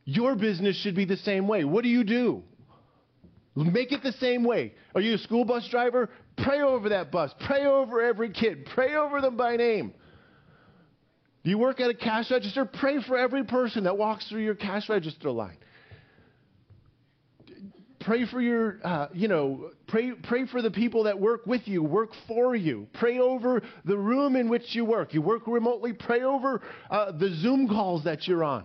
Your 0.07 0.35
business 0.35 0.81
should 0.81 0.97
be 0.97 1.05
the 1.05 1.19
same 1.19 1.47
way. 1.47 1.65
What 1.65 1.83
do 1.83 1.91
you 1.91 2.05
do? 2.05 2.43
Make 3.55 3.93
it 3.93 4.03
the 4.03 4.13
same 4.13 4.45
way. 4.45 4.73
Are 4.95 5.01
you 5.03 5.17
a 5.17 5.19
school 5.19 5.45
bus 5.45 5.69
driver? 5.69 6.09
Pray 6.45 6.61
over 6.61 6.91
that 6.91 7.11
bus. 7.11 7.33
Pray 7.47 7.67
over 7.67 8.03
every 8.03 8.31
kid. 8.31 8.67
Pray 8.75 8.95
over 8.95 9.21
them 9.21 9.37
by 9.37 9.57
name. 9.57 9.93
Do 11.45 11.51
you 11.51 11.59
work 11.59 11.81
at 11.81 11.91
a 11.91 11.95
cash 11.95 12.31
register? 12.31 12.65
Pray 12.65 13.03
for 13.03 13.17
every 13.17 13.45
person 13.45 13.85
that 13.85 13.97
walks 13.97 14.29
through 14.29 14.43
your 14.43 14.55
cash 14.55 14.89
register 14.89 15.31
line. 15.31 15.57
Pray 18.01 18.27
for 18.27 18.41
your, 18.41 18.79
uh, 18.85 19.09
you 19.13 19.29
know, 19.29 19.71
pray, 19.89 20.13
pray 20.13 20.47
for 20.47 20.63
the 20.63 20.71
people 20.71 21.05
that 21.05 21.19
work 21.19 21.47
with 21.47 21.67
you, 21.67 21.83
work 21.83 22.11
for 22.27 22.55
you. 22.55 22.87
Pray 22.95 23.19
over 23.19 23.63
the 23.85 23.99
room 23.99 24.37
in 24.37 24.49
which 24.49 24.75
you 24.75 24.85
work. 24.85 25.13
You 25.13 25.21
work 25.21 25.47
remotely, 25.47 25.93
pray 25.93 26.23
over 26.23 26.63
uh, 26.91 27.13
the 27.13 27.35
Zoom 27.41 27.69
calls 27.69 28.05
that 28.05 28.27
you're 28.27 28.45
on. 28.45 28.65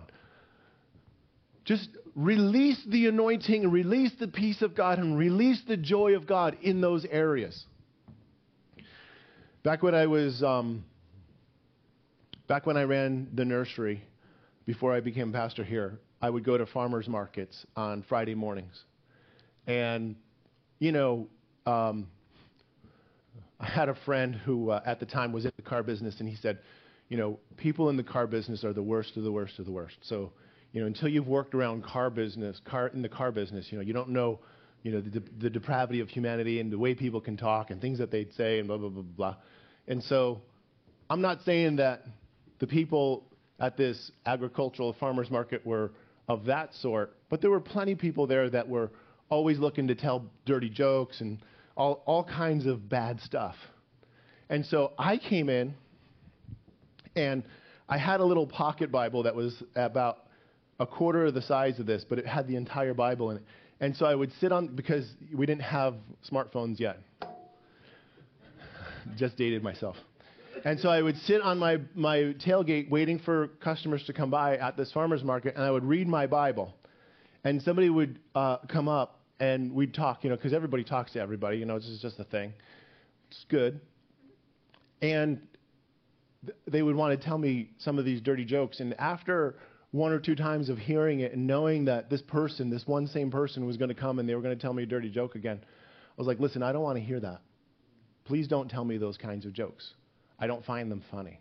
Just 1.64 1.88
release 2.14 2.80
the 2.86 3.06
anointing 3.06 3.70
release 3.70 4.12
the 4.20 4.28
peace 4.28 4.62
of 4.62 4.74
God 4.74 4.98
and 4.98 5.18
release 5.18 5.60
the 5.66 5.76
joy 5.76 6.14
of 6.14 6.26
God 6.26 6.56
in 6.62 6.80
those 6.80 7.04
areas. 7.06 7.66
Back 9.62 9.82
when 9.82 9.94
I 9.94 10.06
was, 10.06 10.42
um, 10.42 10.84
back 12.46 12.66
when 12.66 12.76
I 12.76 12.82
ran 12.82 13.28
the 13.34 13.44
nursery, 13.44 14.02
before 14.66 14.92
I 14.92 15.00
became 15.00 15.32
pastor 15.32 15.64
here, 15.64 15.98
I 16.20 16.30
would 16.30 16.44
go 16.44 16.56
to 16.56 16.66
farmers 16.66 17.08
markets 17.08 17.66
on 17.76 18.04
Friday 18.08 18.34
mornings, 18.34 18.84
and 19.66 20.16
you 20.78 20.92
know, 20.92 21.28
um, 21.66 22.08
I 23.58 23.66
had 23.66 23.88
a 23.88 23.94
friend 24.04 24.34
who 24.34 24.70
uh, 24.70 24.82
at 24.84 25.00
the 25.00 25.06
time 25.06 25.32
was 25.32 25.46
in 25.46 25.52
the 25.56 25.62
car 25.62 25.82
business, 25.82 26.20
and 26.20 26.28
he 26.28 26.36
said, 26.36 26.58
you 27.08 27.16
know, 27.16 27.38
people 27.56 27.88
in 27.88 27.96
the 27.96 28.02
car 28.02 28.26
business 28.26 28.64
are 28.64 28.72
the 28.72 28.82
worst 28.82 29.16
of 29.16 29.24
the 29.24 29.32
worst 29.32 29.58
of 29.58 29.64
the 29.64 29.72
worst. 29.72 29.96
So 30.02 30.32
you 30.74 30.80
know, 30.80 30.88
until 30.88 31.08
you've 31.08 31.28
worked 31.28 31.54
around 31.54 31.84
car 31.84 32.10
business, 32.10 32.60
car 32.64 32.88
in 32.88 33.00
the 33.00 33.08
car 33.08 33.30
business, 33.30 33.68
you 33.70 33.78
know, 33.78 33.84
you 33.84 33.92
don't 33.92 34.08
know, 34.08 34.40
you 34.82 34.90
know, 34.90 35.00
the, 35.00 35.22
the 35.40 35.48
depravity 35.48 36.00
of 36.00 36.08
humanity 36.08 36.58
and 36.58 36.70
the 36.70 36.78
way 36.78 36.94
people 36.94 37.20
can 37.20 37.36
talk 37.36 37.70
and 37.70 37.80
things 37.80 37.96
that 37.98 38.10
they'd 38.10 38.32
say 38.34 38.58
and 38.58 38.66
blah 38.66 38.76
blah 38.76 38.88
blah 38.88 39.02
blah. 39.02 39.36
And 39.86 40.02
so, 40.02 40.42
I'm 41.08 41.20
not 41.20 41.38
saying 41.44 41.76
that 41.76 42.04
the 42.58 42.66
people 42.66 43.24
at 43.60 43.76
this 43.76 44.10
agricultural 44.26 44.94
farmers 44.98 45.30
market 45.30 45.64
were 45.64 45.92
of 46.26 46.46
that 46.46 46.74
sort, 46.74 47.14
but 47.30 47.40
there 47.40 47.50
were 47.50 47.60
plenty 47.60 47.92
of 47.92 47.98
people 47.98 48.26
there 48.26 48.50
that 48.50 48.68
were 48.68 48.90
always 49.28 49.60
looking 49.60 49.86
to 49.88 49.94
tell 49.94 50.24
dirty 50.44 50.70
jokes 50.70 51.20
and 51.20 51.38
all, 51.76 52.02
all 52.04 52.24
kinds 52.24 52.66
of 52.66 52.88
bad 52.88 53.20
stuff. 53.20 53.54
And 54.50 54.66
so 54.66 54.92
I 54.98 55.18
came 55.18 55.48
in 55.48 55.74
and 57.14 57.44
I 57.88 57.96
had 57.98 58.18
a 58.18 58.24
little 58.24 58.46
pocket 58.46 58.90
Bible 58.90 59.22
that 59.22 59.36
was 59.36 59.62
about 59.76 60.23
a 60.84 60.86
quarter 60.86 61.24
of 61.24 61.34
the 61.34 61.42
size 61.42 61.80
of 61.80 61.86
this, 61.86 62.04
but 62.08 62.18
it 62.18 62.26
had 62.26 62.46
the 62.46 62.56
entire 62.56 62.92
Bible 62.92 63.30
in 63.30 63.38
it. 63.38 63.42
And 63.80 63.96
so 63.96 64.04
I 64.04 64.14
would 64.14 64.30
sit 64.38 64.52
on, 64.52 64.68
because 64.68 65.06
we 65.34 65.46
didn't 65.46 65.62
have 65.62 65.94
smartphones 66.30 66.78
yet. 66.78 67.00
Just 69.16 69.36
dated 69.36 69.62
myself. 69.62 69.96
And 70.64 70.78
so 70.78 70.90
I 70.90 71.00
would 71.00 71.16
sit 71.18 71.40
on 71.40 71.58
my, 71.58 71.78
my 71.94 72.34
tailgate 72.46 72.90
waiting 72.90 73.18
for 73.18 73.48
customers 73.62 74.04
to 74.04 74.12
come 74.12 74.30
by 74.30 74.58
at 74.58 74.76
this 74.76 74.92
farmer's 74.92 75.24
market, 75.24 75.54
and 75.54 75.64
I 75.64 75.70
would 75.70 75.84
read 75.84 76.06
my 76.06 76.26
Bible. 76.26 76.74
And 77.44 77.62
somebody 77.62 77.88
would 77.88 78.18
uh, 78.34 78.58
come 78.68 78.88
up, 78.88 79.20
and 79.40 79.72
we'd 79.72 79.94
talk, 79.94 80.22
you 80.22 80.30
know, 80.30 80.36
because 80.36 80.52
everybody 80.52 80.84
talks 80.84 81.12
to 81.12 81.20
everybody, 81.20 81.56
you 81.58 81.64
know, 81.64 81.78
this 81.78 81.88
is 81.88 82.00
just 82.00 82.18
a 82.18 82.24
thing. 82.24 82.52
It's 83.30 83.44
good. 83.48 83.80
And 85.00 85.40
th- 86.44 86.56
they 86.68 86.82
would 86.82 86.94
want 86.94 87.18
to 87.18 87.26
tell 87.26 87.38
me 87.38 87.70
some 87.78 87.98
of 87.98 88.04
these 88.04 88.20
dirty 88.20 88.44
jokes. 88.44 88.80
And 88.80 88.94
after 88.98 89.56
one 89.94 90.10
or 90.10 90.18
two 90.18 90.34
times 90.34 90.70
of 90.70 90.76
hearing 90.76 91.20
it 91.20 91.32
and 91.34 91.46
knowing 91.46 91.84
that 91.84 92.10
this 92.10 92.20
person, 92.20 92.68
this 92.68 92.82
one 92.84 93.06
same 93.06 93.30
person, 93.30 93.64
was 93.64 93.76
going 93.76 93.90
to 93.90 93.94
come 93.94 94.18
and 94.18 94.28
they 94.28 94.34
were 94.34 94.42
going 94.42 94.56
to 94.56 94.60
tell 94.60 94.72
me 94.72 94.82
a 94.82 94.86
dirty 94.86 95.08
joke 95.08 95.36
again, 95.36 95.60
I 95.62 96.14
was 96.18 96.26
like, 96.26 96.40
listen, 96.40 96.64
I 96.64 96.72
don't 96.72 96.82
want 96.82 96.98
to 96.98 97.04
hear 97.04 97.20
that. 97.20 97.42
Please 98.24 98.48
don't 98.48 98.68
tell 98.68 98.84
me 98.84 98.98
those 98.98 99.16
kinds 99.16 99.46
of 99.46 99.52
jokes. 99.52 99.88
I 100.36 100.48
don't 100.48 100.64
find 100.64 100.90
them 100.90 101.04
funny. 101.12 101.38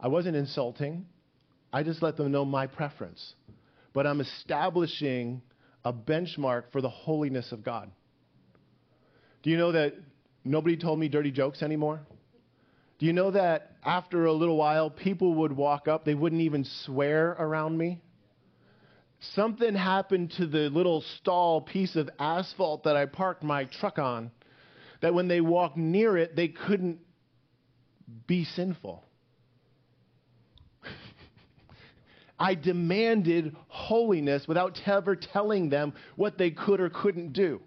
I 0.00 0.08
wasn't 0.08 0.36
insulting. 0.36 1.04
I 1.70 1.82
just 1.82 2.02
let 2.02 2.16
them 2.16 2.32
know 2.32 2.46
my 2.46 2.66
preference. 2.66 3.34
But 3.92 4.06
I'm 4.06 4.22
establishing 4.22 5.42
a 5.84 5.92
benchmark 5.92 6.72
for 6.72 6.80
the 6.80 6.88
holiness 6.88 7.52
of 7.52 7.62
God. 7.62 7.90
Do 9.42 9.50
you 9.50 9.58
know 9.58 9.72
that 9.72 9.92
nobody 10.44 10.78
told 10.78 10.98
me 10.98 11.10
dirty 11.10 11.30
jokes 11.30 11.62
anymore? 11.62 12.06
Do 12.98 13.06
you 13.06 13.12
know 13.12 13.30
that 13.30 13.72
after 13.84 14.24
a 14.24 14.32
little 14.32 14.56
while, 14.56 14.88
people 14.88 15.34
would 15.34 15.52
walk 15.52 15.86
up, 15.86 16.04
they 16.04 16.14
wouldn't 16.14 16.40
even 16.42 16.64
swear 16.84 17.36
around 17.38 17.76
me? 17.76 18.00
Something 19.34 19.74
happened 19.74 20.32
to 20.38 20.46
the 20.46 20.70
little 20.70 21.02
stall 21.18 21.60
piece 21.60 21.96
of 21.96 22.08
asphalt 22.18 22.84
that 22.84 22.96
I 22.96 23.06
parked 23.06 23.42
my 23.42 23.64
truck 23.64 23.98
on 23.98 24.30
that 25.00 25.14
when 25.14 25.28
they 25.28 25.40
walked 25.40 25.76
near 25.76 26.16
it, 26.16 26.36
they 26.36 26.48
couldn't 26.48 26.98
be 28.26 28.44
sinful. 28.44 29.04
I 32.38 32.54
demanded 32.54 33.54
holiness 33.68 34.44
without 34.46 34.80
ever 34.86 35.16
telling 35.16 35.68
them 35.70 35.92
what 36.16 36.38
they 36.38 36.50
could 36.50 36.80
or 36.80 36.90
couldn't 36.90 37.32
do 37.32 37.60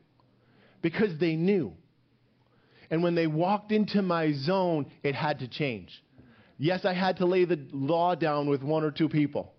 because 0.82 1.20
they 1.20 1.36
knew. 1.36 1.74
And 2.92 3.04
when 3.04 3.16
they 3.16 3.28
walked 3.28 3.72
into 3.72 4.02
my 4.02 4.34
zone, 4.34 4.88
it 5.04 5.16
had 5.16 5.40
to 5.40 5.48
change. 5.48 5.92
Yes, 6.58 6.86
I 6.86 6.94
had 6.94 7.18
to 7.18 7.26
lay 7.26 7.46
the 7.46 7.60
law 7.72 8.16
down 8.16 8.50
with 8.50 8.64
one 8.64 8.84
or 8.84 8.92
two 8.92 9.10
people. 9.10 9.54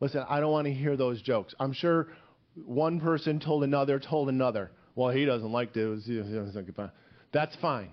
Listen, 0.00 0.24
I 0.28 0.40
don't 0.40 0.52
want 0.52 0.66
to 0.66 0.72
hear 0.72 0.96
those 0.96 1.20
jokes. 1.20 1.54
I'm 1.60 1.72
sure 1.72 2.08
one 2.64 3.00
person 3.00 3.40
told 3.40 3.64
another, 3.64 3.98
told 3.98 4.28
another, 4.28 4.70
well, 4.94 5.10
he 5.10 5.24
doesn't 5.24 5.52
like 5.52 5.74
this. 5.74 6.08
That's 7.32 7.56
fine. 7.56 7.90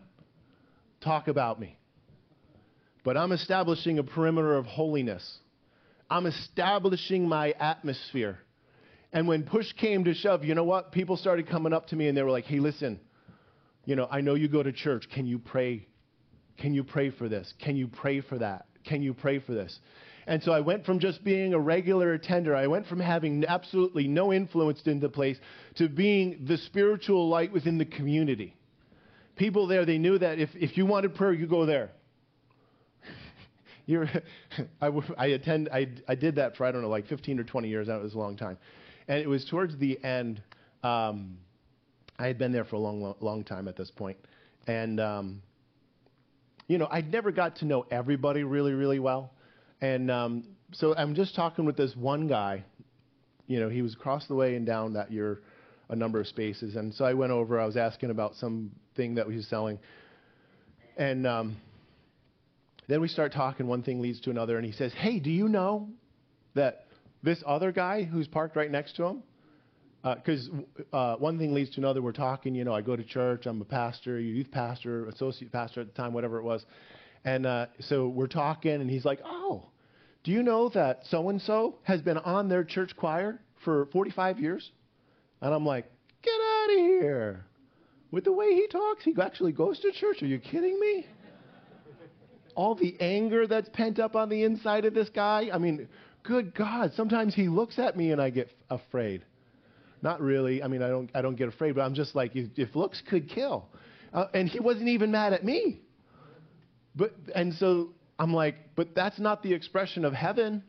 Talk 1.02 1.28
about 1.28 1.60
me. 1.60 1.78
But 3.04 3.18
I'm 3.18 3.32
establishing 3.32 4.00
a 4.00 4.04
perimeter 4.04 4.56
of 4.56 4.66
holiness. 4.66 5.40
I'm 6.10 6.26
establishing 6.26 7.28
my 7.28 7.52
atmosphere. 7.52 8.40
And 9.14 9.28
when 9.28 9.44
push 9.44 9.72
came 9.74 10.06
to 10.06 10.14
shove, 10.14 10.44
you 10.44 10.56
know 10.56 10.64
what? 10.64 10.92
People 10.92 11.18
started 11.18 11.50
coming 11.50 11.74
up 11.74 11.88
to 11.88 11.96
me 11.96 12.08
and 12.08 12.18
they 12.18 12.24
were 12.24 12.32
like, 12.32 12.46
hey, 12.46 12.60
listen, 12.60 13.00
you 13.88 13.96
know, 13.96 14.06
I 14.12 14.20
know 14.20 14.36
you 14.36 14.50
go 14.50 14.62
to 14.62 14.74
church. 14.74 15.08
Can 15.16 15.26
you 15.26 15.40
pray? 15.40 15.88
Can 16.58 16.74
you 16.74 16.84
pray 16.84 17.10
for 17.10 17.30
this? 17.30 17.54
Can 17.64 17.78
you 17.78 17.88
pray 17.88 18.20
for 18.20 18.38
that? 18.38 18.66
Can 18.84 19.02
you 19.02 19.14
pray 19.14 19.40
for 19.40 19.54
this? 19.54 19.80
And 20.28 20.44
so 20.44 20.52
I 20.52 20.60
went 20.60 20.86
from 20.86 21.00
just 21.00 21.24
being 21.24 21.54
a 21.54 21.60
regular 21.60 22.14
attender, 22.14 22.54
I 22.54 22.68
went 22.68 22.86
from 22.88 23.00
having 23.00 23.46
absolutely 23.48 24.10
no 24.10 24.34
influence 24.34 24.82
in 24.86 25.00
the 25.00 25.08
place 25.08 25.38
to 25.78 25.88
being 25.88 26.44
the 26.46 26.58
spiritual 26.58 27.30
light 27.30 27.54
within 27.54 27.78
the 27.78 27.86
community. 27.86 28.58
People 29.38 29.68
there, 29.68 29.86
they 29.86 29.98
knew 29.98 30.18
that 30.18 30.38
if, 30.38 30.50
if 30.54 30.76
you 30.76 30.86
wanted 30.86 31.16
prayer, 31.16 31.32
you 31.32 31.48
go 31.48 31.66
there. 31.66 31.92
You're, 33.86 34.10
I, 34.82 34.90
I, 35.18 35.26
attend, 35.28 35.70
I, 35.72 35.88
I 36.10 36.16
did 36.16 36.36
that 36.36 36.58
for, 36.58 36.66
I 36.66 36.74
don't 36.74 36.82
know, 36.82 36.90
like 36.90 37.08
15 37.08 37.40
or 37.40 37.46
20 37.46 37.70
years. 37.70 37.88
That 37.88 38.02
was 38.02 38.14
a 38.14 38.18
long 38.18 38.36
time. 38.36 38.58
And 39.08 39.22
it 39.22 39.30
was 39.30 39.46
towards 39.46 39.78
the 39.78 40.04
end. 40.04 40.42
Um, 40.84 41.38
I 42.20 42.28
had 42.28 42.38
been 42.38 42.52
there 42.52 42.66
for 42.66 42.76
a 42.76 42.80
long, 42.80 43.16
long, 43.20 43.44
time 43.44 43.68
at 43.68 43.76
this 43.76 43.92
point. 43.92 44.18
And, 44.66 45.00
um, 45.00 45.42
you 46.68 46.78
know, 46.78 46.88
I 46.90 47.02
never 47.02 47.32
got 47.32 47.58
to 47.58 47.66
know 47.66 47.86
everybody 47.92 48.44
really, 48.44 48.74
really 48.74 49.00
well. 49.00 49.34
And 49.82 50.10
um, 50.10 50.44
so 50.74 50.96
I'm 50.96 51.16
just 51.16 51.36
talking 51.36 51.66
with 51.66 51.78
this 51.78 51.96
one 51.96 52.28
guy 52.28 52.64
you 53.48 53.62
know, 53.62 53.70
he 53.70 53.82
was 53.82 53.94
across 53.94 54.28
the 54.28 54.36
way 54.36 54.56
and 54.56 54.66
down 54.66 54.94
that 54.94 55.12
year 55.12 55.42
a 55.90 55.96
number 55.96 56.20
of 56.20 56.28
spaces. 56.28 56.76
And 56.76 56.94
so 56.94 57.06
I 57.06 57.14
went 57.14 57.32
over, 57.32 57.60
I 57.60 57.66
was 57.66 57.78
asking 57.78 58.12
about 58.12 58.36
something 58.36 59.16
that 59.16 59.28
he 59.28 59.38
was 59.38 59.48
selling. 59.48 59.80
And 60.98 61.26
um, 61.26 61.58
then 62.88 63.00
we 63.00 63.08
start 63.08 63.32
talking, 63.32 63.68
one 63.68 63.84
thing 63.84 64.02
leads 64.02 64.20
to 64.22 64.30
another, 64.30 64.58
and 64.58 64.66
he 64.66 64.74
says, 64.74 64.92
Hey, 64.94 65.20
do 65.20 65.32
you 65.32 65.48
know 65.48 65.90
that 66.56 66.88
this 67.24 67.42
other 67.48 67.72
guy 67.72 68.04
who's 68.04 68.28
parked 68.28 68.56
right 68.58 68.70
next 68.70 68.98
to 68.98 69.06
him? 69.06 69.24
Because 70.16 70.50
uh, 70.94 70.96
uh, 70.96 71.16
one 71.18 71.38
thing 71.38 71.54
leads 71.54 71.72
to 71.72 71.82
another. 71.82 72.02
We're 72.02 72.12
talking, 72.12 72.56
you 72.56 72.64
know, 72.64 72.74
I 72.74 72.82
go 72.82 72.96
to 72.96 73.04
church, 73.04 73.46
I'm 73.46 73.62
a 73.62 73.66
pastor, 73.66 74.20
youth 74.20 74.52
pastor, 74.52 75.08
associate 75.08 75.52
pastor 75.52 75.82
at 75.82 75.88
the 75.88 75.94
time, 75.94 76.14
whatever 76.14 76.38
it 76.38 76.44
was. 76.44 76.66
And 77.26 77.46
uh, 77.46 77.68
so 77.80 78.08
we're 78.08 78.28
talking, 78.28 78.74
and 78.74 78.90
he's 78.90 79.06
like, 79.06 79.20
Oh, 79.26 79.66
do 80.24 80.32
you 80.32 80.44
know 80.44 80.70
that 80.70 81.02
so 81.10 81.30
and 81.30 81.42
so 81.42 81.76
has 81.84 82.02
been 82.02 82.18
on 82.18 82.50
their 82.50 82.64
church 82.64 82.96
choir 82.96 83.40
for 83.64 83.88
45 83.88 84.40
years? 84.40 84.72
And 85.42 85.54
I'm 85.54 85.66
like, 85.66 85.86
Get 86.22 86.34
out 86.34 86.70
of 86.72 86.78
here. 86.78 87.46
With 88.12 88.24
the 88.24 88.32
way 88.32 88.54
he 88.54 88.68
talks, 88.68 89.04
he 89.04 89.16
actually 89.22 89.52
goes 89.52 89.80
to 89.80 89.92
church. 89.92 90.22
Are 90.22 90.28
you 90.28 90.40
kidding 90.40 90.80
me? 90.80 91.06
All 92.56 92.74
the 92.74 92.96
anger 93.00 93.46
that's 93.46 93.70
pent 93.70 94.00
up 94.00 94.16
on 94.16 94.30
the 94.30 94.44
inside 94.44 94.86
of 94.86 94.94
this 94.94 95.10
guy. 95.10 95.50
I 95.54 95.58
mean, 95.58 95.88
good 96.24 96.56
God, 96.56 96.94
sometimes 96.96 97.36
he 97.36 97.48
looks 97.48 97.78
at 97.78 97.96
me 97.96 98.12
and 98.12 98.22
I 98.22 98.30
get 98.30 98.50
afraid. 98.70 99.24
Not 100.02 100.22
really. 100.22 100.62
I 100.62 100.68
mean, 100.68 100.82
I 100.82 100.90
don't, 100.90 101.10
I 101.14 101.22
don't 101.22 101.36
get 101.36 101.48
afraid, 101.48 101.76
but 101.76 101.82
I'm 101.82 101.96
just 101.96 102.16
like, 102.16 102.32
if, 102.36 102.76
looks 102.76 103.02
could 103.10 103.30
kill. 103.30 103.68
Uh, 104.14 104.26
and 104.34 104.48
he 104.48 104.60
wasn't 104.60 104.90
even 104.90 105.12
mad 105.12 105.34
at 105.34 105.44
me. 105.44 105.82
But, 106.96 107.14
and 107.34 107.54
so 107.56 107.90
I'm 108.18 108.34
like, 108.34 108.56
but 108.76 108.96
that's 108.96 109.20
not 109.20 109.44
the 109.44 109.54
expression 109.54 110.06
of 110.06 110.14
heaven. 110.14 110.64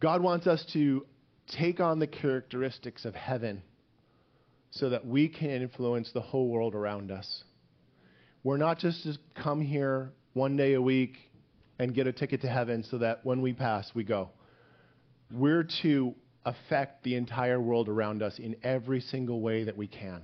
God 0.00 0.22
wants 0.22 0.46
us 0.46 0.64
to 0.74 1.06
take 1.48 1.80
on 1.80 1.98
the 1.98 2.06
characteristics 2.06 3.04
of 3.04 3.14
heaven 3.14 3.62
so 4.70 4.90
that 4.90 5.06
we 5.06 5.28
can 5.28 5.62
influence 5.62 6.10
the 6.12 6.20
whole 6.20 6.48
world 6.48 6.74
around 6.74 7.10
us. 7.10 7.44
We're 8.42 8.56
not 8.56 8.78
just 8.78 9.04
to 9.04 9.16
come 9.40 9.60
here 9.60 10.12
one 10.34 10.56
day 10.56 10.74
a 10.74 10.82
week 10.82 11.16
and 11.78 11.94
get 11.94 12.06
a 12.06 12.12
ticket 12.12 12.42
to 12.42 12.48
heaven 12.48 12.84
so 12.88 12.98
that 12.98 13.24
when 13.24 13.40
we 13.40 13.52
pass, 13.52 13.90
we 13.94 14.04
go. 14.04 14.30
We're 15.32 15.66
to 15.82 16.14
affect 16.44 17.02
the 17.02 17.16
entire 17.16 17.60
world 17.60 17.88
around 17.88 18.22
us 18.22 18.38
in 18.38 18.56
every 18.62 19.00
single 19.00 19.40
way 19.40 19.64
that 19.64 19.76
we 19.76 19.86
can. 19.86 20.22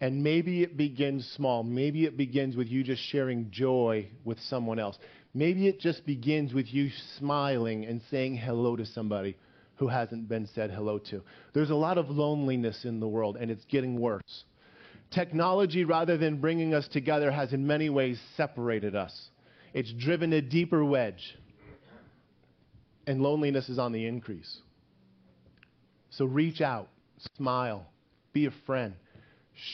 And 0.00 0.22
maybe 0.22 0.62
it 0.62 0.76
begins 0.76 1.26
small. 1.36 1.62
Maybe 1.62 2.04
it 2.04 2.16
begins 2.16 2.56
with 2.56 2.68
you 2.68 2.84
just 2.84 3.02
sharing 3.02 3.50
joy 3.50 4.08
with 4.24 4.38
someone 4.40 4.78
else. 4.78 4.98
Maybe 5.32 5.66
it 5.66 5.80
just 5.80 6.04
begins 6.06 6.52
with 6.52 6.66
you 6.72 6.90
smiling 7.18 7.84
and 7.86 8.00
saying 8.10 8.36
hello 8.36 8.76
to 8.76 8.86
somebody 8.86 9.36
who 9.76 9.88
hasn't 9.88 10.28
been 10.28 10.48
said 10.54 10.70
hello 10.70 10.98
to. 10.98 11.22
There's 11.52 11.70
a 11.70 11.74
lot 11.74 11.98
of 11.98 12.08
loneliness 12.08 12.84
in 12.84 13.00
the 13.00 13.08
world, 13.08 13.36
and 13.40 13.50
it's 13.50 13.64
getting 13.64 13.98
worse. 13.98 14.44
Technology, 15.10 15.84
rather 15.84 16.16
than 16.16 16.40
bringing 16.40 16.74
us 16.74 16.86
together, 16.88 17.30
has 17.30 17.52
in 17.52 17.66
many 17.66 17.90
ways 17.90 18.20
separated 18.36 18.94
us. 18.94 19.30
It's 19.72 19.92
driven 19.92 20.32
a 20.32 20.40
deeper 20.40 20.84
wedge, 20.84 21.36
and 23.06 23.20
loneliness 23.20 23.68
is 23.68 23.78
on 23.78 23.92
the 23.92 24.06
increase. 24.06 24.58
So 26.10 26.24
reach 26.24 26.60
out, 26.60 26.88
smile, 27.36 27.86
be 28.32 28.46
a 28.46 28.52
friend, 28.66 28.94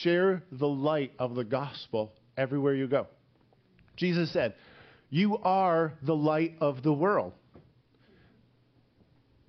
share 0.01 0.43
the 0.51 0.67
light 0.67 1.13
of 1.19 1.35
the 1.35 1.43
gospel 1.43 2.13
everywhere 2.37 2.73
you 2.75 2.87
go. 2.87 3.07
Jesus 3.95 4.31
said, 4.33 4.55
You 5.09 5.37
are 5.37 5.93
the 6.01 6.15
light 6.15 6.55
of 6.61 6.83
the 6.83 6.93
world. 6.93 7.33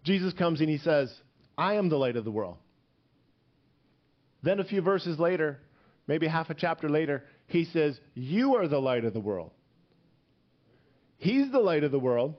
Jesus 0.05 0.33
comes 0.35 0.61
and 0.61 0.69
he 0.69 0.79
says, 0.79 1.13
I 1.57 1.75
am 1.75 1.89
the 1.89 1.97
light 1.97 2.17
of 2.17 2.25
the 2.25 2.31
world. 2.31 2.57
Then 4.43 4.59
a 4.59 4.65
few 4.65 4.83
verses 4.83 5.19
later, 5.19 5.61
maybe 6.07 6.27
half 6.27 6.51
a 6.51 6.55
chapter 6.55 6.89
later, 6.89 7.25
he 7.47 7.65
says, 7.67 7.99
You 8.15 8.57
are 8.57 8.67
the 8.67 8.81
light 8.81 9.05
of 9.05 9.13
the 9.13 9.21
world. 9.21 9.53
He's 11.19 11.53
the 11.53 11.61
light 11.61 11.85
of 11.85 11.93
the 11.93 12.01
world. 12.01 12.35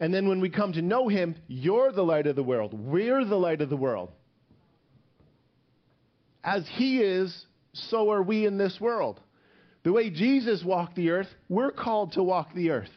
And 0.00 0.14
then 0.14 0.28
when 0.28 0.40
we 0.40 0.48
come 0.48 0.72
to 0.74 0.82
know 0.82 1.08
him, 1.08 1.34
you're 1.48 1.92
the 1.92 2.04
light 2.04 2.26
of 2.26 2.36
the 2.36 2.42
world. 2.42 2.72
We're 2.72 3.24
the 3.24 3.36
light 3.36 3.60
of 3.60 3.68
the 3.68 3.76
world. 3.76 4.12
As 6.44 6.64
he 6.74 7.00
is, 7.00 7.46
so 7.72 8.10
are 8.10 8.22
we 8.22 8.46
in 8.46 8.58
this 8.58 8.80
world. 8.80 9.20
The 9.82 9.92
way 9.92 10.10
Jesus 10.10 10.62
walked 10.64 10.94
the 10.94 11.10
earth, 11.10 11.28
we're 11.48 11.72
called 11.72 12.12
to 12.12 12.22
walk 12.22 12.54
the 12.54 12.70
earth. 12.70 12.90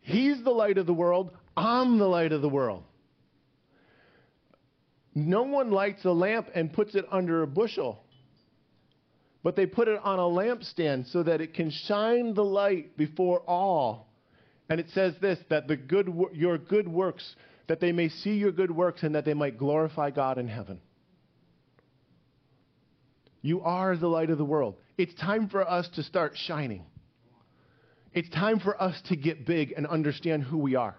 He's 0.00 0.42
the 0.44 0.50
light 0.50 0.78
of 0.78 0.86
the 0.86 0.94
world. 0.94 1.32
I'm 1.56 1.98
the 1.98 2.06
light 2.06 2.32
of 2.32 2.42
the 2.42 2.48
world. 2.48 2.84
No 5.14 5.42
one 5.42 5.70
lights 5.70 6.04
a 6.04 6.10
lamp 6.10 6.48
and 6.54 6.72
puts 6.72 6.94
it 6.94 7.06
under 7.10 7.42
a 7.42 7.46
bushel, 7.46 8.04
but 9.42 9.56
they 9.56 9.64
put 9.64 9.88
it 9.88 9.98
on 10.04 10.18
a 10.18 10.22
lampstand 10.22 11.10
so 11.10 11.22
that 11.22 11.40
it 11.40 11.54
can 11.54 11.70
shine 11.70 12.34
the 12.34 12.44
light 12.44 12.96
before 12.96 13.40
all. 13.40 14.05
And 14.68 14.80
it 14.80 14.86
says 14.94 15.14
this 15.20 15.38
that 15.48 15.68
the 15.68 15.76
good, 15.76 16.12
your 16.32 16.58
good 16.58 16.88
works, 16.88 17.36
that 17.68 17.80
they 17.80 17.92
may 17.92 18.08
see 18.08 18.34
your 18.34 18.52
good 18.52 18.70
works 18.70 19.02
and 19.02 19.14
that 19.14 19.24
they 19.24 19.34
might 19.34 19.58
glorify 19.58 20.10
God 20.10 20.38
in 20.38 20.48
heaven. 20.48 20.80
You 23.42 23.60
are 23.62 23.96
the 23.96 24.08
light 24.08 24.30
of 24.30 24.38
the 24.38 24.44
world. 24.44 24.76
It's 24.98 25.14
time 25.14 25.48
for 25.48 25.68
us 25.68 25.88
to 25.94 26.02
start 26.02 26.32
shining. 26.36 26.84
It's 28.12 28.28
time 28.30 28.60
for 28.60 28.80
us 28.80 29.00
to 29.08 29.16
get 29.16 29.46
big 29.46 29.72
and 29.76 29.86
understand 29.86 30.42
who 30.42 30.58
we 30.58 30.74
are. 30.74 30.96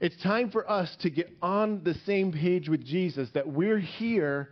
It's 0.00 0.20
time 0.22 0.50
for 0.50 0.68
us 0.70 0.94
to 1.00 1.10
get 1.10 1.30
on 1.42 1.84
the 1.84 1.94
same 2.06 2.32
page 2.32 2.68
with 2.68 2.84
Jesus 2.84 3.28
that 3.34 3.46
we're 3.46 3.78
here 3.78 4.50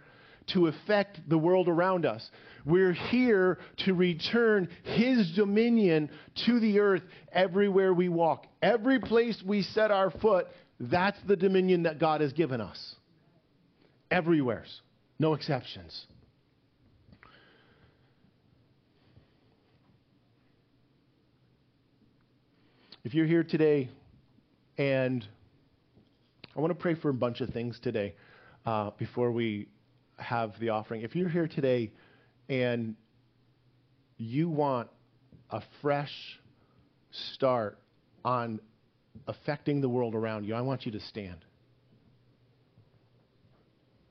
to 0.53 0.66
affect 0.66 1.20
the 1.28 1.38
world 1.38 1.68
around 1.68 2.07
us. 2.07 2.28
We're 2.64 2.92
here 2.92 3.59
to 3.84 3.94
return 3.94 4.68
His 4.82 5.32
dominion 5.34 6.11
to 6.46 6.61
the 6.61 6.80
earth 6.80 7.03
everywhere 7.32 7.94
we 7.94 8.09
walk. 8.09 8.46
Every 8.62 9.01
place 9.01 9.42
we 9.46 9.62
set 9.62 9.90
our 9.90 10.11
foot, 10.11 10.46
that's 10.78 11.18
the 11.26 11.36
dominion 11.36 11.84
that 11.84 11.98
God 11.98 12.20
has 12.20 12.32
given 12.32 12.61
us. 12.61 12.94
Everywhere's, 14.11 14.80
no 15.18 15.34
exceptions. 15.34 16.07
If 23.03 23.14
you're 23.14 23.26
here 23.26 23.44
today 23.44 23.88
and 24.76 25.26
I 26.55 26.61
want 26.61 26.70
to 26.70 26.74
pray 26.74 26.94
for 26.94 27.09
a 27.09 27.14
bunch 27.14 27.40
of 27.40 27.51
things 27.51 27.78
today 27.82 28.14
uh, 28.66 28.90
before 28.98 29.30
we 29.30 29.68
have 30.21 30.59
the 30.61 30.71
offering. 30.71 31.03
If 31.03 31.14
you're 31.14 31.29
here 31.29 31.49
today 31.49 31.93
and 32.49 32.95
you 34.16 34.49
want 34.49 34.89
a 35.51 35.62
fresh 35.83 36.12
start 37.33 37.79
on 38.25 38.61
affecting 39.27 39.81
the 39.81 39.89
world 39.89 40.14
around 40.14 40.45
you, 40.45 40.55
I 40.55 40.61
want 40.61 40.87
you 40.87 40.93
to 40.93 41.01
stand. 41.01 41.45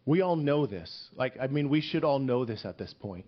We 0.06 0.22
all 0.22 0.36
know 0.36 0.66
this. 0.66 1.10
Like, 1.16 1.38
I 1.40 1.48
mean, 1.48 1.70
we 1.70 1.82
should 1.82 2.04
all 2.04 2.20
know 2.20 2.46
this 2.46 2.66
at 2.66 2.78
this 2.78 2.94
point. 3.00 3.26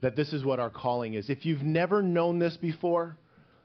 That 0.00 0.16
this 0.16 0.32
is 0.32 0.44
what 0.44 0.58
our 0.58 0.70
calling 0.70 1.14
is. 1.14 1.28
If 1.28 1.44
you've 1.44 1.62
never 1.62 2.02
known 2.02 2.38
this 2.38 2.56
before, 2.56 3.18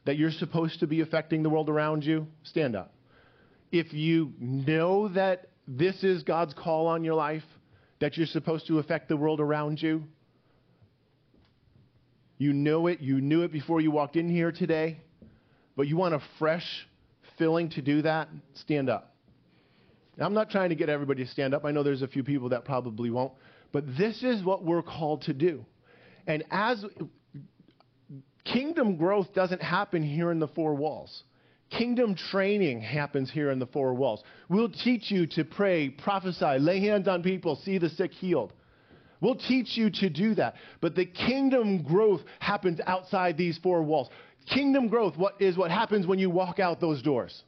that 0.05 0.17
you're 0.17 0.31
supposed 0.31 0.81
to 0.81 0.87
be 0.87 0.99
affecting 0.99 1.43
the 1.43 1.49
world 1.49 1.69
around 1.69 2.03
you, 2.03 2.27
stand 2.43 2.75
up 2.75 2.95
if 3.71 3.93
you 3.93 4.33
know 4.39 5.07
that 5.09 5.47
this 5.67 6.03
is 6.03 6.23
God's 6.23 6.53
call 6.53 6.87
on 6.87 7.03
your 7.03 7.15
life, 7.15 7.43
that 7.99 8.17
you're 8.17 8.27
supposed 8.27 8.67
to 8.67 8.79
affect 8.79 9.09
the 9.09 9.17
world 9.17 9.39
around 9.39 9.81
you, 9.81 10.03
you 12.37 12.51
know 12.51 12.87
it, 12.87 12.99
you 12.99 13.21
knew 13.21 13.43
it 13.43 13.51
before 13.51 13.79
you 13.79 13.91
walked 13.91 14.15
in 14.15 14.29
here 14.29 14.51
today, 14.51 14.99
but 15.75 15.87
you 15.87 15.95
want 15.95 16.13
a 16.13 16.21
fresh 16.37 16.87
filling 17.37 17.69
to 17.69 17.81
do 17.81 18.01
that, 18.01 18.29
stand 18.53 18.89
up. 18.89 19.15
Now, 20.17 20.25
I'm 20.25 20.33
not 20.33 20.49
trying 20.49 20.69
to 20.69 20.75
get 20.75 20.89
everybody 20.89 21.25
to 21.25 21.31
stand 21.31 21.53
up. 21.53 21.65
I 21.65 21.71
know 21.71 21.83
there's 21.83 22.01
a 22.01 22.07
few 22.07 22.23
people 22.23 22.49
that 22.49 22.65
probably 22.65 23.09
won't, 23.09 23.33
but 23.71 23.85
this 23.97 24.23
is 24.23 24.43
what 24.43 24.63
we're 24.63 24.81
called 24.81 25.23
to 25.23 25.33
do. 25.33 25.65
And 26.27 26.43
as 26.51 26.83
kingdom 28.45 28.95
growth 28.95 29.33
doesn't 29.33 29.61
happen 29.61 30.03
here 30.03 30.31
in 30.31 30.39
the 30.39 30.47
four 30.47 30.75
walls. 30.75 31.23
Kingdom 31.71 32.15
training 32.15 32.81
happens 32.81 33.31
here 33.31 33.51
in 33.51 33.59
the 33.59 33.65
four 33.65 33.93
walls. 33.93 34.23
We'll 34.49 34.69
teach 34.69 35.11
you 35.11 35.25
to 35.27 35.43
pray, 35.43 35.89
prophesy, 35.89 36.59
lay 36.59 36.79
hands 36.79 37.07
on 37.07 37.23
people, 37.23 37.59
see 37.63 37.77
the 37.77 37.89
sick 37.89 38.11
healed. 38.11 38.53
We'll 39.19 39.35
teach 39.35 39.75
you 39.75 39.89
to 39.89 40.09
do 40.09 40.35
that. 40.35 40.55
But 40.81 40.95
the 40.95 41.05
kingdom 41.05 41.81
growth 41.81 42.21
happens 42.39 42.79
outside 42.85 43.37
these 43.37 43.57
four 43.63 43.81
walls. 43.81 44.09
Kingdom 44.53 44.87
growth 44.87 45.17
what 45.17 45.41
is 45.41 45.57
what 45.57 45.71
happens 45.71 46.05
when 46.05 46.19
you 46.19 46.29
walk 46.29 46.59
out 46.59 46.79
those 46.79 47.01
doors. 47.01 47.43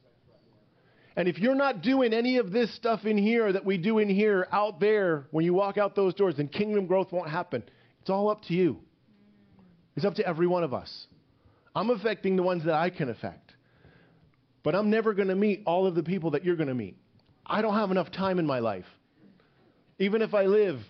And 1.15 1.27
if 1.27 1.39
you're 1.39 1.55
not 1.55 1.81
doing 1.81 2.13
any 2.13 2.37
of 2.37 2.51
this 2.51 2.73
stuff 2.75 3.05
in 3.05 3.17
here 3.17 3.51
that 3.51 3.65
we 3.65 3.77
do 3.77 3.97
in 3.99 4.09
here 4.09 4.47
out 4.51 4.79
there 4.79 5.27
when 5.31 5.45
you 5.45 5.53
walk 5.53 5.77
out 5.77 5.95
those 5.95 6.13
doors, 6.13 6.35
then 6.37 6.47
kingdom 6.47 6.85
growth 6.85 7.11
won't 7.11 7.29
happen. 7.29 7.63
It's 8.01 8.09
all 8.09 8.29
up 8.29 8.43
to 8.43 8.53
you. 8.53 8.79
It's 9.95 10.05
up 10.05 10.15
to 10.15 10.27
every 10.27 10.47
one 10.47 10.63
of 10.63 10.73
us. 10.73 11.07
I'm 11.75 11.89
affecting 11.89 12.35
the 12.35 12.43
ones 12.43 12.65
that 12.65 12.75
I 12.75 12.89
can 12.89 13.09
affect. 13.09 13.46
But 14.67 14.75
I'm 14.75 14.89
never 14.89 15.13
going 15.13 15.29
to 15.29 15.35
meet 15.35 15.63
all 15.65 15.87
of 15.87 15.95
the 15.95 16.03
people 16.03 16.31
that 16.31 16.43
you're 16.43 16.57
going 16.57 16.67
to 16.67 16.75
meet. 16.75 16.97
I 17.45 17.61
don't 17.61 17.75
have 17.75 17.89
enough 17.89 18.11
time 18.11 18.37
in 18.37 18.45
my 18.45 18.59
life. 18.59 18.83
Even 19.97 20.21
if 20.21 20.33
I 20.33 20.43
live 20.43 20.81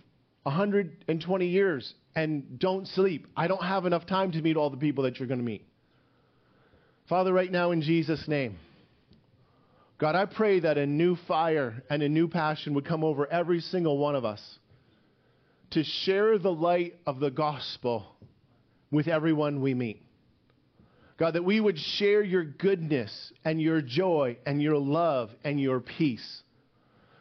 120 0.41 1.45
years 1.45 1.93
and 2.15 2.57
don't 2.57 2.87
sleep, 2.87 3.27
I 3.37 3.47
don't 3.47 3.61
have 3.61 3.85
enough 3.85 4.07
time 4.07 4.31
to 4.31 4.41
meet 4.41 4.57
all 4.57 4.71
the 4.71 4.77
people 4.77 5.03
that 5.03 5.19
you're 5.19 5.27
going 5.27 5.41
to 5.41 5.45
meet. 5.45 5.63
Father, 7.07 7.31
right 7.31 7.51
now 7.51 7.69
in 7.69 7.83
Jesus' 7.83 8.27
name, 8.27 8.57
God, 9.99 10.15
I 10.15 10.25
pray 10.25 10.59
that 10.61 10.79
a 10.79 10.87
new 10.87 11.15
fire 11.27 11.83
and 11.87 12.01
a 12.01 12.09
new 12.09 12.27
passion 12.27 12.73
would 12.73 12.85
come 12.87 13.03
over 13.03 13.31
every 13.31 13.59
single 13.61 13.99
one 13.99 14.15
of 14.15 14.25
us 14.25 14.41
to 15.69 15.83
share 15.83 16.39
the 16.39 16.51
light 16.51 16.95
of 17.05 17.19
the 17.19 17.29
gospel 17.29 18.07
with 18.89 19.07
everyone 19.07 19.61
we 19.61 19.75
meet. 19.75 20.01
God, 21.17 21.33
that 21.33 21.43
we 21.43 21.59
would 21.59 21.79
share 21.79 22.23
your 22.23 22.43
goodness 22.43 23.33
and 23.43 23.59
your 23.59 23.81
joy 23.81 24.37
and 24.45 24.61
your 24.61 24.77
love 24.77 25.31
and 25.43 25.59
your 25.59 25.79
peace. 25.79 26.43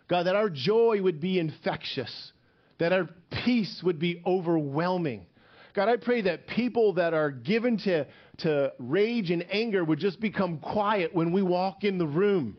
God, 0.08 0.24
that 0.24 0.36
our 0.36 0.50
joy 0.50 1.00
would 1.02 1.20
be 1.20 1.38
infectious, 1.38 2.32
that 2.78 2.92
our 2.92 3.08
peace 3.44 3.80
would 3.82 3.98
be 3.98 4.22
overwhelming. 4.26 5.26
God, 5.74 5.88
I 5.88 5.96
pray 5.96 6.22
that 6.22 6.46
people 6.46 6.94
that 6.94 7.14
are 7.14 7.30
given 7.30 7.78
to, 7.78 8.06
to 8.38 8.72
rage 8.78 9.30
and 9.30 9.44
anger 9.50 9.82
would 9.82 9.98
just 9.98 10.20
become 10.20 10.58
quiet 10.58 11.14
when 11.14 11.32
we 11.32 11.42
walk 11.42 11.82
in 11.82 11.98
the 11.98 12.06
room 12.06 12.56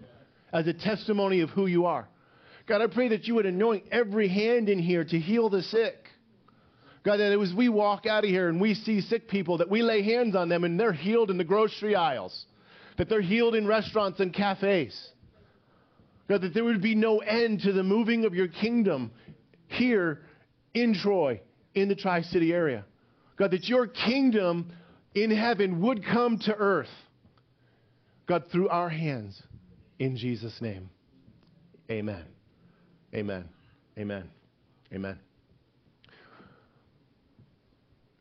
as 0.52 0.68
a 0.68 0.74
testimony 0.74 1.42
of 1.42 1.50
who 1.52 1.68
you 1.68 1.86
are. 1.86 2.08
God, 2.68 2.82
I 2.82 2.88
pray 2.88 3.10
that 3.10 3.26
you 3.26 3.36
would 3.36 3.46
anoint 3.46 3.86
every 3.92 4.28
hand 4.28 4.70
in 4.70 4.80
here 4.80 5.04
to 5.04 5.20
heal 5.20 5.50
the 5.50 5.62
sick. 5.62 6.07
God, 7.08 7.22
that 7.22 7.40
as 7.40 7.54
we 7.54 7.70
walk 7.70 8.06
out 8.06 8.26
of 8.26 8.30
here 8.30 8.50
and 8.50 8.60
we 8.60 8.74
see 8.74 9.00
sick 9.00 9.30
people, 9.30 9.60
that 9.60 9.70
we 9.70 9.82
lay 9.82 10.02
hands 10.02 10.36
on 10.36 10.50
them 10.50 10.66
and 10.66 10.78
they're 10.78 10.92
healed 10.92 11.32
in 11.32 11.38
the 11.38 11.46
grocery 11.46 11.96
aisles, 11.96 12.46
that 12.98 13.08
they're 13.08 13.22
healed 13.22 13.56
in 13.56 13.66
restaurants 13.66 14.20
and 14.20 14.34
cafes. 14.34 15.12
God, 16.28 16.42
that 16.42 16.54
there 16.54 16.66
would 16.66 16.82
be 16.82 16.96
no 16.96 17.20
end 17.20 17.62
to 17.62 17.72
the 17.72 17.82
moving 17.82 18.26
of 18.26 18.36
your 18.36 18.50
kingdom 18.50 19.12
here 19.68 20.24
in 20.74 20.94
Troy, 20.94 21.40
in 21.74 21.88
the 21.88 21.96
Tri 21.96 22.24
City 22.24 22.52
area. 22.52 22.84
God, 23.38 23.52
that 23.52 23.70
your 23.70 23.88
kingdom 23.88 24.74
in 25.16 25.32
heaven 25.32 25.80
would 25.84 26.04
come 26.04 26.38
to 26.40 26.54
earth. 26.54 26.92
God, 28.28 28.52
through 28.52 28.68
our 28.68 28.90
hands. 28.90 29.42
In 29.98 30.18
Jesus' 30.18 30.60
name. 30.60 30.90
Amen. 31.90 32.26
Amen. 33.16 33.48
Amen. 33.98 34.30
Amen. 34.94 35.20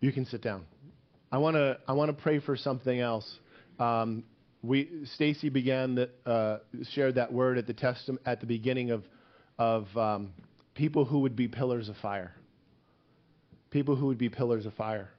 You 0.01 0.13
can 0.13 0.27
sit 0.27 0.43
down. 0.43 0.65
I 1.33 1.39
want 1.39 1.57
to 1.57 1.79
I 1.89 1.93
want 1.93 2.17
to 2.17 2.23
pray 2.23 2.39
for 2.41 2.57
something 2.57 3.01
else. 3.01 3.39
Um, 3.79 4.25
we 4.63 4.89
Stacy 5.15 5.49
began 5.49 5.95
that 5.97 6.11
uh, 6.25 6.59
shared 6.91 7.17
that 7.17 7.33
word 7.33 7.59
at 7.59 7.67
the 7.67 7.75
testament 7.75 8.23
at 8.27 8.41
the 8.41 8.47
beginning 8.47 8.91
of 8.91 9.05
of 9.59 9.97
um, 9.97 10.33
people 10.75 11.05
who 11.05 11.21
would 11.21 11.35
be 11.35 11.49
pillars 11.49 11.89
of 11.89 11.97
fire. 11.97 12.35
People 13.71 13.97
who 13.97 14.07
would 14.07 14.19
be 14.19 14.29
pillars 14.29 14.67
of 14.67 14.75
fire. 14.75 15.11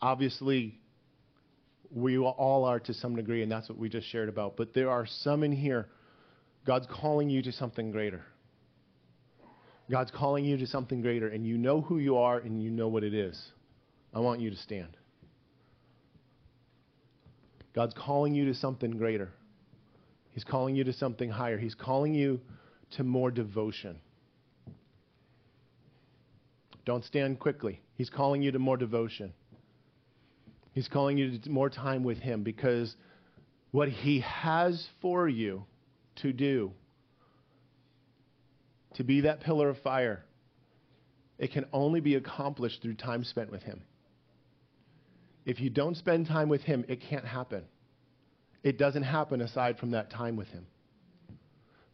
Obviously, 0.00 0.78
we 1.94 2.18
all 2.18 2.64
are 2.64 2.80
to 2.80 2.94
some 2.94 3.16
degree, 3.16 3.42
and 3.42 3.50
that's 3.50 3.68
what 3.68 3.78
we 3.78 3.88
just 3.88 4.08
shared 4.08 4.28
about. 4.28 4.56
But 4.56 4.74
there 4.74 4.90
are 4.90 5.06
some 5.06 5.42
in 5.44 5.52
here, 5.52 5.86
God's 6.66 6.86
calling 6.90 7.30
you 7.30 7.42
to 7.42 7.52
something 7.52 7.92
greater. 7.92 8.22
God's 9.90 10.10
calling 10.10 10.44
you 10.44 10.56
to 10.58 10.66
something 10.66 11.02
greater, 11.02 11.28
and 11.28 11.46
you 11.46 11.58
know 11.58 11.80
who 11.80 11.98
you 11.98 12.16
are 12.16 12.38
and 12.38 12.62
you 12.62 12.70
know 12.70 12.88
what 12.88 13.04
it 13.04 13.14
is. 13.14 13.40
I 14.14 14.20
want 14.20 14.40
you 14.40 14.50
to 14.50 14.56
stand. 14.56 14.96
God's 17.74 17.94
calling 17.94 18.34
you 18.34 18.46
to 18.46 18.54
something 18.54 18.92
greater. 18.92 19.30
He's 20.32 20.44
calling 20.44 20.74
you 20.74 20.84
to 20.84 20.92
something 20.92 21.30
higher. 21.30 21.58
He's 21.58 21.74
calling 21.74 22.14
you 22.14 22.40
to 22.96 23.04
more 23.04 23.30
devotion. 23.30 23.98
Don't 26.84 27.04
stand 27.04 27.38
quickly. 27.38 27.80
He's 27.94 28.10
calling 28.10 28.42
you 28.42 28.52
to 28.52 28.58
more 28.58 28.76
devotion. 28.76 29.32
He's 30.72 30.88
calling 30.88 31.18
you 31.18 31.38
to 31.38 31.50
more 31.50 31.70
time 31.70 32.02
with 32.02 32.18
Him 32.18 32.42
because 32.42 32.94
what 33.70 33.88
He 33.88 34.20
has 34.20 34.86
for 35.00 35.28
you 35.28 35.64
to 36.16 36.32
do, 36.32 36.72
to 38.94 39.04
be 39.04 39.22
that 39.22 39.40
pillar 39.40 39.68
of 39.68 39.78
fire, 39.78 40.24
it 41.38 41.52
can 41.52 41.66
only 41.72 42.00
be 42.00 42.14
accomplished 42.14 42.82
through 42.82 42.94
time 42.94 43.24
spent 43.24 43.50
with 43.50 43.62
Him. 43.62 43.82
If 45.44 45.60
you 45.60 45.70
don't 45.70 45.96
spend 45.96 46.26
time 46.26 46.48
with 46.48 46.62
Him, 46.62 46.84
it 46.88 47.00
can't 47.00 47.24
happen. 47.24 47.64
It 48.62 48.78
doesn't 48.78 49.02
happen 49.02 49.40
aside 49.40 49.78
from 49.78 49.90
that 49.90 50.10
time 50.10 50.36
with 50.36 50.48
Him. 50.48 50.66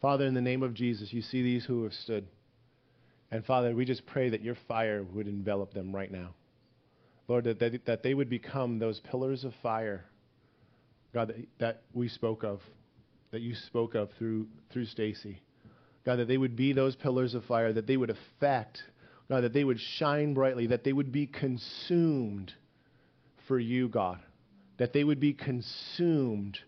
Father, 0.03 0.27
in 0.27 0.35
the 0.35 0.41
name 0.41 0.63
of 0.63 0.75
Jesus, 0.75 1.13
you 1.13 1.23
see 1.23 1.43
these 1.43 1.65
who 1.65 1.83
have 1.85 1.93
stood. 1.93 2.27
And 3.31 3.45
Father, 3.45 3.75
we 3.75 3.85
just 3.85 4.07
pray 4.07 4.31
that 4.31 4.43
your 4.43 4.57
fire 4.67 5.03
would 5.03 5.27
envelop 5.27 5.75
them 5.75 5.95
right 5.95 6.11
now. 6.11 6.35
Lord, 7.27 7.45
that 7.45 7.59
they, 7.59 7.79
that 7.85 8.03
they 8.03 8.15
would 8.15 8.31
become 8.31 8.79
those 8.79 9.01
pillars 9.01 9.45
of 9.45 9.53
fire, 9.63 10.05
God, 11.13 11.29
that, 11.29 11.37
that 11.59 11.83
we 11.93 12.09
spoke 12.09 12.43
of, 12.43 12.61
that 13.33 13.43
you 13.43 13.55
spoke 13.55 13.95
of 13.95 14.11
through, 14.19 14.47
through 14.73 14.87
Stacy. 14.87 15.43
God, 16.09 16.21
that 16.21 16.29
they 16.29 16.39
would 16.39 16.57
be 16.57 16.73
those 16.73 16.97
pillars 16.97 17.35
of 17.35 17.45
fire, 17.45 17.71
that 17.71 17.87
they 17.87 17.99
would 17.99 18.09
affect, 18.09 18.83
God, 19.29 19.43
that 19.43 19.53
they 19.53 19.63
would 19.63 19.79
shine 19.79 20.33
brightly, 20.33 20.69
that 20.69 20.83
they 20.83 20.95
would 20.95 21.13
be 21.13 21.27
consumed 21.27 22.51
for 23.47 23.59
you, 23.59 23.89
God, 23.89 24.19
that 24.79 24.95
they 24.95 25.05
would 25.05 25.21
be 25.21 25.35
consumed 25.35 26.59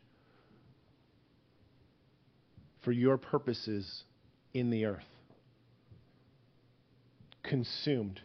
for 2.84 2.93
your 2.93 3.16
purposes 3.16 4.05
in 4.53 4.68
the 4.68 4.84
earth. 4.84 5.05
Consumed 7.43 8.20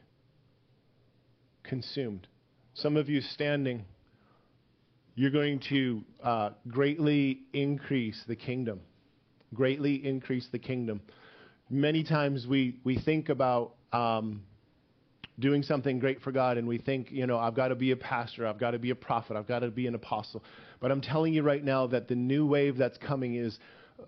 consumed. 1.63 2.27
Some 2.73 2.97
of 2.97 3.07
you 3.09 3.21
standing, 3.21 3.85
you're 5.15 5.31
going 5.31 5.61
to 5.69 6.03
uh, 6.21 6.49
greatly 6.67 7.39
increase 7.53 8.21
the 8.27 8.35
kingdom. 8.35 8.81
Greatly 9.53 10.05
increase 10.05 10.47
the 10.51 10.59
kingdom. 10.59 11.01
Many 11.69 12.03
times 12.03 12.45
we, 12.47 12.79
we 12.83 12.99
think 12.99 13.29
about 13.29 13.73
um, 13.91 14.43
doing 15.39 15.63
something 15.63 15.99
great 15.99 16.21
for 16.21 16.31
God 16.31 16.57
and 16.57 16.67
we 16.67 16.77
think, 16.77 17.11
you 17.11 17.25
know, 17.27 17.37
I've 17.37 17.55
got 17.55 17.69
to 17.69 17.75
be 17.75 17.91
a 17.91 17.95
pastor, 17.95 18.45
I've 18.47 18.59
got 18.59 18.71
to 18.71 18.79
be 18.79 18.91
a 18.91 18.95
prophet, 18.95 19.35
I've 19.35 19.47
got 19.47 19.59
to 19.59 19.71
be 19.71 19.87
an 19.87 19.95
apostle. 19.95 20.43
But 20.79 20.91
I'm 20.91 21.01
telling 21.01 21.33
you 21.33 21.43
right 21.43 21.63
now 21.63 21.87
that 21.87 22.07
the 22.07 22.15
new 22.15 22.45
wave 22.45 22.77
that's 22.77 22.97
coming 22.97 23.35
is 23.35 23.57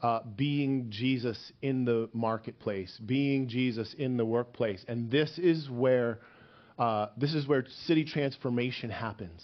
uh, 0.02 0.20
being 0.36 0.88
Jesus 0.90 1.52
in 1.62 1.86
the 1.86 2.10
marketplace, 2.14 2.96
being 3.06 3.48
Jesus 3.48 3.96
in 3.98 4.18
the 4.18 4.26
workplace. 4.26 4.84
And 4.88 5.10
this 5.10 5.38
is 5.38 5.70
where 5.70 6.20
uh, 6.78 7.08
this 7.18 7.34
is 7.34 7.48
where 7.48 7.66
city 7.86 8.06
transformation 8.06 8.90
happens. 8.90 9.44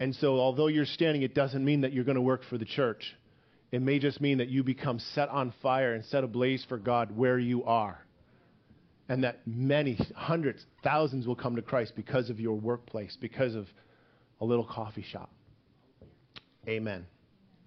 And 0.00 0.14
so, 0.16 0.38
although 0.38 0.66
you're 0.66 0.86
standing, 0.86 1.22
it 1.22 1.34
doesn't 1.34 1.64
mean 1.64 1.82
that 1.82 1.92
you're 1.92 2.04
going 2.04 2.16
to 2.16 2.22
work 2.22 2.42
for 2.48 2.58
the 2.58 2.64
church. 2.64 3.14
It 3.72 3.82
may 3.82 3.98
just 3.98 4.20
mean 4.20 4.38
that 4.38 4.48
you 4.48 4.64
become 4.64 4.98
set 4.98 5.28
on 5.28 5.52
fire 5.62 5.94
and 5.94 6.04
set 6.04 6.24
ablaze 6.24 6.64
for 6.68 6.76
God 6.76 7.16
where 7.16 7.38
you 7.38 7.64
are. 7.64 8.04
And 9.08 9.24
that 9.24 9.40
many, 9.46 9.98
hundreds, 10.14 10.64
thousands 10.82 11.26
will 11.26 11.36
come 11.36 11.56
to 11.56 11.62
Christ 11.62 11.92
because 11.96 12.30
of 12.30 12.38
your 12.38 12.54
workplace, 12.54 13.16
because 13.20 13.54
of 13.54 13.66
a 14.40 14.44
little 14.44 14.64
coffee 14.64 15.04
shop. 15.10 15.30
Amen. 16.68 17.06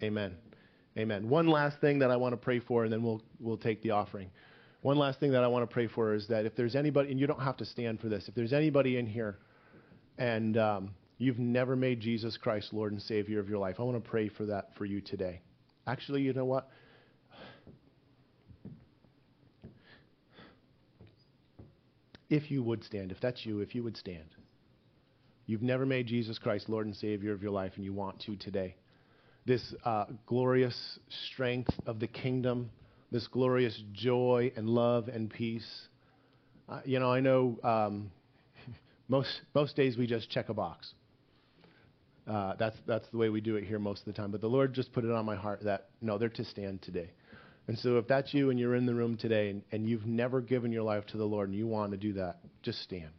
Amen. 0.01 0.35
Amen. 0.97 1.27
One 1.27 1.47
last 1.47 1.79
thing 1.81 1.99
that 1.99 2.11
I 2.11 2.17
want 2.17 2.33
to 2.33 2.37
pray 2.37 2.59
for, 2.59 2.83
and 2.83 2.93
then 2.93 3.03
we'll, 3.03 3.21
we'll 3.39 3.57
take 3.57 3.81
the 3.81 3.91
offering. 3.91 4.29
One 4.81 4.97
last 4.97 5.19
thing 5.19 5.31
that 5.31 5.43
I 5.43 5.47
want 5.47 5.67
to 5.67 5.73
pray 5.73 5.87
for 5.87 6.13
is 6.13 6.27
that 6.27 6.45
if 6.45 6.55
there's 6.55 6.75
anybody, 6.75 7.11
and 7.11 7.19
you 7.19 7.25
don't 7.25 7.41
have 7.41 7.57
to 7.57 7.65
stand 7.65 7.99
for 7.99 8.09
this, 8.09 8.27
if 8.27 8.35
there's 8.35 8.53
anybody 8.53 8.97
in 8.97 9.07
here 9.07 9.37
and 10.17 10.57
um, 10.57 10.91
you've 11.17 11.39
never 11.39 11.75
made 11.75 12.01
Jesus 12.01 12.37
Christ 12.37 12.73
Lord 12.73 12.91
and 12.91 13.01
Savior 13.01 13.39
of 13.39 13.49
your 13.49 13.59
life, 13.59 13.77
I 13.79 13.83
want 13.83 14.03
to 14.03 14.09
pray 14.09 14.29
for 14.29 14.45
that 14.47 14.69
for 14.77 14.85
you 14.85 15.01
today. 15.01 15.41
Actually, 15.85 16.21
you 16.21 16.33
know 16.33 16.45
what? 16.45 16.69
If 22.29 22.49
you 22.49 22.63
would 22.63 22.83
stand, 22.83 23.11
if 23.11 23.19
that's 23.21 23.45
you, 23.45 23.59
if 23.59 23.75
you 23.75 23.83
would 23.83 23.97
stand. 23.97 24.35
You've 25.45 25.61
never 25.61 25.85
made 25.85 26.07
Jesus 26.07 26.39
Christ 26.39 26.69
Lord 26.69 26.85
and 26.85 26.95
Savior 26.95 27.33
of 27.33 27.43
your 27.43 27.51
life, 27.51 27.73
and 27.75 27.83
you 27.83 27.93
want 27.93 28.21
to 28.21 28.35
today. 28.37 28.75
This 29.45 29.75
uh, 29.83 30.05
glorious 30.25 30.99
strength 31.09 31.69
of 31.85 31.99
the 31.99 32.07
kingdom 32.07 32.71
this 33.13 33.27
glorious 33.27 33.79
joy 33.93 34.51
and 34.57 34.67
love 34.67 35.07
and 35.07 35.29
peace. 35.29 35.87
Uh, 36.67 36.81
you 36.83 36.99
know, 36.99 37.13
I 37.13 37.19
know 37.19 37.59
um, 37.63 38.11
most 39.07 39.29
most 39.53 39.75
days 39.75 39.95
we 39.95 40.07
just 40.07 40.29
check 40.31 40.49
a 40.49 40.53
box. 40.53 40.93
Uh, 42.27 42.53
that's 42.57 42.77
that's 42.87 43.07
the 43.09 43.17
way 43.17 43.29
we 43.29 43.41
do 43.41 43.57
it 43.57 43.65
here 43.65 43.79
most 43.79 43.99
of 43.99 44.05
the 44.05 44.13
time. 44.13 44.31
But 44.31 44.41
the 44.41 44.47
Lord 44.47 44.73
just 44.73 44.93
put 44.93 45.03
it 45.03 45.11
on 45.11 45.25
my 45.25 45.35
heart 45.35 45.61
that 45.63 45.89
no, 46.01 46.17
they're 46.17 46.29
to 46.29 46.45
stand 46.45 46.81
today. 46.81 47.09
And 47.67 47.77
so 47.79 47.97
if 47.97 48.07
that's 48.07 48.33
you 48.33 48.49
and 48.49 48.59
you're 48.59 48.75
in 48.75 48.85
the 48.85 48.93
room 48.93 49.17
today 49.17 49.49
and, 49.49 49.61
and 49.71 49.87
you've 49.87 50.05
never 50.05 50.41
given 50.41 50.71
your 50.71 50.83
life 50.83 51.05
to 51.07 51.17
the 51.17 51.25
Lord 51.25 51.49
and 51.49 51.57
you 51.57 51.65
want 51.67 51.91
to 51.91 51.97
do 51.97 52.13
that, 52.13 52.39
just 52.61 52.81
stand. 52.81 53.11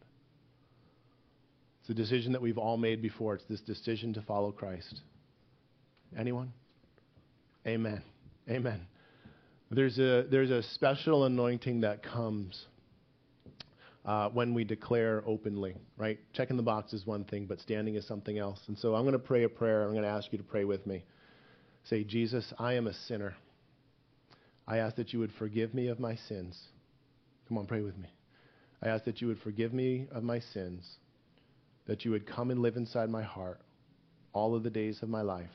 It's 1.81 1.89
a 1.89 1.93
decision 1.93 2.31
that 2.33 2.41
we've 2.41 2.57
all 2.57 2.77
made 2.77 3.01
before. 3.01 3.35
It's 3.35 3.43
this 3.45 3.61
decision 3.61 4.13
to 4.13 4.21
follow 4.21 4.51
Christ. 4.51 5.01
Anyone? 6.17 6.53
Amen. 7.65 8.01
Amen. 8.49 8.81
There's 9.71 9.97
a, 9.97 10.25
there's 10.29 10.51
a 10.51 10.61
special 10.61 11.25
anointing 11.25 11.81
that 11.81 12.03
comes 12.03 12.65
uh, 14.05 14.29
when 14.29 14.53
we 14.53 14.63
declare 14.63 15.23
openly, 15.25 15.75
right? 15.97 16.19
Checking 16.33 16.57
the 16.57 16.63
box 16.63 16.93
is 16.93 17.05
one 17.05 17.23
thing, 17.23 17.45
but 17.45 17.59
standing 17.59 17.95
is 17.95 18.07
something 18.07 18.37
else. 18.37 18.59
And 18.67 18.77
so 18.77 18.93
I'm 18.93 19.03
going 19.03 19.13
to 19.13 19.19
pray 19.19 19.43
a 19.43 19.49
prayer. 19.49 19.83
I'm 19.83 19.91
going 19.91 20.03
to 20.03 20.09
ask 20.09 20.31
you 20.31 20.37
to 20.37 20.43
pray 20.43 20.63
with 20.63 20.85
me. 20.85 21.03
Say, 21.89 22.03
Jesus, 22.03 22.53
I 22.59 22.73
am 22.73 22.87
a 22.87 22.93
sinner. 22.93 23.35
I 24.67 24.77
ask 24.77 24.95
that 24.97 25.13
you 25.13 25.19
would 25.19 25.31
forgive 25.37 25.73
me 25.73 25.87
of 25.87 25.99
my 25.99 26.15
sins. 26.27 26.59
Come 27.47 27.57
on, 27.57 27.65
pray 27.65 27.81
with 27.81 27.97
me. 27.97 28.09
I 28.81 28.89
ask 28.89 29.05
that 29.05 29.21
you 29.21 29.27
would 29.27 29.39
forgive 29.39 29.73
me 29.73 30.07
of 30.11 30.23
my 30.23 30.39
sins, 30.39 30.87
that 31.87 32.05
you 32.05 32.11
would 32.11 32.27
come 32.27 32.51
and 32.51 32.61
live 32.61 32.75
inside 32.75 33.09
my 33.09 33.23
heart 33.23 33.59
all 34.33 34.55
of 34.55 34.63
the 34.63 34.69
days 34.69 35.01
of 35.01 35.09
my 35.09 35.21
life, 35.21 35.49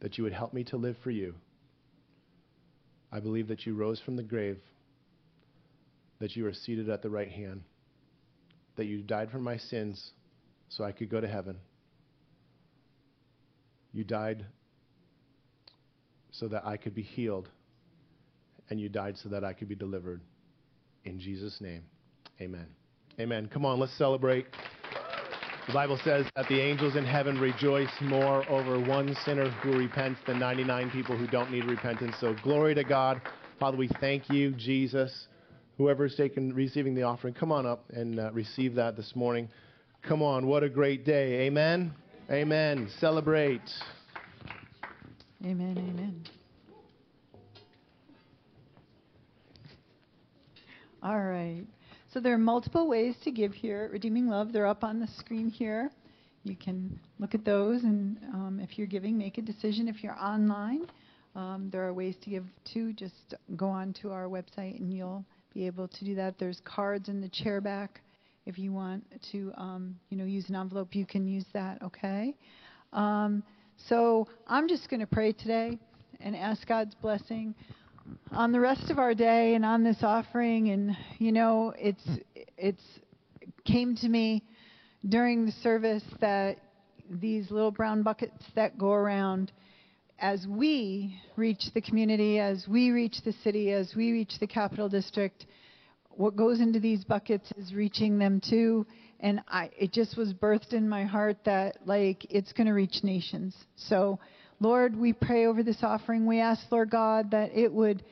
that 0.00 0.18
you 0.18 0.24
would 0.24 0.32
help 0.32 0.52
me 0.52 0.64
to 0.64 0.76
live 0.76 0.96
for 1.02 1.10
you. 1.10 1.34
I 3.12 3.20
believe 3.20 3.48
that 3.48 3.64
you 3.64 3.74
rose 3.74 4.00
from 4.00 4.16
the 4.16 4.22
grave 4.22 4.58
that 6.20 6.36
you 6.36 6.46
are 6.46 6.52
seated 6.52 6.88
at 6.88 7.02
the 7.02 7.10
right 7.10 7.30
hand, 7.30 7.62
that 8.76 8.84
you 8.84 9.02
died 9.02 9.30
for 9.30 9.38
my 9.38 9.56
sins 9.56 10.12
so 10.68 10.84
I 10.84 10.92
could 10.92 11.10
go 11.10 11.20
to 11.20 11.26
heaven. 11.26 11.56
You 13.92 14.04
died 14.04 14.46
so 16.30 16.46
that 16.48 16.64
I 16.64 16.76
could 16.76 16.94
be 16.94 17.02
healed, 17.02 17.48
and 18.68 18.78
you 18.78 18.88
died 18.88 19.16
so 19.18 19.30
that 19.30 19.42
I 19.42 19.52
could 19.52 19.68
be 19.68 19.74
delivered. 19.74 20.20
In 21.04 21.18
Jesus' 21.18 21.60
name, 21.60 21.82
amen. 22.40 22.66
Amen. 23.18 23.48
Come 23.52 23.66
on, 23.66 23.80
let's 23.80 23.96
celebrate. 23.98 24.46
The 25.66 25.72
Bible 25.72 25.98
says 26.04 26.26
that 26.36 26.48
the 26.48 26.60
angels 26.60 26.96
in 26.96 27.04
heaven 27.04 27.38
rejoice 27.38 27.90
more 28.02 28.48
over 28.48 28.80
one 28.80 29.14
sinner 29.24 29.50
who 29.62 29.76
repents 29.76 30.20
than 30.26 30.38
99 30.38 30.90
people 30.90 31.16
who 31.16 31.26
don't 31.26 31.50
need 31.50 31.64
repentance. 31.64 32.14
So, 32.20 32.34
glory 32.42 32.74
to 32.74 32.84
God. 32.84 33.20
Father, 33.58 33.76
we 33.76 33.88
thank 34.00 34.30
you, 34.30 34.52
Jesus 34.52 35.26
whoever's 35.80 36.14
taken 36.14 36.52
receiving 36.52 36.94
the 36.94 37.02
offering, 37.02 37.32
come 37.32 37.50
on 37.50 37.64
up 37.64 37.88
and 37.88 38.20
uh, 38.20 38.30
receive 38.32 38.74
that 38.74 38.98
this 38.98 39.16
morning. 39.16 39.48
Come 40.02 40.20
on, 40.20 40.46
what 40.46 40.62
a 40.62 40.68
great 40.68 41.06
day. 41.06 41.46
Amen. 41.46 41.90
Amen. 42.30 42.86
Celebrate. 42.98 43.62
Amen. 45.42 45.78
Amen. 45.78 46.22
All 51.02 51.18
right. 51.18 51.64
So 52.12 52.20
there 52.20 52.34
are 52.34 52.38
multiple 52.38 52.86
ways 52.86 53.14
to 53.24 53.30
give 53.30 53.54
here 53.54 53.88
Redeeming 53.90 54.26
Love. 54.26 54.52
They're 54.52 54.66
up 54.66 54.84
on 54.84 55.00
the 55.00 55.08
screen 55.16 55.48
here. 55.48 55.90
You 56.44 56.56
can 56.56 57.00
look 57.18 57.34
at 57.34 57.46
those, 57.46 57.84
and 57.84 58.18
um, 58.34 58.60
if 58.62 58.76
you're 58.76 58.86
giving, 58.86 59.16
make 59.16 59.38
a 59.38 59.42
decision. 59.42 59.88
If 59.88 60.04
you're 60.04 60.18
online, 60.18 60.82
um, 61.34 61.70
there 61.72 61.88
are 61.88 61.94
ways 61.94 62.16
to 62.24 62.28
give 62.28 62.44
too. 62.70 62.92
Just 62.92 63.34
go 63.56 63.68
on 63.68 63.94
to 64.02 64.10
our 64.10 64.24
website, 64.24 64.78
and 64.78 64.92
you'll 64.92 65.24
be 65.54 65.66
able 65.66 65.88
to 65.88 66.04
do 66.04 66.14
that. 66.16 66.38
There's 66.38 66.60
cards 66.64 67.08
in 67.08 67.20
the 67.20 67.28
chair 67.28 67.60
back. 67.60 68.00
If 68.46 68.58
you 68.58 68.72
want 68.72 69.04
to, 69.32 69.52
um, 69.56 69.96
you 70.08 70.16
know, 70.16 70.24
use 70.24 70.48
an 70.48 70.56
envelope, 70.56 70.94
you 70.94 71.06
can 71.06 71.26
use 71.26 71.44
that. 71.52 71.82
Okay. 71.82 72.34
Um, 72.92 73.42
so 73.88 74.28
I'm 74.46 74.68
just 74.68 74.88
going 74.88 75.00
to 75.00 75.06
pray 75.06 75.32
today 75.32 75.78
and 76.20 76.36
ask 76.36 76.66
God's 76.66 76.94
blessing 76.96 77.54
on 78.32 78.52
the 78.52 78.60
rest 78.60 78.90
of 78.90 78.98
our 78.98 79.14
day 79.14 79.54
and 79.54 79.64
on 79.64 79.84
this 79.84 79.98
offering. 80.02 80.70
And 80.70 80.96
you 81.18 81.32
know, 81.32 81.72
it's 81.78 82.04
it's 82.56 82.82
came 83.64 83.94
to 83.96 84.08
me 84.08 84.42
during 85.08 85.46
the 85.46 85.52
service 85.62 86.02
that 86.20 86.58
these 87.10 87.50
little 87.50 87.70
brown 87.70 88.02
buckets 88.02 88.44
that 88.54 88.78
go 88.78 88.92
around 88.92 89.52
as 90.20 90.46
we 90.46 91.18
reach 91.36 91.64
the 91.74 91.80
community, 91.80 92.38
as 92.38 92.66
we 92.68 92.90
reach 92.90 93.16
the 93.24 93.32
city, 93.42 93.72
as 93.72 93.94
we 93.96 94.12
reach 94.12 94.34
the 94.38 94.46
capital 94.46 94.88
district, 94.88 95.46
what 96.10 96.36
goes 96.36 96.60
into 96.60 96.78
these 96.78 97.04
buckets 97.04 97.50
is 97.56 97.72
reaching 97.72 98.18
them 98.18 98.40
too. 98.48 98.86
And 99.20 99.40
I, 99.48 99.70
it 99.78 99.92
just 99.92 100.16
was 100.16 100.34
birthed 100.34 100.72
in 100.72 100.88
my 100.88 101.04
heart 101.04 101.38
that 101.44 101.78
like 101.86 102.26
it's 102.28 102.52
going 102.52 102.66
to 102.66 102.74
reach 102.74 103.02
nations. 103.02 103.56
So, 103.76 104.18
Lord, 104.60 104.94
we 104.94 105.14
pray 105.14 105.46
over 105.46 105.62
this 105.62 105.78
offering. 105.82 106.26
We 106.26 106.40
ask, 106.40 106.60
Lord 106.70 106.90
God, 106.90 107.30
that 107.30 107.52
it 107.54 107.72
would, 107.72 108.04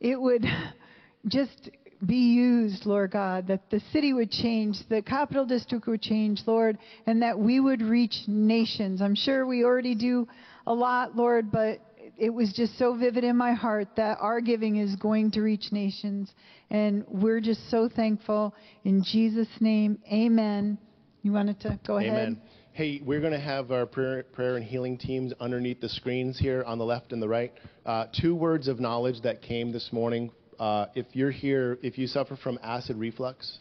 it 0.00 0.20
would 0.20 0.44
just 1.28 1.70
be 2.04 2.34
used, 2.34 2.84
Lord 2.84 3.12
God, 3.12 3.46
that 3.46 3.70
the 3.70 3.80
city 3.92 4.12
would 4.12 4.32
change, 4.32 4.76
the 4.88 5.02
capital 5.02 5.46
district 5.46 5.86
would 5.86 6.02
change, 6.02 6.42
Lord, 6.46 6.78
and 7.06 7.22
that 7.22 7.38
we 7.38 7.60
would 7.60 7.80
reach 7.80 8.22
nations. 8.26 9.00
I'm 9.00 9.14
sure 9.14 9.46
we 9.46 9.64
already 9.64 9.94
do 9.94 10.26
a 10.66 10.74
lot, 10.74 11.16
Lord, 11.16 11.50
but 11.50 11.80
it 12.16 12.30
was 12.30 12.52
just 12.52 12.78
so 12.78 12.94
vivid 12.96 13.24
in 13.24 13.36
my 13.36 13.52
heart 13.52 13.88
that 13.96 14.18
our 14.20 14.40
giving 14.40 14.76
is 14.76 14.94
going 14.96 15.30
to 15.32 15.40
reach 15.40 15.72
nations. 15.72 16.32
And 16.70 17.04
we're 17.08 17.40
just 17.40 17.70
so 17.70 17.88
thankful. 17.88 18.54
In 18.84 19.02
Jesus' 19.02 19.48
name, 19.60 19.98
amen. 20.12 20.78
You 21.22 21.32
wanted 21.32 21.60
to 21.60 21.78
go 21.86 21.98
ahead? 21.98 22.10
Amen. 22.10 22.42
Hey, 22.72 23.02
we're 23.04 23.20
going 23.20 23.32
to 23.32 23.40
have 23.40 23.70
our 23.70 23.84
prayer, 23.86 24.22
prayer, 24.22 24.56
and 24.56 24.64
healing 24.64 24.96
teams 24.96 25.32
underneath 25.40 25.80
the 25.80 25.88
screens 25.88 26.38
here 26.38 26.64
on 26.64 26.78
the 26.78 26.84
left 26.84 27.12
and 27.12 27.22
the 27.22 27.28
right. 27.28 27.52
Uh, 27.84 28.06
two 28.18 28.34
words 28.34 28.66
of 28.66 28.80
knowledge 28.80 29.20
that 29.22 29.42
came 29.42 29.72
this 29.72 29.90
morning. 29.92 30.30
Uh, 30.58 30.86
if 30.94 31.06
you're 31.12 31.30
here, 31.30 31.78
if 31.82 31.98
you 31.98 32.06
suffer 32.06 32.36
from 32.36 32.58
acid 32.62 32.96
reflux, 32.96 33.58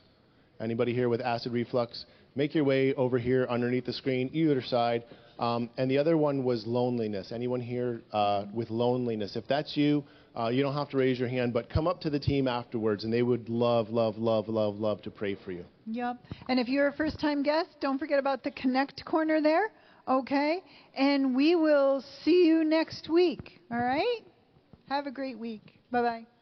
anybody 0.61 0.93
here 0.93 1.09
with 1.09 1.19
acid 1.19 1.51
reflux, 1.51 2.05
make 2.35 2.55
your 2.55 2.63
way 2.63 2.93
over 2.93 3.17
here 3.17 3.45
underneath 3.49 3.85
the 3.85 3.93
screen, 3.93 4.29
either 4.33 4.61
side. 4.61 5.03
Um, 5.39 5.69
and 5.77 5.89
the 5.89 5.97
other 5.97 6.17
one 6.17 6.43
was 6.43 6.65
loneliness. 6.67 7.31
Anyone 7.31 7.61
here 7.61 8.01
uh, 8.11 8.45
with 8.53 8.69
loneliness? 8.69 9.35
If 9.35 9.47
that's 9.47 9.75
you, 9.75 10.03
uh, 10.37 10.49
you 10.49 10.61
don't 10.63 10.73
have 10.73 10.89
to 10.89 10.97
raise 10.97 11.19
your 11.19 11.27
hand, 11.27 11.53
but 11.53 11.69
come 11.69 11.87
up 11.87 11.99
to 12.01 12.09
the 12.09 12.19
team 12.19 12.47
afterwards, 12.47 13.03
and 13.03 13.11
they 13.11 13.23
would 13.23 13.49
love, 13.49 13.89
love, 13.89 14.17
love, 14.17 14.47
love, 14.47 14.79
love 14.79 15.01
to 15.01 15.11
pray 15.11 15.35
for 15.35 15.51
you. 15.51 15.65
Yep. 15.87 16.17
And 16.47 16.59
if 16.59 16.67
you're 16.67 16.87
a 16.87 16.93
first 16.93 17.19
time 17.19 17.43
guest, 17.43 17.69
don't 17.81 17.97
forget 17.97 18.19
about 18.19 18.43
the 18.43 18.51
Connect 18.51 19.03
corner 19.03 19.41
there, 19.41 19.71
okay? 20.07 20.63
And 20.95 21.35
we 21.35 21.55
will 21.55 22.03
see 22.23 22.45
you 22.45 22.63
next 22.63 23.09
week, 23.09 23.61
all 23.71 23.79
right? 23.79 24.21
Have 24.89 25.07
a 25.07 25.11
great 25.11 25.37
week. 25.37 25.79
Bye 25.91 26.01
bye. 26.01 26.40